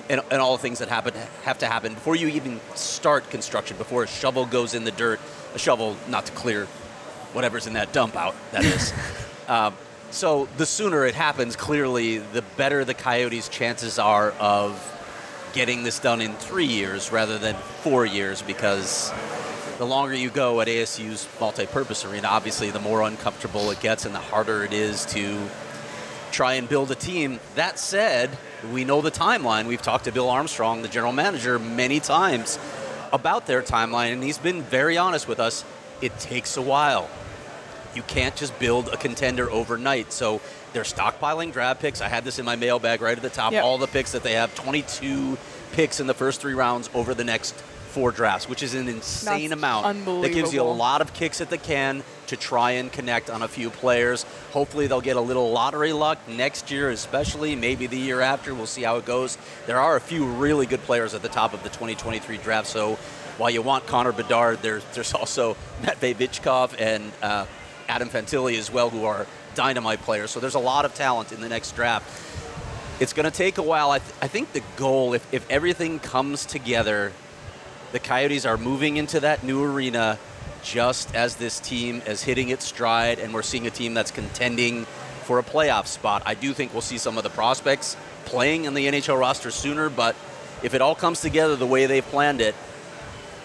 And, 0.10 0.22
and 0.32 0.42
all 0.42 0.58
the 0.58 0.62
things 0.62 0.80
that 0.80 0.90
happen 0.90 1.14
have 1.44 1.60
to 1.60 1.66
happen 1.66 1.94
before 1.94 2.16
you 2.16 2.28
even 2.28 2.60
start 2.76 3.30
construction, 3.30 3.78
before 3.78 4.04
a 4.04 4.08
shovel 4.08 4.46
goes 4.46 4.74
in 4.74 4.84
the 4.84 4.92
dirt, 4.92 5.20
a 5.56 5.60
shovel 5.60 5.96
not 6.10 6.26
to 6.26 6.32
clear 6.34 6.66
whatever's 7.32 7.68
in 7.68 7.74
that 7.74 7.94
dump 7.94 8.16
out, 8.16 8.36
that 8.52 8.66
is. 8.66 8.94
um, 9.48 9.74
so 10.12 10.48
the 10.58 10.66
sooner 10.66 11.06
it 11.06 11.16
happens, 11.16 11.56
clearly, 11.56 12.20
the 12.20 12.44
better 12.56 12.86
the 12.86 12.94
Coyotes' 12.94 13.50
chances 13.50 13.98
are 13.98 14.32
of 14.34 14.90
getting 15.54 15.84
this 15.84 16.00
done 16.00 16.22
in 16.22 16.34
three 16.34 16.66
years 16.66 17.12
rather 17.12 17.38
than 17.38 17.56
four 17.56 18.06
years 18.06 18.42
because 18.42 19.12
the 19.78 19.86
longer 19.86 20.16
you 20.16 20.30
go 20.30 20.62
at 20.62 20.68
ASU's 20.68 21.28
multi-purpose 21.40 22.06
arena, 22.06 22.28
obviously 22.28 22.70
the 22.70 22.80
more 22.80 23.02
uncomfortable 23.02 23.72
it 23.72 23.80
gets 23.80 24.06
and 24.06 24.14
the 24.14 24.20
harder 24.20 24.64
it 24.64 24.74
is 24.74 25.06
to 25.08 25.40
try 26.32 26.54
and 26.54 26.68
build 26.68 26.92
a 26.92 26.96
team. 26.96 27.40
That 27.56 27.80
said, 27.80 28.38
we 28.72 28.86
know 28.86 29.02
the 29.02 29.12
timeline. 29.12 29.68
We've 29.68 29.82
talked 29.82 30.06
to 30.06 30.12
Bill 30.12 30.30
Armstrong, 30.30 30.82
the 30.82 30.88
general 30.88 31.14
manager, 31.14 31.60
many 31.60 32.00
times 32.00 32.60
about 33.12 33.46
their 33.46 33.62
timeline, 33.62 34.14
and 34.14 34.24
he's 34.24 34.38
been 34.38 34.62
very 34.64 34.98
honest 34.98 35.28
with 35.28 35.40
us. 35.40 35.64
It 36.02 36.18
takes 36.20 36.58
a 36.58 36.62
while. 36.62 37.10
You 37.96 38.02
can't 38.04 38.36
just 38.36 38.58
build 38.60 38.90
a 38.90 38.98
contender 38.98 39.50
overnight. 39.52 40.12
So 40.12 40.42
they're 40.74 40.84
stockpiling 40.84 41.54
draft 41.54 41.80
picks. 41.80 42.02
I 42.02 42.10
had 42.10 42.24
this 42.24 42.40
in 42.40 42.46
my 42.46 42.56
mailbag 42.56 43.02
right 43.02 43.16
at 43.16 43.22
the 43.22 43.30
top. 43.30 43.54
Yep. 43.54 43.64
All 43.64 43.78
the 43.78 43.88
picks 43.88 44.14
that 44.14 44.24
they 44.24 44.34
have 44.34 44.54
22 44.56 45.38
picks 45.74 46.00
in 46.00 46.08
the 46.08 46.14
first 46.16 46.42
three 46.42 46.56
rounds 46.56 46.90
over 46.96 47.14
the 47.14 47.24
next 47.24 47.54
four 47.94 48.12
drafts, 48.12 48.50
which 48.50 48.64
is 48.64 48.74
an 48.74 48.88
insane 48.88 49.50
That's 49.50 49.60
amount. 49.60 50.06
That 50.24 50.34
gives 50.34 50.52
you 50.52 50.62
a 50.62 50.64
lot 50.64 51.02
of 51.02 51.14
kicks 51.14 51.42
at 51.42 51.52
the 51.52 51.60
can 51.60 52.04
to 52.28 52.36
try 52.36 52.72
and 52.72 52.92
connect 52.92 53.30
on 53.30 53.44
a 53.44 53.48
few 53.48 53.70
players. 53.70 54.24
Hopefully, 54.52 54.88
they'll 54.88 55.00
get 55.02 55.16
a 55.16 55.22
little 55.22 55.52
lottery 55.52 55.94
luck 55.94 56.18
next 56.28 56.72
year, 56.72 56.90
especially 56.90 57.56
maybe 57.56 57.86
the 57.86 57.98
year 57.98 58.20
after. 58.20 58.56
We'll 58.56 58.66
see 58.66 58.82
how 58.82 58.98
it 58.98 59.06
goes. 59.06 59.38
There 59.68 59.80
are 59.80 59.96
a 59.96 60.02
few 60.02 60.26
really 60.26 60.66
good 60.66 60.82
players 60.82 61.14
at 61.14 61.22
the 61.22 61.30
top 61.30 61.54
of 61.54 61.62
the 61.62 61.70
2023 61.70 62.38
draft. 62.38 62.68
So 62.68 62.96
while 63.38 63.52
you 63.52 63.62
want 63.62 63.86
Connor 63.86 64.12
Bedard, 64.12 64.62
there's 64.64 64.84
there's 64.94 65.14
also 65.20 65.56
Matvei 65.84 66.16
Michkov 66.16 66.76
and 66.80 67.12
uh, 67.22 67.46
Adam 67.88 68.10
Fantilli 68.10 68.58
as 68.58 68.72
well, 68.72 68.90
who 68.90 69.06
are 69.06 69.28
dynamite 69.54 70.02
players. 70.02 70.32
So 70.32 70.40
there's 70.40 70.56
a 70.56 70.60
lot 70.60 70.86
of 70.86 70.96
talent 70.96 71.32
in 71.32 71.42
the 71.42 71.50
next 71.50 71.76
draft. 71.76 72.10
It's 73.00 73.14
going 73.14 73.26
to 73.26 73.36
take 73.36 73.58
a 73.58 73.64
while. 73.64 73.92
I, 73.92 74.00
th- 74.00 74.16
I 74.22 74.28
think 74.28 74.54
the 74.54 74.64
goal, 74.78 75.14
if, 75.14 75.34
if 75.34 75.50
everything 75.50 76.00
comes 76.00 76.46
together, 76.46 77.12
the 77.94 78.00
Coyotes 78.00 78.46
are 78.46 78.58
moving 78.58 78.98
into 78.98 79.20
that 79.20 79.44
new 79.44 79.64
arena 79.64 80.18
just 80.64 81.14
as 81.14 81.36
this 81.36 81.60
team 81.60 82.02
is 82.08 82.24
hitting 82.24 82.50
its 82.50 82.66
stride, 82.66 83.20
and 83.20 83.34
we're 83.34 83.44
seeing 83.44 83.68
a 83.68 83.70
team 83.70 83.94
that's 83.94 84.10
contending 84.10 84.86
for 85.26 85.38
a 85.38 85.44
playoff 85.44 85.86
spot. 85.86 86.24
I 86.26 86.34
do 86.34 86.54
think 86.54 86.74
we'll 86.74 86.82
see 86.82 86.98
some 86.98 87.18
of 87.18 87.24
the 87.24 87.30
prospects 87.30 87.96
playing 88.26 88.66
in 88.66 88.74
the 88.74 88.88
NHL 88.88 89.20
roster 89.20 89.52
sooner, 89.52 89.90
but 89.90 90.16
if 90.64 90.74
it 90.74 90.82
all 90.82 90.96
comes 90.96 91.22
together 91.22 91.56
the 91.56 91.68
way 91.68 91.86
they've 91.86 92.06
planned 92.06 92.42
it, 92.42 92.56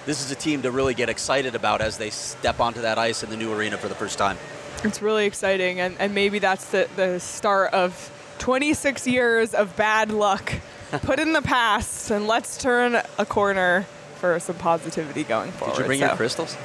this 0.06 0.24
is 0.24 0.30
a 0.30 0.34
team 0.34 0.62
to 0.62 0.70
really 0.70 0.94
get 0.94 1.10
excited 1.10 1.54
about 1.54 1.82
as 1.82 1.98
they 1.98 2.08
step 2.08 2.58
onto 2.58 2.80
that 2.80 2.98
ice 2.98 3.22
in 3.22 3.28
the 3.28 3.36
new 3.36 3.52
arena 3.52 3.76
for 3.76 3.88
the 3.88 3.94
first 3.94 4.16
time. 4.16 4.38
It's 4.82 5.02
really 5.02 5.26
exciting, 5.26 5.78
and, 5.80 5.94
and 5.98 6.14
maybe 6.14 6.38
that's 6.38 6.70
the, 6.70 6.88
the 6.96 7.20
start 7.20 7.74
of 7.74 8.10
26 8.38 9.06
years 9.06 9.52
of 9.52 9.76
bad 9.76 10.10
luck 10.10 10.54
put 11.02 11.18
in 11.18 11.34
the 11.34 11.42
past, 11.42 12.10
and 12.10 12.26
let's 12.26 12.56
turn 12.56 12.98
a 13.18 13.26
corner 13.26 13.84
for 14.18 14.38
some 14.40 14.56
positivity 14.56 15.24
going 15.24 15.50
forward. 15.52 15.74
Did 15.74 15.80
you 15.82 15.86
bring 15.86 16.00
So, 16.00 16.06
your 16.06 16.16
crystals? 16.16 16.56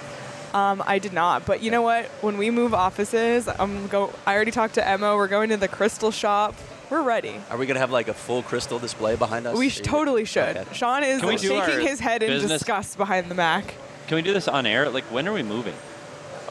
Um, 0.54 0.84
I 0.86 1.00
did 1.00 1.14
not, 1.14 1.46
but 1.46 1.64
you 1.64 1.72
know 1.72 1.82
what? 1.82 2.06
When 2.22 2.38
we 2.38 2.52
move 2.52 2.74
offices, 2.76 3.48
I'm 3.48 3.88
go. 3.88 4.14
I 4.26 4.36
already 4.36 4.52
talked 4.52 4.76
to 4.76 4.88
Emma. 4.88 5.16
We're 5.16 5.28
going 5.28 5.50
to 5.50 5.58
the 5.58 5.68
crystal 5.68 6.12
shop. 6.12 6.54
We're 6.92 7.02
ready. 7.02 7.36
Are 7.50 7.58
we 7.58 7.66
going 7.66 7.74
to 7.76 7.80
have 7.80 7.90
like 7.90 8.08
a 8.08 8.14
full 8.14 8.44
crystal 8.44 8.78
display 8.78 9.16
behind 9.16 9.48
us? 9.48 9.58
We 9.58 9.70
sh- 9.70 9.82
totally 9.82 10.26
should. 10.26 10.56
Okay. 10.58 10.66
Sean 10.74 11.04
is 11.04 11.22
Can 11.22 11.30
we 11.30 11.38
do 11.38 11.56
our 11.56 11.66
shaking 11.68 11.88
his 11.88 12.00
head 12.00 12.22
in 12.22 12.30
business- 12.30 12.52
disgust 12.60 12.98
behind 12.98 13.32
the 13.32 13.36
Mac. 13.36 13.74
Can 14.08 14.16
we 14.18 14.22
do 14.22 14.32
this 14.34 14.48
on 14.48 14.68
air? 14.68 14.90
Like, 14.90 15.06
when 15.06 15.28
are 15.28 15.34
we 15.34 15.42
moving? 15.42 15.74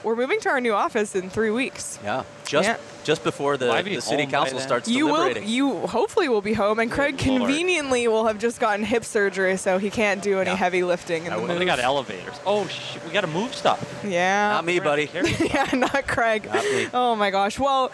We're 0.03 0.17
moving 0.17 0.41
to 0.41 0.49
our 0.49 0.61
new 0.61 0.73
office 0.75 1.15
in 1.15 1.31
three 1.31 1.51
weeks. 1.51 1.99
Yeah, 2.03 2.25
just 2.45 2.69
Yeah. 2.69 2.77
just 3.05 3.23
before 3.23 3.57
the, 3.57 3.67
Will 3.67 3.73
I 3.73 3.83
be 3.83 3.95
the 3.95 4.03
city 4.03 4.27
council 4.27 4.59
then? 4.59 4.67
starts 4.67 4.89
You 4.89 5.07
will. 5.07 5.39
You 5.39 5.87
hopefully 5.87 6.29
will 6.29 6.41
be 6.43 6.55
home, 6.55 6.79
and 6.81 6.91
Craig 6.91 7.15
Lord. 7.25 7.41
conveniently 7.43 8.09
will 8.09 8.27
have 8.27 8.39
just 8.39 8.59
gotten 8.59 8.85
hip 8.85 9.05
surgery, 9.05 9.57
so 9.57 9.79
he 9.79 9.91
can't 9.91 10.21
do 10.23 10.41
any 10.41 10.51
Yeah. 10.51 10.57
heavy 10.57 10.83
lifting 10.83 11.27
in 11.27 11.33
I 11.33 11.37
the 11.37 11.43
will. 11.43 11.49
Well, 11.49 11.55
move. 11.55 11.61
they 11.61 11.67
got 11.67 11.79
elevators. 11.79 12.35
Oh, 12.45 12.67
shit, 12.67 13.05
we 13.05 13.13
got 13.13 13.21
to 13.21 13.27
move 13.29 13.55
stuff. 13.55 13.81
yeah. 14.05 14.51
Not 14.51 14.65
me, 14.65 14.81
buddy. 14.81 15.09
yeah, 15.41 15.69
not 15.73 16.07
Craig. 16.09 16.47
Not 16.53 16.65
me. 16.65 16.89
Oh 16.93 17.15
my 17.15 17.31
gosh. 17.31 17.59
Well, 17.61 17.93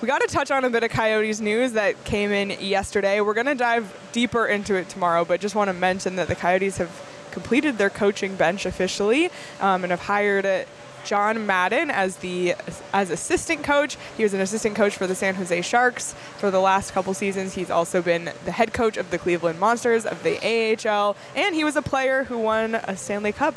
we 0.00 0.08
got 0.08 0.22
to 0.22 0.28
touch 0.28 0.50
on 0.50 0.64
a 0.64 0.70
bit 0.70 0.82
of 0.82 0.90
Coyotes 0.90 1.40
news 1.40 1.72
that 1.72 2.02
came 2.04 2.32
in 2.32 2.50
yesterday. 2.58 3.20
We're 3.20 3.34
going 3.34 3.46
to 3.46 3.54
dive 3.54 3.92
deeper 4.12 4.46
into 4.46 4.74
it 4.76 4.88
tomorrow, 4.88 5.26
but 5.26 5.40
just 5.42 5.54
want 5.54 5.68
to 5.68 5.74
mention 5.74 6.16
that 6.16 6.26
the 6.28 6.34
Coyotes 6.34 6.78
have 6.78 6.90
completed 7.32 7.76
their 7.78 7.90
coaching 7.90 8.34
bench 8.34 8.64
officially 8.66 9.30
um, 9.60 9.84
and 9.84 9.90
have 9.90 10.00
hired 10.00 10.44
uh, 10.46 10.62
John 11.04 11.46
Madden 11.46 11.90
as 11.90 12.16
the 12.16 12.54
as 12.92 13.10
assistant 13.10 13.64
coach. 13.64 13.96
He 14.16 14.22
was 14.22 14.34
an 14.34 14.40
assistant 14.40 14.76
coach 14.76 14.96
for 14.96 15.06
the 15.06 15.14
San 15.14 15.34
Jose 15.34 15.60
Sharks 15.62 16.14
for 16.38 16.50
the 16.50 16.60
last 16.60 16.92
couple 16.92 17.14
seasons. 17.14 17.54
He's 17.54 17.70
also 17.70 18.02
been 18.02 18.32
the 18.44 18.52
head 18.52 18.72
coach 18.72 18.96
of 18.96 19.10
the 19.10 19.18
Cleveland 19.18 19.58
Monsters 19.58 20.06
of 20.06 20.22
the 20.22 20.38
AHL, 20.38 21.16
and 21.34 21.54
he 21.54 21.64
was 21.64 21.76
a 21.76 21.82
player 21.82 22.24
who 22.24 22.38
won 22.38 22.74
a 22.74 22.96
Stanley 22.96 23.32
Cup 23.32 23.56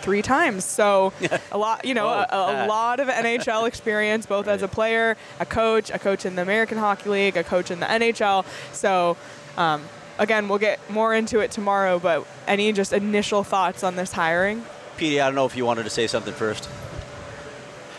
three 0.00 0.22
times. 0.22 0.64
So 0.64 1.12
a 1.52 1.58
lot, 1.58 1.84
you 1.84 1.94
know, 1.94 2.06
Oh, 2.30 2.46
a, 2.46 2.64
a 2.64 2.66
lot 2.66 3.00
of 3.00 3.08
NHL 3.08 3.68
experience, 3.68 4.26
both 4.26 4.48
as 4.48 4.62
a 4.62 4.68
player, 4.68 5.16
a 5.38 5.46
coach, 5.46 5.90
a 5.90 5.98
coach 5.98 6.24
in 6.24 6.36
the 6.36 6.42
American 6.42 6.78
Hockey 6.78 7.10
League, 7.10 7.36
a 7.36 7.44
coach 7.44 7.70
in 7.70 7.80
the 7.80 7.86
NHL. 7.86 8.44
So. 8.72 9.16
Um, 9.56 9.82
Again, 10.18 10.48
we'll 10.48 10.58
get 10.58 10.78
more 10.90 11.14
into 11.14 11.40
it 11.40 11.50
tomorrow, 11.50 11.98
but 11.98 12.26
any 12.46 12.74
just 12.74 12.92
initial 12.92 13.42
thoughts 13.42 13.82
on 13.82 13.96
this 13.96 14.12
hiring? 14.12 14.62
Petey, 15.00 15.18
I 15.18 15.28
don't 15.28 15.34
know 15.34 15.46
if 15.46 15.56
you 15.56 15.64
wanted 15.64 15.84
to 15.84 15.90
say 15.90 16.06
something 16.06 16.34
first. 16.34 16.68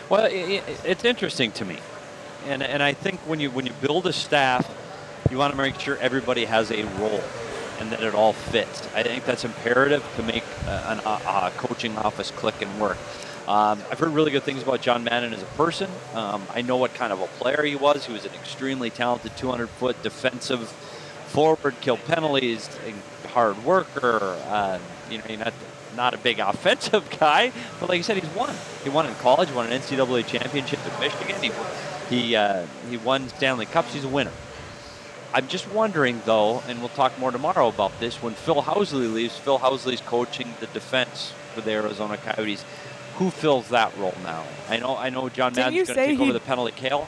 Well, 0.08 0.28
it's 0.30 1.04
interesting 1.04 1.50
to 1.52 1.64
me, 1.64 1.78
and 2.46 2.62
and 2.62 2.80
I 2.80 2.92
think 2.92 3.18
when 3.26 3.40
you 3.40 3.50
when 3.50 3.66
you 3.66 3.72
build 3.80 4.06
a 4.06 4.12
staff, 4.12 4.70
you 5.28 5.36
want 5.36 5.52
to 5.52 5.56
make 5.58 5.80
sure 5.80 5.96
everybody 5.96 6.44
has 6.44 6.70
a 6.70 6.84
role, 7.00 7.20
and 7.80 7.90
that 7.90 8.04
it 8.04 8.14
all 8.14 8.32
fits. 8.32 8.86
I 8.94 9.02
think 9.02 9.24
that's 9.24 9.44
imperative 9.44 10.08
to 10.14 10.22
make 10.22 10.44
uh, 10.68 10.94
an, 10.94 11.00
a, 11.00 11.48
a 11.48 11.52
coaching 11.56 11.98
office 11.98 12.30
click 12.30 12.62
and 12.62 12.80
work. 12.80 12.98
Um, 13.48 13.82
I've 13.90 13.98
heard 13.98 14.10
really 14.10 14.30
good 14.30 14.44
things 14.44 14.62
about 14.62 14.80
John 14.80 15.02
Madden 15.02 15.34
as 15.34 15.42
a 15.42 15.46
person. 15.56 15.90
Um, 16.14 16.46
I 16.54 16.62
know 16.62 16.76
what 16.76 16.94
kind 16.94 17.12
of 17.12 17.20
a 17.20 17.26
player 17.26 17.64
he 17.64 17.74
was. 17.74 18.06
He 18.06 18.12
was 18.12 18.24
an 18.24 18.34
extremely 18.34 18.90
talented 18.90 19.36
200 19.36 19.68
foot 19.70 20.00
defensive 20.04 20.68
forward, 21.26 21.74
kill 21.80 21.96
penalties, 21.96 22.70
hard 23.30 23.64
worker. 23.64 24.38
Uh, 24.46 24.78
you 25.10 25.18
know, 25.18 25.24
not 25.34 25.52
not 25.96 26.14
a 26.14 26.18
big 26.18 26.38
offensive 26.40 27.08
guy, 27.18 27.52
but 27.80 27.88
like 27.88 27.98
you 27.98 28.02
said, 28.02 28.16
he's 28.16 28.34
won. 28.34 28.54
He 28.84 28.90
won 28.90 29.06
in 29.06 29.14
college, 29.16 29.50
won 29.52 29.70
an 29.70 29.80
NCAA 29.80 30.26
championship 30.26 30.80
at 30.86 31.00
Michigan. 31.00 31.36
He 31.42 31.50
he 32.08 32.36
uh, 32.36 32.66
he 32.90 32.96
won 32.96 33.28
Stanley 33.28 33.66
Cups. 33.66 33.94
He's 33.94 34.04
a 34.04 34.08
winner. 34.08 34.32
I'm 35.34 35.48
just 35.48 35.70
wondering 35.70 36.20
though, 36.26 36.62
and 36.68 36.80
we'll 36.80 36.90
talk 36.90 37.18
more 37.18 37.30
tomorrow 37.30 37.68
about 37.68 37.98
this. 38.00 38.22
When 38.22 38.34
Phil 38.34 38.62
Housley 38.62 39.12
leaves, 39.12 39.36
Phil 39.38 39.58
Housley's 39.58 40.02
coaching 40.02 40.54
the 40.60 40.66
defense 40.66 41.32
for 41.54 41.62
the 41.62 41.72
Arizona 41.72 42.16
Coyotes. 42.18 42.64
Who 43.16 43.30
fills 43.30 43.68
that 43.68 43.96
role 43.98 44.14
now? 44.22 44.44
I 44.68 44.78
know, 44.78 44.96
I 44.96 45.10
know. 45.10 45.28
John 45.28 45.52
Madden's 45.54 45.88
going 45.88 45.98
to 45.98 46.06
take 46.06 46.20
over 46.20 46.32
the 46.32 46.40
penalty 46.40 46.72
kill. 46.72 47.06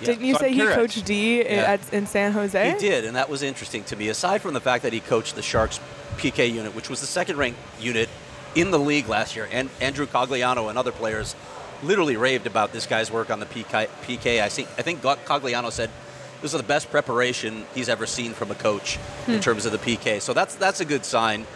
Didn't 0.00 0.24
you 0.24 0.34
So 0.34 0.40
say 0.40 0.52
he 0.52 0.60
coached 0.60 1.04
D 1.04 1.42
Yeah. 1.42 1.72
at, 1.72 1.92
in 1.92 2.06
San 2.06 2.32
Jose? 2.32 2.72
He 2.72 2.78
did, 2.78 3.04
and 3.04 3.16
that 3.16 3.28
was 3.28 3.42
interesting 3.42 3.84
to 3.84 3.96
me. 3.96 4.08
Aside 4.08 4.42
from 4.42 4.54
the 4.54 4.60
fact 4.60 4.82
that 4.82 4.92
he 4.92 5.00
coached 5.00 5.36
the 5.36 5.42
Sharks 5.42 5.80
PK 6.18 6.52
unit, 6.52 6.74
which 6.74 6.90
was 6.90 7.00
the 7.00 7.06
second 7.06 7.36
ranked 7.36 7.58
unit 7.80 8.08
in 8.54 8.70
the 8.70 8.78
league 8.78 9.08
last 9.08 9.36
year, 9.36 9.48
and 9.50 9.70
Andrew 9.80 10.06
Cogliano 10.06 10.68
and 10.68 10.78
other 10.78 10.92
players 10.92 11.34
literally 11.82 12.16
raved 12.16 12.46
about 12.46 12.72
this 12.72 12.86
guy's 12.86 13.10
work 13.10 13.30
on 13.30 13.40
the 13.40 13.46
PK. 13.46 13.88
PK. 14.02 14.42
I 14.42 14.48
think 14.48 14.68
I 14.78 14.82
think 14.82 15.02
Cogliano 15.02 15.70
said 15.70 15.90
this 16.42 16.52
is 16.52 16.60
the 16.60 16.66
best 16.66 16.90
preparation 16.90 17.64
he's 17.74 17.88
ever 17.88 18.06
seen 18.06 18.32
from 18.32 18.50
a 18.50 18.54
coach 18.54 18.98
in 19.26 19.34
hmm. 19.34 19.40
terms 19.40 19.66
of 19.66 19.72
the 19.72 19.78
PK. 19.78 20.20
So 20.20 20.32
that's 20.32 20.54
that's 20.54 20.80
a 20.80 20.84
good 20.84 21.04
sign. 21.04 21.46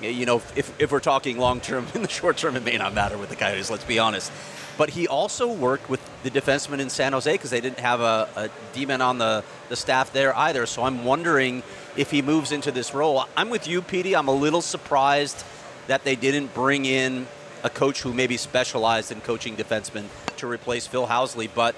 You 0.00 0.26
know, 0.26 0.36
if, 0.56 0.78
if 0.80 0.92
we're 0.92 1.00
talking 1.00 1.38
long 1.38 1.60
term, 1.60 1.86
in 1.94 2.02
the 2.02 2.08
short 2.08 2.36
term, 2.36 2.56
it 2.56 2.64
may 2.64 2.76
not 2.76 2.94
matter 2.94 3.16
with 3.16 3.30
the 3.30 3.36
Coyotes. 3.36 3.70
Let's 3.70 3.84
be 3.84 3.98
honest. 3.98 4.30
But 4.76 4.90
he 4.90 5.06
also 5.06 5.52
worked 5.52 5.88
with 5.88 6.00
the 6.24 6.30
defensemen 6.30 6.80
in 6.80 6.90
San 6.90 7.12
Jose 7.12 7.30
because 7.30 7.50
they 7.50 7.60
didn't 7.60 7.78
have 7.78 8.00
a, 8.00 8.28
a 8.36 8.50
D-man 8.72 9.00
on 9.00 9.18
the, 9.18 9.44
the 9.68 9.76
staff 9.76 10.12
there 10.12 10.36
either. 10.36 10.66
So 10.66 10.82
I'm 10.82 11.04
wondering 11.04 11.62
if 11.96 12.10
he 12.10 12.22
moves 12.22 12.50
into 12.50 12.72
this 12.72 12.92
role. 12.92 13.24
I'm 13.36 13.50
with 13.50 13.68
you, 13.68 13.82
Petey. 13.82 14.16
I'm 14.16 14.26
a 14.28 14.34
little 14.34 14.62
surprised 14.62 15.44
that 15.86 16.02
they 16.02 16.16
didn't 16.16 16.54
bring 16.54 16.86
in 16.86 17.26
a 17.62 17.70
coach 17.70 18.02
who 18.02 18.12
maybe 18.12 18.36
specialized 18.36 19.12
in 19.12 19.20
coaching 19.20 19.56
defensemen 19.56 20.06
to 20.38 20.46
replace 20.46 20.86
Phil 20.86 21.06
Housley. 21.06 21.48
But 21.54 21.76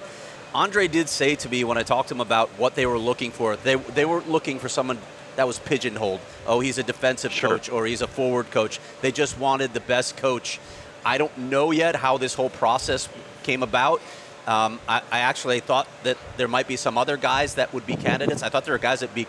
Andre 0.55 0.87
did 0.87 1.07
say 1.07 1.35
to 1.35 1.49
me 1.49 1.63
when 1.63 1.77
I 1.77 1.83
talked 1.83 2.09
to 2.09 2.15
him 2.15 2.21
about 2.21 2.49
what 2.57 2.75
they 2.75 2.85
were 2.87 2.97
looking 2.97 3.31
for, 3.31 3.55
they, 3.57 3.75
they 3.75 4.05
were 4.05 4.21
looking 4.21 4.57
for 4.59 4.69
someone 4.69 4.97
that 5.35 5.45
was 5.45 5.59
pigeonholed. 5.59 6.19
Oh, 6.47 6.61
he's 6.61 6.79
a 6.79 6.83
defensive 6.83 7.31
Sure. 7.31 7.51
coach 7.51 7.69
or 7.69 7.85
he's 7.85 8.01
a 8.01 8.07
forward 8.07 8.49
coach. 8.49 8.79
They 9.01 9.11
just 9.11 9.37
wanted 9.37 9.73
the 9.75 9.81
best 9.81 10.17
coach. 10.17 10.59
I 11.07 11.17
don't 11.17 11.35
know 11.37 11.71
yet 11.71 11.95
how 11.95 12.17
this 12.17 12.33
whole 12.33 12.49
process 12.49 13.07
came 13.43 13.63
about. 13.63 14.01
Um, 14.45 14.79
I, 14.89 15.01
I 15.09 15.19
actually 15.19 15.61
thought 15.61 15.87
that 16.03 16.17
there 16.35 16.49
might 16.49 16.67
be 16.67 16.75
some 16.75 16.97
other 16.97 17.15
guys 17.15 17.55
that 17.55 17.73
would 17.73 17.85
be 17.85 17.95
candidates. 17.95 18.43
I 18.43 18.49
thought 18.49 18.65
there 18.65 18.73
were 18.73 18.77
guys 18.77 18.99
that 18.99 19.15
be, 19.15 19.25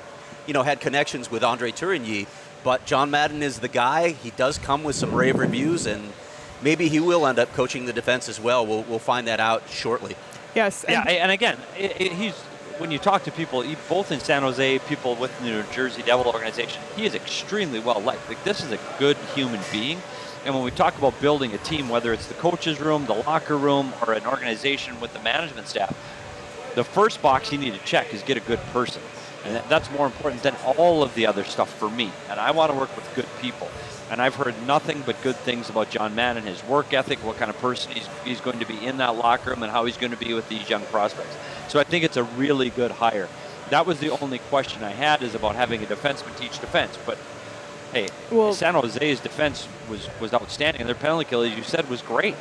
you 0.47 0.55
know, 0.55 0.65
had 0.65 0.81
connections 0.81 1.31
with 1.31 1.45
Andre 1.45 1.71
Tourigny. 1.71 2.27
But 2.65 2.85
John 2.85 3.11
Madden 3.13 3.43
is 3.45 3.61
the 3.61 3.69
guy. 3.69 4.11
He 4.11 4.31
does 4.31 4.59
come 4.59 4.83
with 4.83 4.97
some 4.97 5.15
rave 5.15 5.37
reviews, 5.39 5.87
and 5.87 6.13
maybe 6.61 6.89
he 6.89 6.99
will 6.99 7.25
end 7.27 7.39
up 7.39 7.53
coaching 7.55 7.87
the 7.87 7.93
defense 7.93 8.29
as 8.29 8.41
well. 8.41 8.67
We'll, 8.67 8.83
we'll 8.83 8.99
find 8.99 9.29
that 9.29 9.39
out 9.39 9.63
shortly. 9.71 10.17
Yes. 10.57 10.85
Yeah, 10.89 11.01
and- 11.03 11.09
and 11.09 11.31
again, 11.31 11.57
i 11.77 11.95
i 12.01 12.05
he's 12.05 12.35
when 12.79 12.91
you 12.93 12.99
talk 12.99 13.25
to 13.25 13.33
people, 13.33 13.65
both 13.89 14.13
in 14.13 14.21
San 14.21 14.43
Jose, 14.43 14.79
people 14.81 15.15
with 15.17 15.37
the 15.39 15.45
New 15.47 15.63
Jersey 15.73 16.03
Devil 16.03 16.27
organization, 16.27 16.81
he 16.97 17.07
is 17.07 17.15
extremely 17.15 17.81
well 17.81 18.01
liked. 18.01 18.29
Like 18.29 18.43
this 18.45 18.63
is 18.65 18.71
a 18.73 18.79
good 18.99 19.17
human 19.35 19.61
being. 19.73 20.01
And 20.49 20.55
when 20.55 20.65
we 20.65 20.71
talk 20.71 20.97
about 20.97 21.21
building 21.21 21.53
a 21.53 21.59
team, 21.59 21.91
whether 21.91 22.11
it's 22.11 22.27
the 22.27 22.33
coach's 22.33 22.81
room, 22.81 23.05
the 23.05 23.13
locker 23.13 23.59
room, 23.59 23.93
or 24.01 24.15
an 24.15 24.25
organization 24.25 24.99
with 24.99 25.13
the 25.13 25.19
management 25.19 25.69
staff, 25.69 25.95
the 26.75 26.85
first 26.85 27.21
box 27.21 27.53
you 27.53 27.59
need 27.59 27.75
to 27.75 27.85
check 27.85 28.15
is 28.15 28.23
get 28.23 28.39
a 28.39 28.41
good 28.41 28.59
person. 28.73 29.03
And 29.45 29.63
that's 29.69 29.91
more 29.91 30.07
important 30.07 30.43
than 30.43 30.57
all 30.65 31.03
of 31.03 31.15
the 31.15 31.27
other 31.27 31.45
stuff 31.45 31.71
for 31.75 31.91
me. 31.91 32.11
And 32.31 32.41
I 32.41 32.53
want 32.53 32.73
to 32.73 32.79
work 32.79 32.97
with 32.97 33.15
good 33.15 33.27
people. 33.43 33.69
And 34.11 34.23
I've 34.23 34.37
heard 34.37 34.55
nothing 34.67 35.03
but 35.05 35.21
good 35.21 35.37
things 35.37 35.69
about 35.69 35.91
John 35.91 36.15
Madden, 36.15 36.45
his 36.45 36.65
work 36.65 36.95
ethic, 36.95 37.23
what 37.23 37.37
kind 37.37 37.51
of 37.51 37.59
person 37.59 37.93
he's, 37.93 38.09
he's 38.25 38.41
going 38.41 38.59
to 38.59 38.67
be 38.67 38.87
in 38.87 38.97
that 38.97 39.17
locker 39.17 39.51
room, 39.51 39.63
and 39.63 39.71
how 39.71 39.85
he's 39.85 39.99
going 39.99 40.13
to 40.13 40.17
be 40.17 40.33
with 40.33 40.49
these 40.49 40.67
young 40.71 40.85
prospects. 40.87 41.37
So 41.69 41.79
I 41.79 41.85
think 41.85 42.05
it's 42.05 42.17
a 42.17 42.25
really 42.25 42.71
good 42.71 42.93
hire. 42.93 43.29
That 43.69 43.85
was 43.85 44.01
the 44.01 44.19
only 44.19 44.39
question 44.39 44.83
I 44.83 44.93
had 44.93 45.23
is 45.23 45.35
about 45.35 45.57
having 45.57 45.83
a 45.83 45.87
defenseman 45.87 46.35
teach 46.39 46.59
defense. 46.59 46.99
But 47.05 47.19
hey, 47.93 48.09
Well- 48.31 48.53
San 48.53 48.75
Jose's 48.75 49.21
defense 49.21 49.67
was, 49.89 50.09
was 50.21 50.33
outstanding, 50.35 50.81
and 50.83 50.89
their 50.89 50.95
penalty 50.97 51.25
kill, 51.25 51.43
as 51.43 51.53
you 51.55 51.63
said, 51.63 51.89
was 51.89 52.03
great. 52.03 52.35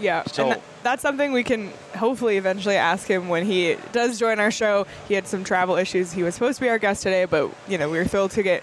Yeah, 0.00 0.24
So- 0.24 0.44
and 0.44 0.52
tha- 0.54 0.60
that's 0.82 1.02
something 1.02 1.32
we 1.32 1.44
can 1.44 1.70
hopefully 1.96 2.36
eventually 2.36 2.76
ask 2.76 3.06
him 3.08 3.28
when 3.28 3.44
he 3.46 3.76
does 3.92 4.18
join 4.18 4.40
our 4.40 4.50
show. 4.50 4.86
He 5.08 5.14
had 5.14 5.26
some 5.28 5.44
travel 5.44 5.76
issues. 5.76 6.12
He 6.12 6.22
was 6.22 6.34
supposed 6.34 6.56
to 6.58 6.62
be 6.62 6.68
our 6.68 6.78
guest 6.78 7.02
today, 7.04 7.24
but 7.26 7.50
you 7.68 7.78
know 7.78 7.88
we 7.88 7.98
were 7.98 8.04
thrilled 8.04 8.32
to 8.32 8.42
get. 8.42 8.62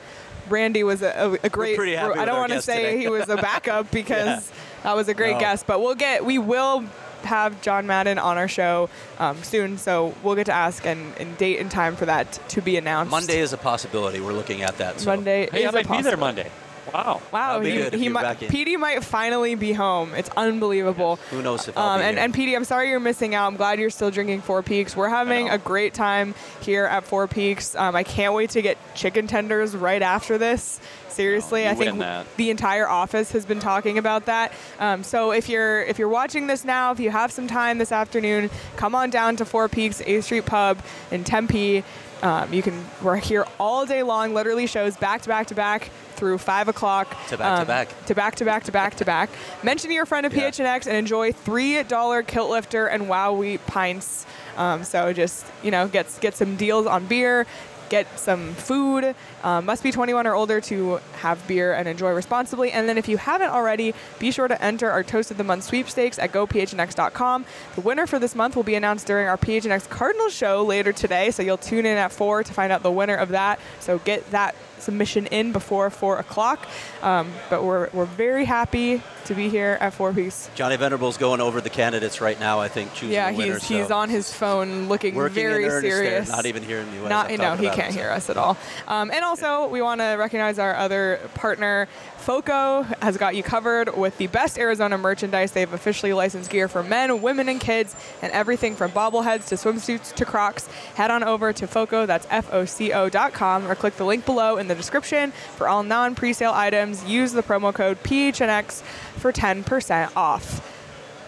Randy 0.49 0.83
was 0.83 1.01
a, 1.01 1.11
a, 1.41 1.45
a 1.45 1.49
great. 1.49 1.77
pretty 1.77 1.95
happy 1.95 2.19
I 2.19 2.25
don't 2.25 2.37
want 2.37 2.51
to 2.51 2.61
say 2.61 2.77
today. 2.83 2.97
he 2.97 3.07
was 3.07 3.29
a 3.29 3.37
backup 3.37 3.89
because 3.91 4.51
that 4.83 4.95
was 4.95 5.07
a 5.07 5.13
great 5.13 5.33
No. 5.35 5.39
guest. 5.39 5.65
But 5.65 5.79
we'll 5.79 5.95
get. 5.95 6.25
We 6.25 6.37
will 6.39 6.83
have 7.25 7.61
John 7.61 7.87
Madden 7.87 8.17
on 8.19 8.37
our 8.37 8.47
show 8.47 8.89
um, 9.19 9.41
soon, 9.43 9.77
so 9.77 10.13
we'll 10.23 10.35
get 10.35 10.45
to 10.47 10.53
ask 10.53 10.85
and, 10.85 11.13
and 11.17 11.37
date 11.37 11.59
and 11.59 11.69
time 11.71 11.95
for 11.95 12.05
that 12.05 12.39
to 12.49 12.61
be 12.61 12.77
announced. 12.77 13.11
Monday 13.11 13.39
is 13.39 13.53
a 13.53 13.57
possibility. 13.57 14.19
We're 14.19 14.33
looking 14.33 14.61
at 14.61 14.77
that. 14.77 14.99
So. 14.99 15.07
Monday 15.15 15.49
Hey, 15.51 15.61
is 15.63 15.67
I 15.67 15.69
a 15.69 15.83
might 15.83 15.97
be 15.97 16.01
there. 16.03 16.17
Monday. 16.17 16.49
Wow. 16.93 17.21
Wow, 17.31 17.59
That'd 17.59 17.63
be 17.63 17.71
he, 17.71 17.77
good 17.77 17.93
if 17.93 17.99
he 17.99 18.05
you're 18.05 18.13
might, 18.13 18.21
back 18.23 18.41
in. 18.43 18.49
Petey 18.49 18.75
might 18.77 19.03
finally 19.03 19.55
be 19.55 19.73
home. 19.73 20.13
It's 20.15 20.29
unbelievable. 20.35 21.17
Who 21.29 21.41
knows 21.41 21.67
if 21.67 21.77
I'll 21.77 21.89
Um, 21.89 21.99
be 21.99 22.05
and, 22.05 22.15
here. 22.17 22.25
and 22.25 22.33
Petey, 22.33 22.55
I'm 22.55 22.63
sorry 22.65 22.89
you're 22.89 22.99
missing 22.99 23.35
out. 23.35 23.47
I'm 23.47 23.55
glad 23.55 23.79
you're 23.79 23.89
still 23.89 24.11
drinking 24.11 24.41
Four 24.41 24.63
Peaks. 24.63 24.95
We're 24.95 25.09
having 25.09 25.47
know. 25.47 25.53
a 25.53 25.57
great 25.57 25.93
time 25.93 26.33
here 26.61 26.85
at 26.85 27.03
Four 27.05 27.27
Peaks. 27.27 27.75
Um, 27.75 27.95
I 27.95 28.03
can't 28.03 28.33
wait 28.33 28.51
to 28.51 28.61
get 28.61 28.77
chicken 28.95 29.27
tenders 29.27 29.75
right 29.75 30.01
after 30.01 30.37
this. 30.37 30.79
Seriously, 31.09 31.63
you 31.63 31.69
I 31.69 31.73
think 31.75 31.99
that. 31.99 32.25
the 32.37 32.49
entire 32.51 32.87
office 32.87 33.33
has 33.33 33.45
been 33.45 33.59
talking 33.59 33.97
about 33.97 34.27
that. 34.27 34.53
Um, 34.79 35.03
so 35.03 35.31
if 35.31 35.49
you're 35.49 35.83
if 35.83 35.99
you're 35.99 36.07
watching 36.07 36.47
this 36.47 36.63
now, 36.63 36.93
if 36.93 37.01
you 37.01 37.11
have 37.11 37.33
some 37.33 37.47
time 37.47 37.79
this 37.79 37.91
afternoon, 37.91 38.49
come 38.77 38.95
on 38.95 39.09
down 39.09 39.35
to 39.35 39.45
Four 39.45 39.67
Peaks 39.67 40.01
8th 40.01 40.23
Street 40.23 40.45
Pub 40.45 40.79
in 41.11 41.25
Tempe. 41.25 41.83
Um, 42.21 42.53
you 42.53 42.61
can 42.61 42.85
we're 43.01 43.15
here 43.17 43.45
all 43.59 43.85
day 43.85 44.03
long, 44.03 44.33
literally 44.33 44.67
shows 44.67 44.95
back 44.95 45.21
to 45.23 45.27
back 45.29 45.47
to 45.47 45.55
back 45.55 45.89
through 46.15 46.37
five 46.37 46.67
o'clock. 46.67 47.09
To 47.29 47.37
back 47.37 47.55
to 47.55 47.61
um, 47.61 47.67
back. 47.67 48.05
to 48.05 48.13
back 48.15 48.35
to 48.35 48.45
back 48.45 48.63
to 48.65 48.71
back 48.71 48.95
to 48.97 49.05
back. 49.05 49.29
Mention 49.63 49.91
your 49.91 50.05
friend 50.05 50.25
of 50.25 50.33
Yeah. 50.33 50.51
PHNX 50.51 50.85
and 50.85 50.95
enjoy 50.95 51.31
three 51.31 51.81
dollar 51.83 52.21
kilt 52.21 52.51
lifter 52.51 52.85
and 52.87 53.09
wow 53.09 53.33
wheat 53.33 53.65
pints. 53.65 54.25
Um, 54.57 54.83
so 54.83 55.13
just 55.13 55.45
you 55.63 55.71
know 55.71 55.87
get 55.87 56.15
get 56.21 56.35
some 56.35 56.57
deals 56.57 56.85
on 56.85 57.05
beer, 57.07 57.47
get 57.91 58.17
some 58.17 58.53
food. 58.55 59.13
Um, 59.43 59.65
must 59.65 59.83
be 59.83 59.91
21 59.91 60.25
or 60.25 60.33
older 60.33 60.61
to 60.61 60.99
have 61.17 61.45
beer 61.45 61.73
and 61.73 61.87
enjoy 61.87 62.11
responsibly. 62.11 62.71
And 62.71 62.87
then 62.87 62.97
if 62.97 63.07
you 63.09 63.17
haven't 63.17 63.49
already, 63.49 63.93
be 64.17 64.31
sure 64.31 64.47
to 64.47 64.59
enter 64.63 64.89
our 64.89 65.03
Toast 65.03 65.29
of 65.29 65.37
the 65.37 65.43
Month 65.43 65.65
sweepstakes 65.65 66.17
at 66.17 66.31
gophnx.com. 66.31 67.45
The 67.75 67.81
winner 67.81 68.07
for 68.07 68.17
this 68.17 68.33
month 68.33 68.55
will 68.55 68.63
be 68.63 68.75
announced 68.75 69.07
during 69.07 69.27
our 69.27 69.37
PHNX 69.37 69.89
Cardinals 69.89 70.33
show 70.33 70.63
later 70.63 70.93
today. 70.93 71.31
So 71.31 71.43
you'll 71.43 71.57
tune 71.57 71.85
in 71.85 71.97
at 71.97 72.13
four 72.13 72.43
to 72.43 72.53
find 72.53 72.71
out 72.71 72.81
the 72.81 72.91
winner 72.91 73.15
of 73.15 73.29
that. 73.29 73.59
So 73.81 73.99
get 73.99 74.31
that 74.31 74.55
submission 74.81 75.27
in 75.27 75.51
before 75.51 75.89
four 75.89 76.17
o'clock. 76.17 76.67
Um, 77.01 77.31
but 77.49 77.63
we're, 77.63 77.89
we're 77.93 78.05
very 78.05 78.45
happy 78.45 79.01
to 79.25 79.35
be 79.35 79.49
here 79.49 79.77
at 79.79 79.93
Four 79.93 80.13
Peaks. 80.13 80.49
Johnny 80.55 80.77
Venerable's 80.77 81.17
going 81.17 81.41
over 81.41 81.61
the 81.61 81.69
candidates 81.69 82.21
right 82.21 82.39
now. 82.39 82.59
I 82.59 82.67
think 82.67 82.93
choosing 82.93 83.11
Yeah, 83.13 83.31
the 83.31 83.37
winner. 83.37 83.53
he's 83.53 83.67
he's 83.67 83.87
so 83.87 83.95
on 83.97 84.09
his 84.09 84.33
phone 84.33 84.87
looking 84.87 85.15
working 85.15 85.35
very 85.35 85.65
earnest 85.65 85.83
there, 85.83 86.03
serious. 86.03 86.29
not 86.29 86.45
even 86.45 86.63
hearing 86.63 86.91
me. 86.91 87.07
Not, 87.07 87.31
you 87.31 87.37
know, 87.37 87.55
he 87.55 87.67
can't 87.67 87.89
it, 87.89 87.93
so. 87.93 87.99
hear 87.99 88.09
us 88.09 88.29
at 88.29 88.37
all. 88.37 88.57
Um, 88.87 89.11
and 89.11 89.23
also, 89.23 89.67
we 89.67 89.81
want 89.81 90.01
to 90.01 90.15
recognize 90.17 90.59
our 90.59 90.75
other 90.75 91.19
partner. 91.35 91.87
FOCO 92.21 92.83
has 93.01 93.17
got 93.17 93.35
you 93.35 93.41
covered 93.41 93.97
with 93.97 94.15
the 94.19 94.27
best 94.27 94.59
Arizona 94.59 94.95
merchandise. 94.95 95.53
They 95.53 95.61
have 95.61 95.73
officially 95.73 96.13
licensed 96.13 96.51
gear 96.51 96.67
for 96.67 96.83
men, 96.83 97.21
women, 97.23 97.49
and 97.49 97.59
kids, 97.59 97.95
and 98.21 98.31
everything 98.31 98.75
from 98.75 98.91
bobbleheads 98.91 99.47
to 99.47 99.55
swimsuits 99.55 100.13
to 100.13 100.23
Crocs. 100.23 100.67
Head 100.95 101.09
on 101.09 101.23
over 101.23 101.51
to 101.51 101.65
FOCO, 101.65 102.05
that's 102.05 102.27
F-O-C-O 102.29 103.09
dot 103.09 103.33
com, 103.33 103.67
or 103.67 103.73
click 103.73 103.95
the 103.97 104.05
link 104.05 104.25
below 104.25 104.57
in 104.57 104.67
the 104.67 104.75
description 104.75 105.31
for 105.57 105.67
all 105.67 105.81
non-presale 105.81 106.53
items. 106.53 107.03
Use 107.05 107.31
the 107.31 107.41
promo 107.41 107.73
code 107.73 108.01
PHNX 108.03 108.81
for 109.17 109.33
10% 109.33 110.11
off. 110.15 110.59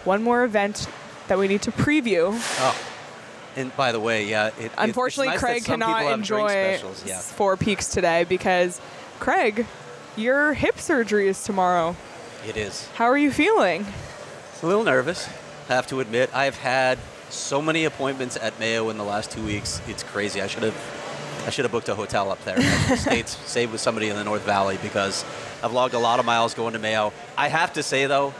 One 0.04 0.22
more 0.22 0.44
event 0.44 0.88
that 1.26 1.38
we 1.38 1.48
need 1.48 1.62
to 1.62 1.72
preview. 1.72 2.32
Oh. 2.60 2.90
And 3.56 3.76
by 3.76 3.90
the 3.92 4.00
way, 4.00 4.26
yeah. 4.26 4.50
It, 4.60 4.70
Unfortunately, 4.78 5.28
nice 5.28 5.40
Craig 5.40 5.62
some 5.62 5.80
cannot 5.80 5.98
people 5.98 6.10
have 6.10 6.22
drink 6.22 6.50
enjoy 6.50 7.06
Yeah. 7.06 7.18
Four 7.18 7.56
Peaks 7.56 7.88
today 7.88 8.24
because, 8.24 8.80
Craig, 9.20 9.66
your 10.16 10.54
hip 10.54 10.78
surgery 10.78 11.28
is 11.28 11.42
tomorrow. 11.42 11.96
It 12.46 12.56
is. 12.56 12.88
How 12.94 13.06
are 13.06 13.18
you 13.18 13.30
feeling? 13.30 13.86
A 14.62 14.66
little 14.66 14.84
nervous, 14.84 15.28
I 15.68 15.74
have 15.74 15.86
to 15.88 16.00
admit. 16.00 16.34
I've 16.34 16.56
had 16.56 16.98
so 17.28 17.60
many 17.60 17.84
appointments 17.84 18.36
at 18.36 18.58
Mayo 18.58 18.88
in 18.88 18.96
the 18.96 19.04
last 19.04 19.30
two 19.30 19.44
weeks. 19.44 19.82
It's 19.88 20.02
crazy. 20.02 20.40
I 20.40 20.46
should 20.46 20.62
have, 20.62 21.44
I 21.46 21.50
should 21.50 21.64
have 21.64 21.72
booked 21.72 21.88
a 21.88 21.94
hotel 21.94 22.30
up 22.30 22.42
there. 22.44 22.60
Stayed, 22.96 23.28
stayed 23.28 23.72
with 23.72 23.80
somebody 23.80 24.08
in 24.08 24.16
the 24.16 24.24
North 24.24 24.42
Valley 24.42 24.78
because 24.82 25.24
I've 25.62 25.72
logged 25.72 25.94
a 25.94 25.98
lot 25.98 26.18
of 26.18 26.24
miles 26.24 26.54
going 26.54 26.72
to 26.72 26.78
Mayo. 26.78 27.12
I 27.36 27.48
have 27.48 27.74
to 27.74 27.82
say 27.82 28.06
though, 28.06 28.32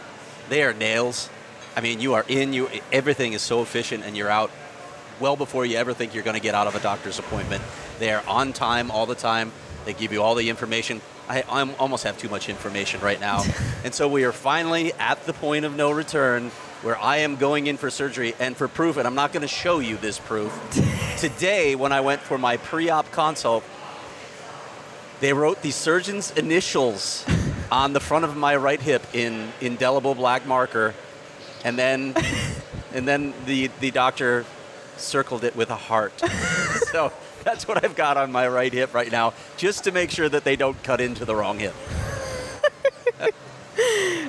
they 0.48 0.62
are 0.62 0.72
nails. 0.72 1.28
I 1.76 1.80
mean, 1.80 2.00
you 2.00 2.14
are 2.14 2.24
in. 2.28 2.52
You 2.52 2.68
everything 2.92 3.32
is 3.32 3.42
so 3.42 3.60
efficient, 3.62 4.04
and 4.04 4.16
you're 4.16 4.30
out 4.30 4.50
well 5.20 5.36
before 5.36 5.66
you 5.66 5.76
ever 5.76 5.92
think 5.92 6.14
you're 6.14 6.22
going 6.22 6.36
to 6.36 6.42
get 6.42 6.54
out 6.54 6.66
of 6.66 6.74
a 6.74 6.80
doctor's 6.80 7.18
appointment. 7.18 7.62
They 7.98 8.12
are 8.12 8.22
on 8.28 8.52
time 8.52 8.90
all 8.90 9.06
the 9.06 9.14
time. 9.14 9.52
They 9.84 9.92
give 9.92 10.12
you 10.12 10.22
all 10.22 10.34
the 10.34 10.48
information. 10.48 11.00
I 11.28 11.44
I'm, 11.48 11.74
almost 11.78 12.04
have 12.04 12.18
too 12.18 12.28
much 12.28 12.48
information 12.48 13.00
right 13.00 13.20
now. 13.20 13.44
and 13.84 13.94
so 13.94 14.08
we 14.08 14.24
are 14.24 14.32
finally 14.32 14.92
at 14.94 15.24
the 15.26 15.32
point 15.32 15.64
of 15.64 15.76
no 15.76 15.90
return 15.90 16.50
where 16.82 16.98
I 16.98 17.18
am 17.18 17.36
going 17.36 17.66
in 17.66 17.78
for 17.78 17.90
surgery 17.90 18.34
and 18.38 18.56
for 18.56 18.68
proof, 18.68 18.98
and 18.98 19.06
I'm 19.06 19.14
not 19.14 19.32
going 19.32 19.40
to 19.40 19.48
show 19.48 19.78
you 19.78 19.96
this 19.96 20.18
proof. 20.18 20.52
Today, 21.18 21.74
when 21.74 21.92
I 21.92 22.00
went 22.00 22.20
for 22.20 22.36
my 22.36 22.58
pre 22.58 22.90
op 22.90 23.10
consult, 23.10 23.64
they 25.20 25.32
wrote 25.32 25.62
the 25.62 25.70
surgeon's 25.70 26.30
initials 26.32 27.24
on 27.72 27.94
the 27.94 28.00
front 28.00 28.24
of 28.24 28.36
my 28.36 28.54
right 28.56 28.80
hip 28.80 29.02
in 29.14 29.52
indelible 29.60 30.14
black 30.14 30.46
marker, 30.46 30.94
and 31.64 31.78
then 31.78 32.14
and 32.92 33.08
then 33.08 33.32
the 33.46 33.70
the 33.80 33.90
doctor 33.90 34.44
circled 34.96 35.42
it 35.42 35.56
with 35.56 35.70
a 35.70 35.76
heart. 35.76 36.12
so 36.92 37.12
that's 37.44 37.68
what 37.68 37.84
I've 37.84 37.94
got 37.96 38.16
on 38.16 38.32
my 38.32 38.48
right 38.48 38.72
hip 38.72 38.94
right 38.94 39.10
now, 39.10 39.34
just 39.56 39.84
to 39.84 39.92
make 39.92 40.10
sure 40.10 40.28
that 40.28 40.44
they 40.44 40.56
don't 40.56 40.80
cut 40.82 41.00
into 41.00 41.24
the 41.24 41.34
wrong 41.34 41.58
hip. 41.58 41.74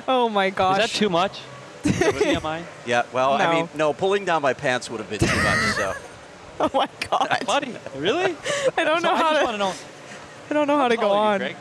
Oh 0.08 0.28
my 0.28 0.50
gosh. 0.50 0.84
Is 0.84 0.92
that 0.92 0.98
too 0.98 1.08
much? 1.08 1.40
TMI? 1.84 2.62
Yeah, 2.84 3.04
well, 3.12 3.38
No. 3.38 3.44
I 3.44 3.54
mean, 3.54 3.68
no, 3.74 3.92
pulling 3.92 4.24
down 4.24 4.42
my 4.42 4.54
pants 4.54 4.90
would 4.90 4.98
have 5.00 5.08
been 5.10 5.18
too 5.20 5.26
much. 5.42 5.58
So 5.74 5.94
oh 6.60 6.70
my 6.74 6.88
god. 7.10 7.42
Buddy, 7.46 7.74
really? 7.96 8.36
I 8.76 8.84
don't 8.84 9.00
So 9.00 9.08
know 9.08 9.14
I 9.14 9.16
how 9.16 9.30
just 9.30 9.40
to. 9.40 9.44
want 9.44 9.54
to 9.54 9.58
know. 9.58 9.72
I 10.50 10.54
don't 10.54 10.66
know 10.68 10.76
how 10.78 10.88
to 10.88 10.96
go 10.96 11.12
are 11.12 11.34
on. 11.34 11.40
you, 11.40 11.46
Greg? 11.46 11.56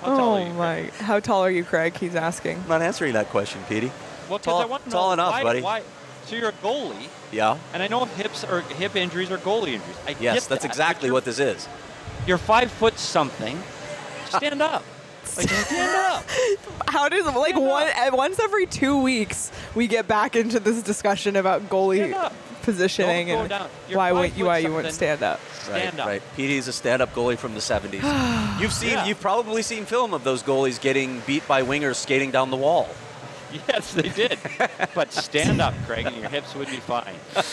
How 0.00 0.06
tall 0.16 0.20
Oh 0.20 0.34
are 0.34 0.40
you, 0.40 0.52
Greg? 0.54 0.92
my! 1.00 1.04
How 1.04 1.20
tall 1.20 1.42
are 1.42 1.50
you, 1.50 1.64
Craig? 1.64 1.96
He's 1.96 2.14
asking. 2.14 2.58
I'm 2.58 2.68
not 2.68 2.82
answering 2.82 3.12
that 3.14 3.28
question, 3.30 3.60
Petey. 3.68 3.90
Well, 4.28 4.38
'cause 4.38 4.44
Tall- 4.46 4.60
I 4.62 4.64
want 4.66 4.84
to 4.84 4.90
tall 4.90 5.08
know 5.08 5.12
enough, 5.14 5.32
why, 5.32 5.42
buddy. 5.42 5.60
Why? 5.62 5.82
So 6.26 6.36
you're 6.36 6.48
a 6.50 6.52
goalie, 6.52 7.08
Yeah. 7.30 7.58
and 7.74 7.82
I 7.82 7.88
know 7.88 8.04
hips 8.04 8.44
or 8.44 8.60
hip 8.62 8.96
injuries 8.96 9.30
are 9.30 9.38
goalie 9.38 9.74
injuries. 9.74 9.96
I 10.06 10.14
Yes, 10.20 10.46
that's 10.46 10.62
that, 10.62 10.70
exactly 10.70 11.10
what 11.10 11.24
this 11.24 11.38
is. 11.38 11.66
You're, 12.20 12.28
you're 12.28 12.38
five 12.38 12.70
foot 12.70 12.98
something. 12.98 13.58
Stand 14.26 14.62
up. 14.72 14.84
Like 15.36 15.48
stand 15.48 15.96
up. 15.96 16.24
How 16.88 17.08
does 17.08 17.26
like 17.26 17.54
Stand 17.54 17.66
one 17.66 17.88
up. 17.88 18.12
once 18.14 18.38
every 18.40 18.66
two 18.66 19.00
weeks 19.00 19.50
we 19.74 19.86
get 19.86 20.06
back 20.08 20.36
into 20.36 20.58
this 20.60 20.82
discussion 20.82 21.36
about 21.36 21.68
goalie 21.68 22.32
positioning 22.62 23.26
go 23.28 23.40
and 23.42 23.52
why 23.92 24.12
would 24.12 24.36
you 24.36 24.44
why 24.46 24.58
you 24.58 24.72
wouldn't 24.72 24.94
stand 24.94 25.22
up? 25.22 25.40
Stand 25.52 25.94
right, 25.94 26.00
up. 26.00 26.06
right. 26.06 26.22
Petey's 26.36 26.68
a 26.68 26.72
stand-up 26.72 27.12
goalie 27.14 27.38
from 27.38 27.54
the 27.54 27.60
70s. 27.60 28.02
you've 28.60 28.72
seen, 28.72 28.90
Yeah. 28.90 29.04
you've 29.06 29.20
probably 29.20 29.62
seen 29.62 29.84
film 29.84 30.12
of 30.14 30.22
those 30.24 30.42
goalies 30.42 30.80
getting 30.80 31.20
beat 31.26 31.46
by 31.48 31.62
wingers 31.62 31.96
skating 31.96 32.30
down 32.30 32.50
the 32.50 32.56
wall. 32.56 32.88
Yes, 33.68 33.92
they 33.94 34.08
did. 34.08 34.38
but 34.94 35.12
stand 35.12 35.60
up, 35.60 35.74
Craig, 35.86 36.06
and 36.06 36.16
your 36.16 36.28
hips 36.28 36.54
would 36.54 36.68
be 36.68 36.76
fine. 36.78 37.14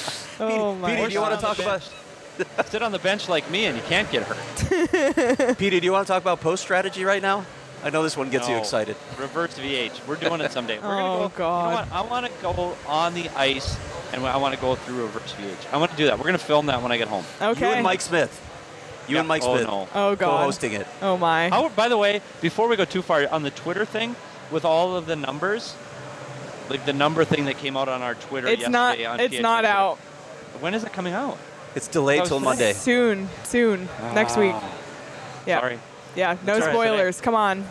Oh 0.41 0.73
my! 0.75 0.95
Petey, 0.95 1.07
do 1.09 1.13
you 1.15 1.19
want 1.21 1.35
to 1.37 1.41
talk 1.45 1.59
about? 1.59 1.81
Sit 2.67 2.81
on 2.81 2.93
the 2.93 2.99
bench 2.99 3.27
like 3.27 3.51
me, 3.51 3.65
and 3.65 3.75
you 3.75 3.83
can't 3.83 4.09
get 4.09 4.23
hurt. 4.23 5.57
Petey, 5.57 5.81
do 5.81 5.85
you 5.85 5.91
want 5.91 6.07
to 6.07 6.13
talk 6.13 6.21
about 6.21 6.39
post 6.39 6.63
strategy 6.63 7.03
right 7.03 7.21
now? 7.21 7.45
I 7.83 7.89
know 7.89 8.03
this 8.03 8.15
one 8.15 8.29
gets 8.29 8.47
you 8.47 8.55
excited. 8.55 8.95
Reverse 9.17 9.59
VH. 9.59 10.07
We're 10.07 10.15
doing 10.15 10.39
it 10.39 10.51
someday. 10.53 10.79
We're 10.79 10.85
Oh, 10.85 11.17
gonna 11.17 11.29
go, 11.29 11.31
God. 11.37 11.63
You 11.65 11.69
know 11.71 11.75
what? 11.75 11.91
I 11.91 12.09
want 12.09 12.25
to 12.27 12.31
go 12.41 12.77
on 12.87 13.13
the 13.15 13.27
ice, 13.35 13.77
and 14.13 14.25
I 14.25 14.37
want 14.37 14.55
to 14.55 14.61
go 14.61 14.75
through 14.75 15.01
reverse 15.01 15.33
VH. 15.33 15.73
I 15.73 15.77
want 15.77 15.91
to 15.91 15.97
do 15.97 16.05
that. 16.05 16.17
We're 16.17 16.25
gonna 16.25 16.37
film 16.37 16.67
that 16.67 16.81
when 16.81 16.93
I 16.93 16.97
get 16.97 17.09
home. 17.09 17.25
Okay. 17.41 17.59
You 17.67 17.73
and 17.73 17.83
Mike 17.83 17.99
Smith. 17.99 18.31
You 19.09 19.15
Yeah. 19.15 19.19
and 19.19 19.27
Mike 19.27 19.43
Oh, 19.43 19.55
Smith. 19.57 19.67
no. 19.67 19.87
Oh 19.93 20.15
god. 20.15 20.19
Co-hosting 20.37 20.71
it. 20.71 20.87
Oh 21.01 21.17
my. 21.17 21.49
How, 21.49 21.67
by 21.67 21.89
the 21.89 21.97
way, 21.97 22.21
before 22.39 22.69
we 22.69 22.77
go 22.77 22.85
too 22.85 23.01
far 23.01 23.27
on 23.29 23.43
the 23.43 23.51
Twitter 23.51 23.83
thing, 23.83 24.15
with 24.51 24.63
all 24.63 24.95
of 24.95 25.05
the 25.05 25.15
numbers, 25.17 25.75
like 26.69 26.85
the 26.85 26.93
number 26.93 27.23
thing 27.25 27.45
that 27.45 27.57
came 27.57 27.75
out 27.77 27.89
on 27.89 28.01
our 28.01 28.15
Twitter 28.15 28.47
it's 28.47 28.67
not. 28.67 28.99
on 29.03 29.19
It's 29.19 29.35
PHNX 29.35 29.41
not 29.41 29.65
out. 29.65 29.97
When 30.59 30.73
is 30.73 30.83
it 30.83 30.93
coming 30.93 31.13
out? 31.13 31.37
It's 31.75 31.87
delayed 31.87 32.21
That 32.21 32.27
till 32.27 32.39
Monday. 32.39 32.73
Soon. 32.73 33.29
Soon. 33.43 33.87
Next 34.13 34.37
week. 34.37 34.53
Ah, 34.55 34.73
Yeah. 35.45 35.59
Sorry. 35.59 35.79
Yeah. 36.15 36.37
No 36.45 36.55
It's 36.57 36.65
all 36.65 36.73
right 36.73 36.73
today. 36.73 36.87
spoilers. 36.95 37.21
Come 37.21 37.35
on. 37.35 37.65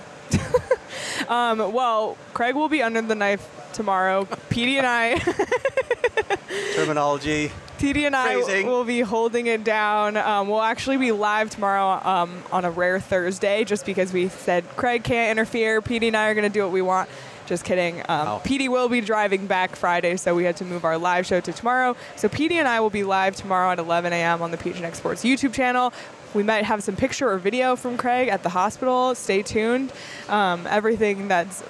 um, 1.29 1.73
well, 1.73 2.17
Craig 2.35 2.55
will 2.55 2.69
be 2.69 2.83
under 2.83 3.03
the 3.03 3.15
knife 3.15 3.47
tomorrow. 3.73 4.27
Petey 4.51 4.79
and 4.79 4.87
I. 4.87 5.19
Terminology. 6.75 7.51
TD 7.79 8.07
and 8.07 8.17
I 8.17 8.35
Phrasing. 8.43 8.67
will 8.67 8.83
be 8.85 9.01
holding 9.03 9.47
it 9.47 9.63
down. 9.63 10.17
Um, 10.17 10.49
we'll 10.49 10.63
actually 10.63 10.97
be 10.97 11.13
live 11.13 11.49
tomorrow 11.51 12.05
um, 12.09 12.43
on 12.51 12.65
a 12.65 12.71
rare 12.73 12.99
Thursday 12.99 13.63
just 13.65 13.87
because 13.87 14.13
we 14.13 14.29
said 14.29 14.65
Craig 14.77 15.05
can't 15.05 15.31
interfere. 15.31 15.81
Petey 15.81 16.09
and 16.09 16.17
I 16.17 16.29
are 16.29 16.35
going 16.35 16.43
to 16.43 16.53
do 16.53 16.63
what 16.65 16.73
we 16.73 16.83
want. 16.83 17.09
Just 17.49 17.65
kidding. 17.65 18.01
Um, 18.09 18.27
Wow. 18.29 18.41
Petey 18.45 18.69
will 18.69 18.89
be 18.91 19.01
driving 19.01 19.47
back 19.47 19.75
Friday, 19.75 20.17
so 20.19 20.35
we 20.35 20.45
had 20.45 20.57
to 20.59 20.65
move 20.65 20.85
our 20.85 20.99
live 20.99 21.25
show 21.27 21.41
to 21.41 21.53
tomorrow. 21.53 21.97
So 22.17 22.29
Petey 22.29 22.59
and 22.59 22.69
I 22.69 22.81
will 22.81 22.91
be 22.91 23.05
live 23.05 23.37
tomorrow 23.37 23.71
at 23.73 23.79
11 23.79 24.13
a.m. 24.13 24.43
on 24.43 24.51
the 24.51 24.59
PHNX 24.59 24.97
Sports 24.97 25.25
YouTube 25.25 25.55
channel. 25.55 25.93
We 26.35 26.43
might 26.43 26.65
have 26.65 26.83
some 26.83 26.95
picture 26.95 27.31
or 27.31 27.39
video 27.39 27.75
from 27.75 27.97
Craig 27.97 28.29
at 28.29 28.43
the 28.43 28.51
hospital. 28.51 29.15
Stay 29.15 29.43
tuned. 29.43 29.93
Um, 30.29 30.67
everything 30.69 31.29
that's 31.29 31.63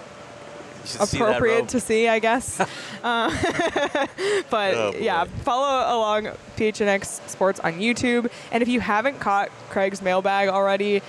appropriate 0.99 1.69
to 1.69 1.81
see, 1.81 2.09
I 2.09 2.19
guess. 2.19 2.59
uh, 2.59 2.67
but 4.51 4.75
Oh, 4.75 4.93
yeah, 4.99 5.25
follow 5.45 5.97
along 5.97 6.33
PHNX 6.57 7.29
Sports 7.29 7.61
on 7.61 7.75
YouTube. 7.75 8.31
And 8.51 8.63
if 8.63 8.69
you 8.69 8.81
haven't 8.81 9.21
caught 9.21 9.51
Craig's 9.71 10.03
mailbag 10.03 10.49
already, 10.49 11.03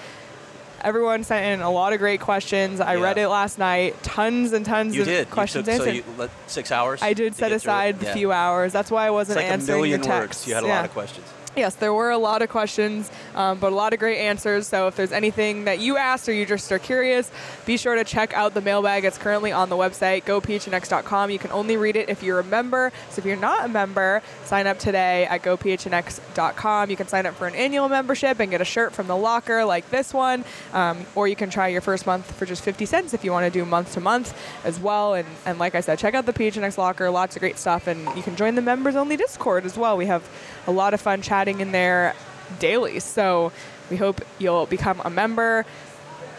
everyone 0.84 1.24
sent 1.24 1.46
in 1.46 1.62
a 1.66 1.70
lot 1.72 1.94
of 1.94 2.00
great 2.00 2.20
questions. 2.22 2.80
I 2.82 2.96
Yeah. 2.96 3.04
read 3.04 3.18
it 3.18 3.28
last 3.28 3.58
night. 3.60 4.02
Tons 4.04 4.54
and 4.54 4.66
tons 4.66 4.96
You 4.96 5.02
of 5.02 5.08
did. 5.08 5.30
questions 5.30 5.68
you 5.68 5.74
took, 5.74 5.82
so 5.84 5.90
answered. 5.90 6.06
you 6.06 6.14
let 6.18 6.30
six 6.48 6.72
hours. 6.72 7.02
I 7.02 7.14
did 7.14 7.36
set 7.36 7.50
get 7.50 7.62
through 7.62 7.72
it? 7.72 7.74
aside 7.74 8.02
a 8.02 8.06
Yeah. 8.06 8.14
few 8.14 8.32
hours. 8.32 8.74
That's 8.74 8.92
why 8.92 9.08
I 9.08 9.10
wasn't 9.12 9.38
like 9.38 9.46
a 9.46 9.50
answering 9.50 9.78
million 9.80 10.02
your 10.04 10.12
texts. 10.12 10.44
words. 10.44 10.48
You 10.48 10.56
had 10.56 10.64
a 10.64 10.68
Yeah. 10.68 10.76
lot 10.78 10.86
of 10.86 10.94
questions. 10.94 11.26
Yes, 11.56 11.76
there 11.76 11.94
were 11.94 12.12
a 12.12 12.18
lot 12.18 12.42
of 12.42 12.50
questions, 12.50 13.12
um, 13.34 13.58
but 13.58 13.72
a 13.72 13.76
lot 13.76 13.92
of 13.92 14.00
great 14.00 14.20
answers. 14.20 14.68
So 14.68 14.88
if 14.88 14.96
there's 14.96 15.12
anything 15.12 15.66
that 15.66 15.80
you 15.80 15.98
asked 15.98 16.30
or 16.30 16.34
you 16.34 16.46
just 16.46 16.72
are 16.72 16.80
curious, 16.80 17.32
be 17.66 17.76
sure 17.76 17.96
to 17.96 18.04
check 18.04 18.34
out 18.34 18.54
the 18.54 18.62
mailbag. 18.62 19.04
It's 19.04 19.18
currently 19.18 19.52
on 19.52 19.70
the 19.70 19.76
website, 19.76 20.26
gophnx.com. 20.26 21.32
You 21.32 21.40
can 21.40 21.52
only 21.52 21.76
read 21.76 21.96
it 21.96 22.08
if 22.08 22.22
you're 22.22 22.40
a 22.40 22.44
member. 22.44 22.92
So 23.10 23.20
if 23.20 23.26
you're 23.26 23.36
not 23.36 23.66
a 23.66 23.68
member, 23.68 24.22
sign 24.46 24.68
up 24.68 24.78
today 24.78 25.26
at 25.26 25.42
gophnx.com. 25.42 26.90
You 26.92 26.96
can 26.96 27.08
sign 27.08 27.26
up 27.26 27.34
for 27.34 27.48
an 27.48 27.56
annual 27.56 27.90
membership 27.90 28.40
and 28.40 28.52
get 28.52 28.62
a 28.62 28.66
shirt 28.66 28.94
from 28.94 29.08
the 29.08 29.18
locker 29.18 29.66
like 29.66 29.90
this 29.90 30.14
one, 30.14 30.46
um, 30.72 31.06
or 31.16 31.28
you 31.28 31.36
can 31.36 31.50
try 31.50 31.68
your 31.68 31.82
first 31.82 32.06
month 32.06 32.32
for 32.32 32.46
just 32.46 32.64
50 32.64 32.86
cents 32.86 33.14
if 33.14 33.24
you 33.24 33.32
want 33.32 33.52
to 33.52 33.60
do 33.60 33.66
month 33.66 33.94
to 33.96 34.00
month 34.00 34.38
as 34.64 34.80
well. 34.80 35.16
And, 35.16 35.28
and 35.48 35.58
like 35.58 35.74
I 35.74 35.82
said, 35.82 35.98
check 35.98 36.14
out 36.14 36.28
the 36.28 36.34
PHNX 36.34 36.78
locker. 36.78 37.10
Lots 37.10 37.36
of 37.36 37.40
great 37.40 37.58
stuff, 37.58 37.88
and 37.88 38.16
you 38.16 38.22
can 38.22 38.36
join 38.36 38.54
the 38.54 38.62
members 38.62 38.96
only 38.96 39.18
Discord 39.18 39.66
as 39.66 39.78
well. 39.78 39.98
We 39.98 40.06
have 40.06 40.24
a 40.68 40.72
lot 40.72 40.94
of 40.94 41.02
fun 41.02 41.22
chatting 41.40 41.62
in 41.62 41.72
there 41.72 42.14
daily. 42.60 43.00
So 43.00 43.54
we 43.90 43.96
hope 43.96 44.22
you'll 44.40 44.66
become 44.66 45.02
a 45.06 45.10
member. 45.10 45.66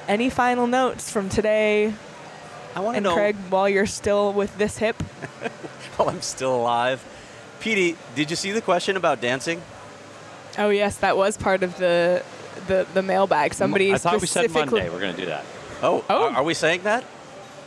Any 0.06 0.28
final 0.28 0.66
notes 0.66 1.10
from 1.10 1.28
today 1.30 1.94
I 2.74 2.80
want 2.80 2.94
to 2.94 2.96
and 2.98 3.04
know 3.04 3.14
Craig 3.14 3.36
while 3.48 3.66
you're 3.68 3.86
still 3.86 4.32
with 4.34 4.56
this 4.58 4.76
hip? 4.76 5.00
while 5.96 6.10
I'm 6.10 6.20
still 6.20 6.54
alive. 6.54 7.02
Petey, 7.60 7.96
did 8.14 8.28
you 8.30 8.36
see 8.36 8.52
the 8.52 8.60
question 8.60 8.96
about 8.96 9.20
dancing? 9.22 9.62
Oh 10.58 10.68
yes, 10.68 10.96
that 10.98 11.16
was 11.16 11.36
part 11.38 11.62
of 11.62 11.78
the 11.78 12.22
the, 12.66 12.86
the 12.92 13.02
mailbag. 13.02 13.54
Somebody 13.54 13.94
I 13.94 13.96
thought 13.98 14.20
we 14.20 14.26
said 14.26 14.50
specifically. 14.50 14.80
Monday 14.80 14.90
we're 14.94 15.00
going 15.00 15.14
to 15.14 15.20
do 15.20 15.26
that. 15.26 15.44
Oh, 15.82 16.04
Oh. 16.10 16.24
Are, 16.28 16.36
are 16.38 16.42
we 16.42 16.52
saying 16.52 16.82
that? 16.82 17.04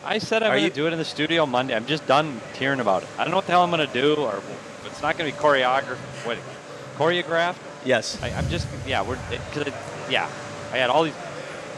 I 0.05 0.19
said 0.19 0.43
I'm 0.43 0.51
Are 0.51 0.55
going 0.55 0.65
you- 0.65 0.69
to 0.69 0.75
do 0.75 0.86
it 0.88 0.93
in 0.93 0.99
the 0.99 1.05
studio 1.05 1.47
Monday. 1.47 1.75
I'm 1.75 1.88
just 1.88 2.05
done 2.05 2.41
hearing 2.59 2.79
about 2.79 3.01
it. 3.03 3.09
I 3.17 3.23
don't 3.23 3.31
know 3.31 3.38
what 3.38 3.45
the 3.47 3.53
hell 3.53 3.63
I'm 3.63 3.71
going 3.71 3.88
to 3.88 3.93
do, 3.93 4.15
or 4.21 4.43
it's 4.86 5.01
not 5.01 5.17
going 5.17 5.31
to 5.31 5.36
be 5.36 5.41
choreographed. 5.43 5.97
What, 6.27 6.38
choreographed? 6.97 7.57
Yes. 7.85 8.21
I, 8.21 8.29
I'm 8.31 8.47
just 8.49 8.67
yeah. 8.87 9.01
We're 9.01 9.17
because 9.29 9.73
yeah. 10.09 10.29
I 10.71 10.77
had 10.77 10.89
all 10.89 11.03
these 11.03 11.15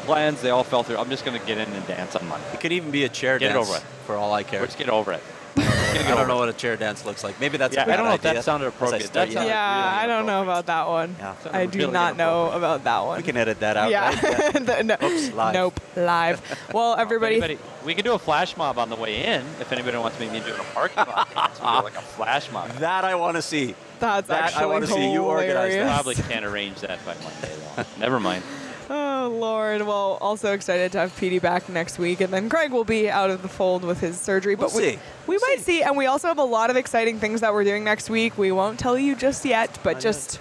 plans. 0.05 0.41
They 0.41 0.49
all 0.49 0.63
fell 0.63 0.83
through. 0.83 0.97
I'm 0.97 1.09
just 1.09 1.25
going 1.25 1.39
to 1.39 1.45
get 1.45 1.57
in 1.57 1.71
and 1.73 1.87
dance 1.87 2.15
on 2.15 2.27
Monday. 2.27 2.45
It 2.53 2.59
could 2.59 2.71
even 2.71 2.91
be 2.91 3.03
a 3.03 3.09
chair 3.09 3.39
Get 3.39 3.51
it 3.51 3.53
dance 3.53 3.67
over 3.67 3.77
it. 3.77 3.83
for 4.05 4.15
all 4.15 4.33
I 4.33 4.43
care. 4.43 4.61
Let's 4.61 4.75
get 4.75 4.89
over 4.89 5.11
it. 5.13 5.23
I 5.57 6.03
don't 6.15 6.27
know 6.27 6.37
what 6.37 6.49
a 6.49 6.53
chair 6.53 6.75
dance 6.77 7.05
looks 7.05 7.23
like. 7.23 7.39
Maybe 7.39 7.57
that's 7.57 7.73
Yeah, 7.75 7.83
a 7.83 7.85
bad 7.85 7.93
I 7.93 7.97
don't 7.97 8.05
know 8.07 8.13
if 8.13 8.21
that 8.21 8.29
idea. 8.31 8.43
sounded 8.43 8.67
appropriate. 8.67 9.11
That 9.13 9.27
yeah. 9.29 9.33
sounded- 9.33 9.49
yeah, 9.49 9.85
really 10.01 10.03
I 10.03 10.07
don't 10.07 10.25
know 10.25 10.43
about 10.43 10.65
that 10.67 10.87
one. 10.87 11.15
Yeah. 11.19 11.33
I 11.51 11.65
do 11.65 11.79
really 11.79 11.91
not 11.93 12.17
know 12.17 12.51
about 12.51 12.83
that 12.83 12.99
one. 13.05 13.17
We 13.17 13.23
can 13.23 13.37
edit 13.37 13.59
that 13.61 13.77
out. 13.77 13.89
yeah. 13.89 14.09
right? 14.09 14.53
The- 14.65 14.83
no, 14.83 14.97
Oops, 15.01 15.31
live. 15.33 15.53
Nope, 15.53 15.79
live. 15.95 16.41
Well, 16.73 16.95
everybody, 16.97 17.35
anybody- 17.35 17.59
we 17.85 17.93
can 17.95 18.03
do 18.03 18.13
a 18.13 18.19
flash 18.19 18.55
mob 18.57 18.77
on 18.77 18.89
the 18.89 18.95
way 18.95 19.23
in 19.23 19.41
if 19.59 19.71
anybody 19.71 19.97
wants 19.97 20.19
me 20.19 20.27
to 20.27 20.39
do 20.39 20.53
a 20.53 20.63
parking 20.73 20.97
lot 20.97 21.33
dance. 21.33 21.59
Like 21.61 21.95
a 21.95 22.01
flash 22.01 22.51
mob. 22.51 22.69
That 22.79 23.03
I 23.05 23.15
want 23.15 23.35
to 23.37 23.41
see. 23.41 23.75
that's 23.99 24.27
that 24.27 24.43
I 24.43 24.45
actually 24.47 24.65
wanna 24.67 24.87
see 24.87 25.11
you 25.11 25.23
organize 25.23 25.73
that. 25.73 25.93
Probably 25.93 26.15
can't 26.15 26.45
arrange 26.45 26.81
that 26.81 27.03
by 27.05 27.13
Monday. 27.15 27.55
Though. 27.75 27.85
Never 27.99 28.19
mind. 28.19 28.43
Oh 28.89 29.35
Lord! 29.39 29.81
Well, 29.81 30.17
also 30.21 30.53
excited 30.53 30.91
to 30.91 30.99
have 30.99 31.17
Petey 31.17 31.39
back 31.39 31.67
next 31.69 31.97
week, 31.97 32.21
and 32.21 32.31
then 32.31 32.49
Craig 32.49 32.71
will 32.71 32.83
be 32.83 33.09
out 33.09 33.29
of 33.31 33.41
the 33.41 33.47
fold 33.47 33.83
with 33.83 33.99
his 33.99 34.19
surgery. 34.19 34.55
But 34.55 34.73
We'll 34.73 34.83
we, 34.83 34.91
see. 34.93 34.99
we 35.27 35.37
might 35.39 35.57
see, 35.61 35.81
and 35.81 35.97
we 35.97 36.05
also 36.05 36.27
have 36.27 36.37
a 36.37 36.43
lot 36.43 36.69
of 36.69 36.75
exciting 36.75 37.19
things 37.19 37.41
that 37.41 37.51
we're 37.53 37.63
doing 37.63 37.83
next 37.83 38.09
week. 38.09 38.37
We 38.37 38.51
won't 38.51 38.77
tell 38.79 38.97
you 38.97 39.15
just 39.15 39.43
yet, 39.43 39.77
but 39.83 39.93
Not 39.93 40.01
just 40.03 40.39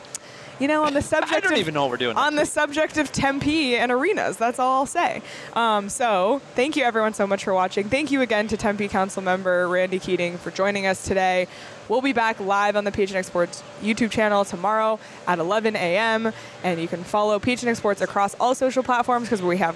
you 0.61 0.69
know, 0.69 0.85
on 0.85 0.95
the 0.95 1.03
subject 1.03 1.33
I 1.37 1.41
don't 1.41 1.53
of 1.53 1.59
even 1.59 1.75
know 1.75 1.83
what 1.83 1.91
we're 1.91 1.97
doing. 1.97 2.17
on 2.17 2.37
the 2.37 2.47
subject 2.47 2.97
of 2.97 3.11
Tempe 3.13 3.77
and 3.77 3.91
arenas. 3.91 4.37
That's 4.37 4.59
all 4.59 4.81
I'll 4.81 4.87
say. 4.87 5.23
Um, 5.55 5.89
so 5.89 6.41
thank 6.55 6.77
you 6.77 6.85
everyone 6.85 7.15
so 7.15 7.27
much 7.27 7.45
for 7.45 7.53
watching. 7.55 7.89
Thank 7.89 8.11
you 8.11 8.21
again 8.21 8.49
to 8.49 8.57
Tempe 8.57 8.89
Council 8.89 9.23
member 9.23 9.67
Randy 9.69 9.99
Keating 9.99 10.39
for 10.39 10.51
joining 10.51 10.87
us 10.87 11.05
today. 11.05 11.49
We'll 11.89 12.01
be 12.01 12.13
back 12.15 12.41
live 12.41 12.77
on 12.77 12.85
the 12.85 12.93
PHNX 12.93 13.27
Sports 13.27 13.63
YouTube 13.83 14.11
channel 14.11 14.45
tomorrow 14.45 14.99
at 15.27 15.39
11 15.39 15.77
a.m. 15.77 16.33
And 16.63 16.81
you 16.81 16.89
can 16.89 17.05
follow 17.05 17.39
PHNX 17.39 17.77
Sports 17.77 18.01
across 18.01 18.35
all 18.41 18.55
social 18.55 18.83
platforms 18.83 19.27
because 19.27 19.43
we 19.43 19.59
have 19.59 19.75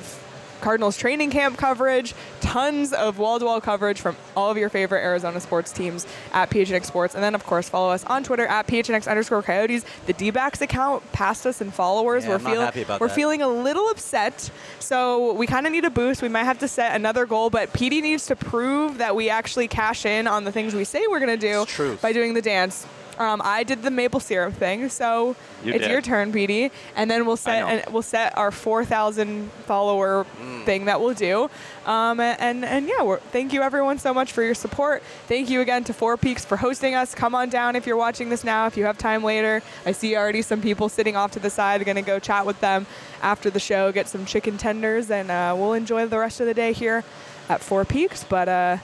Cardinals 0.60 0.96
training 0.96 1.30
camp 1.30 1.56
coverage, 1.56 2.14
tons 2.40 2.92
of 2.92 3.18
wall-to-wall 3.18 3.60
coverage 3.60 4.00
from 4.00 4.16
all 4.36 4.50
of 4.50 4.56
your 4.56 4.68
favorite 4.68 5.00
Arizona 5.02 5.40
sports 5.40 5.72
teams 5.72 6.06
at 6.32 6.50
PHNX 6.50 6.84
Sports. 6.86 7.14
And 7.14 7.22
then, 7.22 7.34
of 7.34 7.44
course, 7.44 7.68
follow 7.68 7.90
us 7.90 8.04
on 8.04 8.24
Twitter 8.24 8.46
at 8.46 8.66
PHNX 8.66 9.08
underscore 9.08 9.42
Coyotes. 9.42 9.84
The 10.06 10.12
D-backs 10.12 10.60
account 10.60 11.10
passed 11.12 11.46
us 11.46 11.60
in 11.60 11.70
followers. 11.70 12.24
Yeah, 12.24 12.30
we're 12.30 12.34
I'm 12.36 12.40
feel- 12.40 12.60
happy 12.60 12.82
about 12.82 13.00
we're 13.00 13.08
that. 13.08 13.14
feeling 13.14 13.42
a 13.42 13.48
little 13.48 13.88
upset. 13.90 14.50
So 14.80 15.32
we 15.34 15.46
kind 15.46 15.66
of 15.66 15.72
need 15.72 15.84
a 15.84 15.90
boost. 15.90 16.22
We 16.22 16.28
might 16.28 16.44
have 16.44 16.58
to 16.60 16.68
set 16.68 16.94
another 16.94 17.26
goal, 17.26 17.50
but 17.50 17.72
Petey 17.72 18.00
needs 18.00 18.26
to 18.26 18.36
prove 18.36 18.98
that 18.98 19.14
we 19.14 19.30
actually 19.30 19.68
cash 19.68 20.04
in 20.06 20.26
on 20.26 20.44
the 20.44 20.52
things 20.52 20.74
we 20.74 20.84
say 20.84 21.06
we're 21.08 21.20
going 21.20 21.38
to 21.38 21.66
do 21.76 21.96
by 22.02 22.12
doing 22.12 22.34
the 22.34 22.42
dance. 22.42 22.86
Um, 23.18 23.42
I 23.44 23.64
did 23.64 23.82
the 23.82 23.90
maple 23.90 24.20
syrup 24.20 24.54
thing, 24.54 24.88
so 24.88 25.34
You 25.64 25.72
it's 25.74 25.82
did. 25.84 25.90
your 25.90 26.00
turn, 26.00 26.32
Petey. 26.32 26.70
And 26.96 27.10
then 27.10 27.26
we'll 27.26 27.36
set 27.36 27.64
and 27.64 27.92
we'll 27.92 28.02
set 28.02 28.36
our 28.38 28.50
4,000 28.50 29.50
follower 29.66 30.24
Mm. 30.40 30.64
thing 30.64 30.84
that 30.84 31.00
we'll 31.00 31.14
do. 31.14 31.50
Um, 31.84 32.20
and 32.20 32.64
and 32.64 32.86
yeah, 32.86 33.02
we're, 33.02 33.18
thank 33.18 33.52
you 33.52 33.62
everyone 33.62 33.98
so 33.98 34.14
much 34.14 34.30
for 34.32 34.42
your 34.42 34.54
support. 34.54 35.02
Thank 35.26 35.50
you 35.50 35.60
again 35.60 35.84
to 35.84 35.92
Four 35.92 36.16
Peaks 36.16 36.44
for 36.44 36.56
hosting 36.58 36.94
us. 36.94 37.14
Come 37.14 37.34
on 37.34 37.48
down 37.48 37.74
if 37.76 37.86
you're 37.86 37.96
watching 37.96 38.28
this 38.28 38.44
now. 38.44 38.66
If 38.66 38.76
you 38.76 38.84
have 38.84 38.98
time 38.98 39.24
later, 39.24 39.62
I 39.84 39.92
see 39.92 40.16
already 40.16 40.42
some 40.42 40.60
people 40.60 40.88
sitting 40.88 41.16
off 41.16 41.32
to 41.32 41.40
the 41.40 41.50
side. 41.50 41.84
Going 41.84 41.96
to 41.96 42.02
go 42.02 42.18
chat 42.18 42.46
with 42.46 42.60
them 42.60 42.86
after 43.22 43.50
the 43.50 43.58
show, 43.60 43.90
get 43.90 44.06
some 44.08 44.24
chicken 44.26 44.58
tenders, 44.58 45.10
and 45.10 45.30
uh, 45.30 45.54
we'll 45.58 45.72
enjoy 45.72 46.06
the 46.06 46.18
rest 46.18 46.40
of 46.40 46.46
the 46.46 46.54
day 46.54 46.72
here 46.72 47.02
at 47.48 47.60
Four 47.62 47.84
Peaks. 47.84 48.22
But 48.22 48.48
uh, 48.48 48.76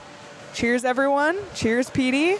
cheers, 0.53 0.83
everyone. 0.83 1.37
Cheers, 1.53 1.89
Petey. 1.89 2.37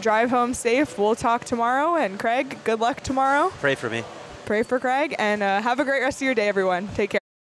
Drive 0.00 0.30
home 0.30 0.54
safe. 0.54 0.98
We'll 0.98 1.14
talk 1.14 1.44
tomorrow. 1.44 1.96
And 1.96 2.18
Craig, 2.18 2.58
good 2.64 2.80
luck 2.80 3.00
tomorrow. 3.02 3.50
Pray 3.60 3.74
for 3.74 3.90
me. 3.90 4.04
Pray 4.44 4.62
for 4.62 4.78
Craig, 4.80 5.14
and 5.18 5.42
uh, 5.42 5.60
have 5.60 5.78
a 5.78 5.84
great 5.84 6.00
rest 6.00 6.22
of 6.22 6.24
your 6.24 6.34
day, 6.34 6.48
everyone. 6.48 6.88
Take 6.94 7.10
care. 7.10 7.27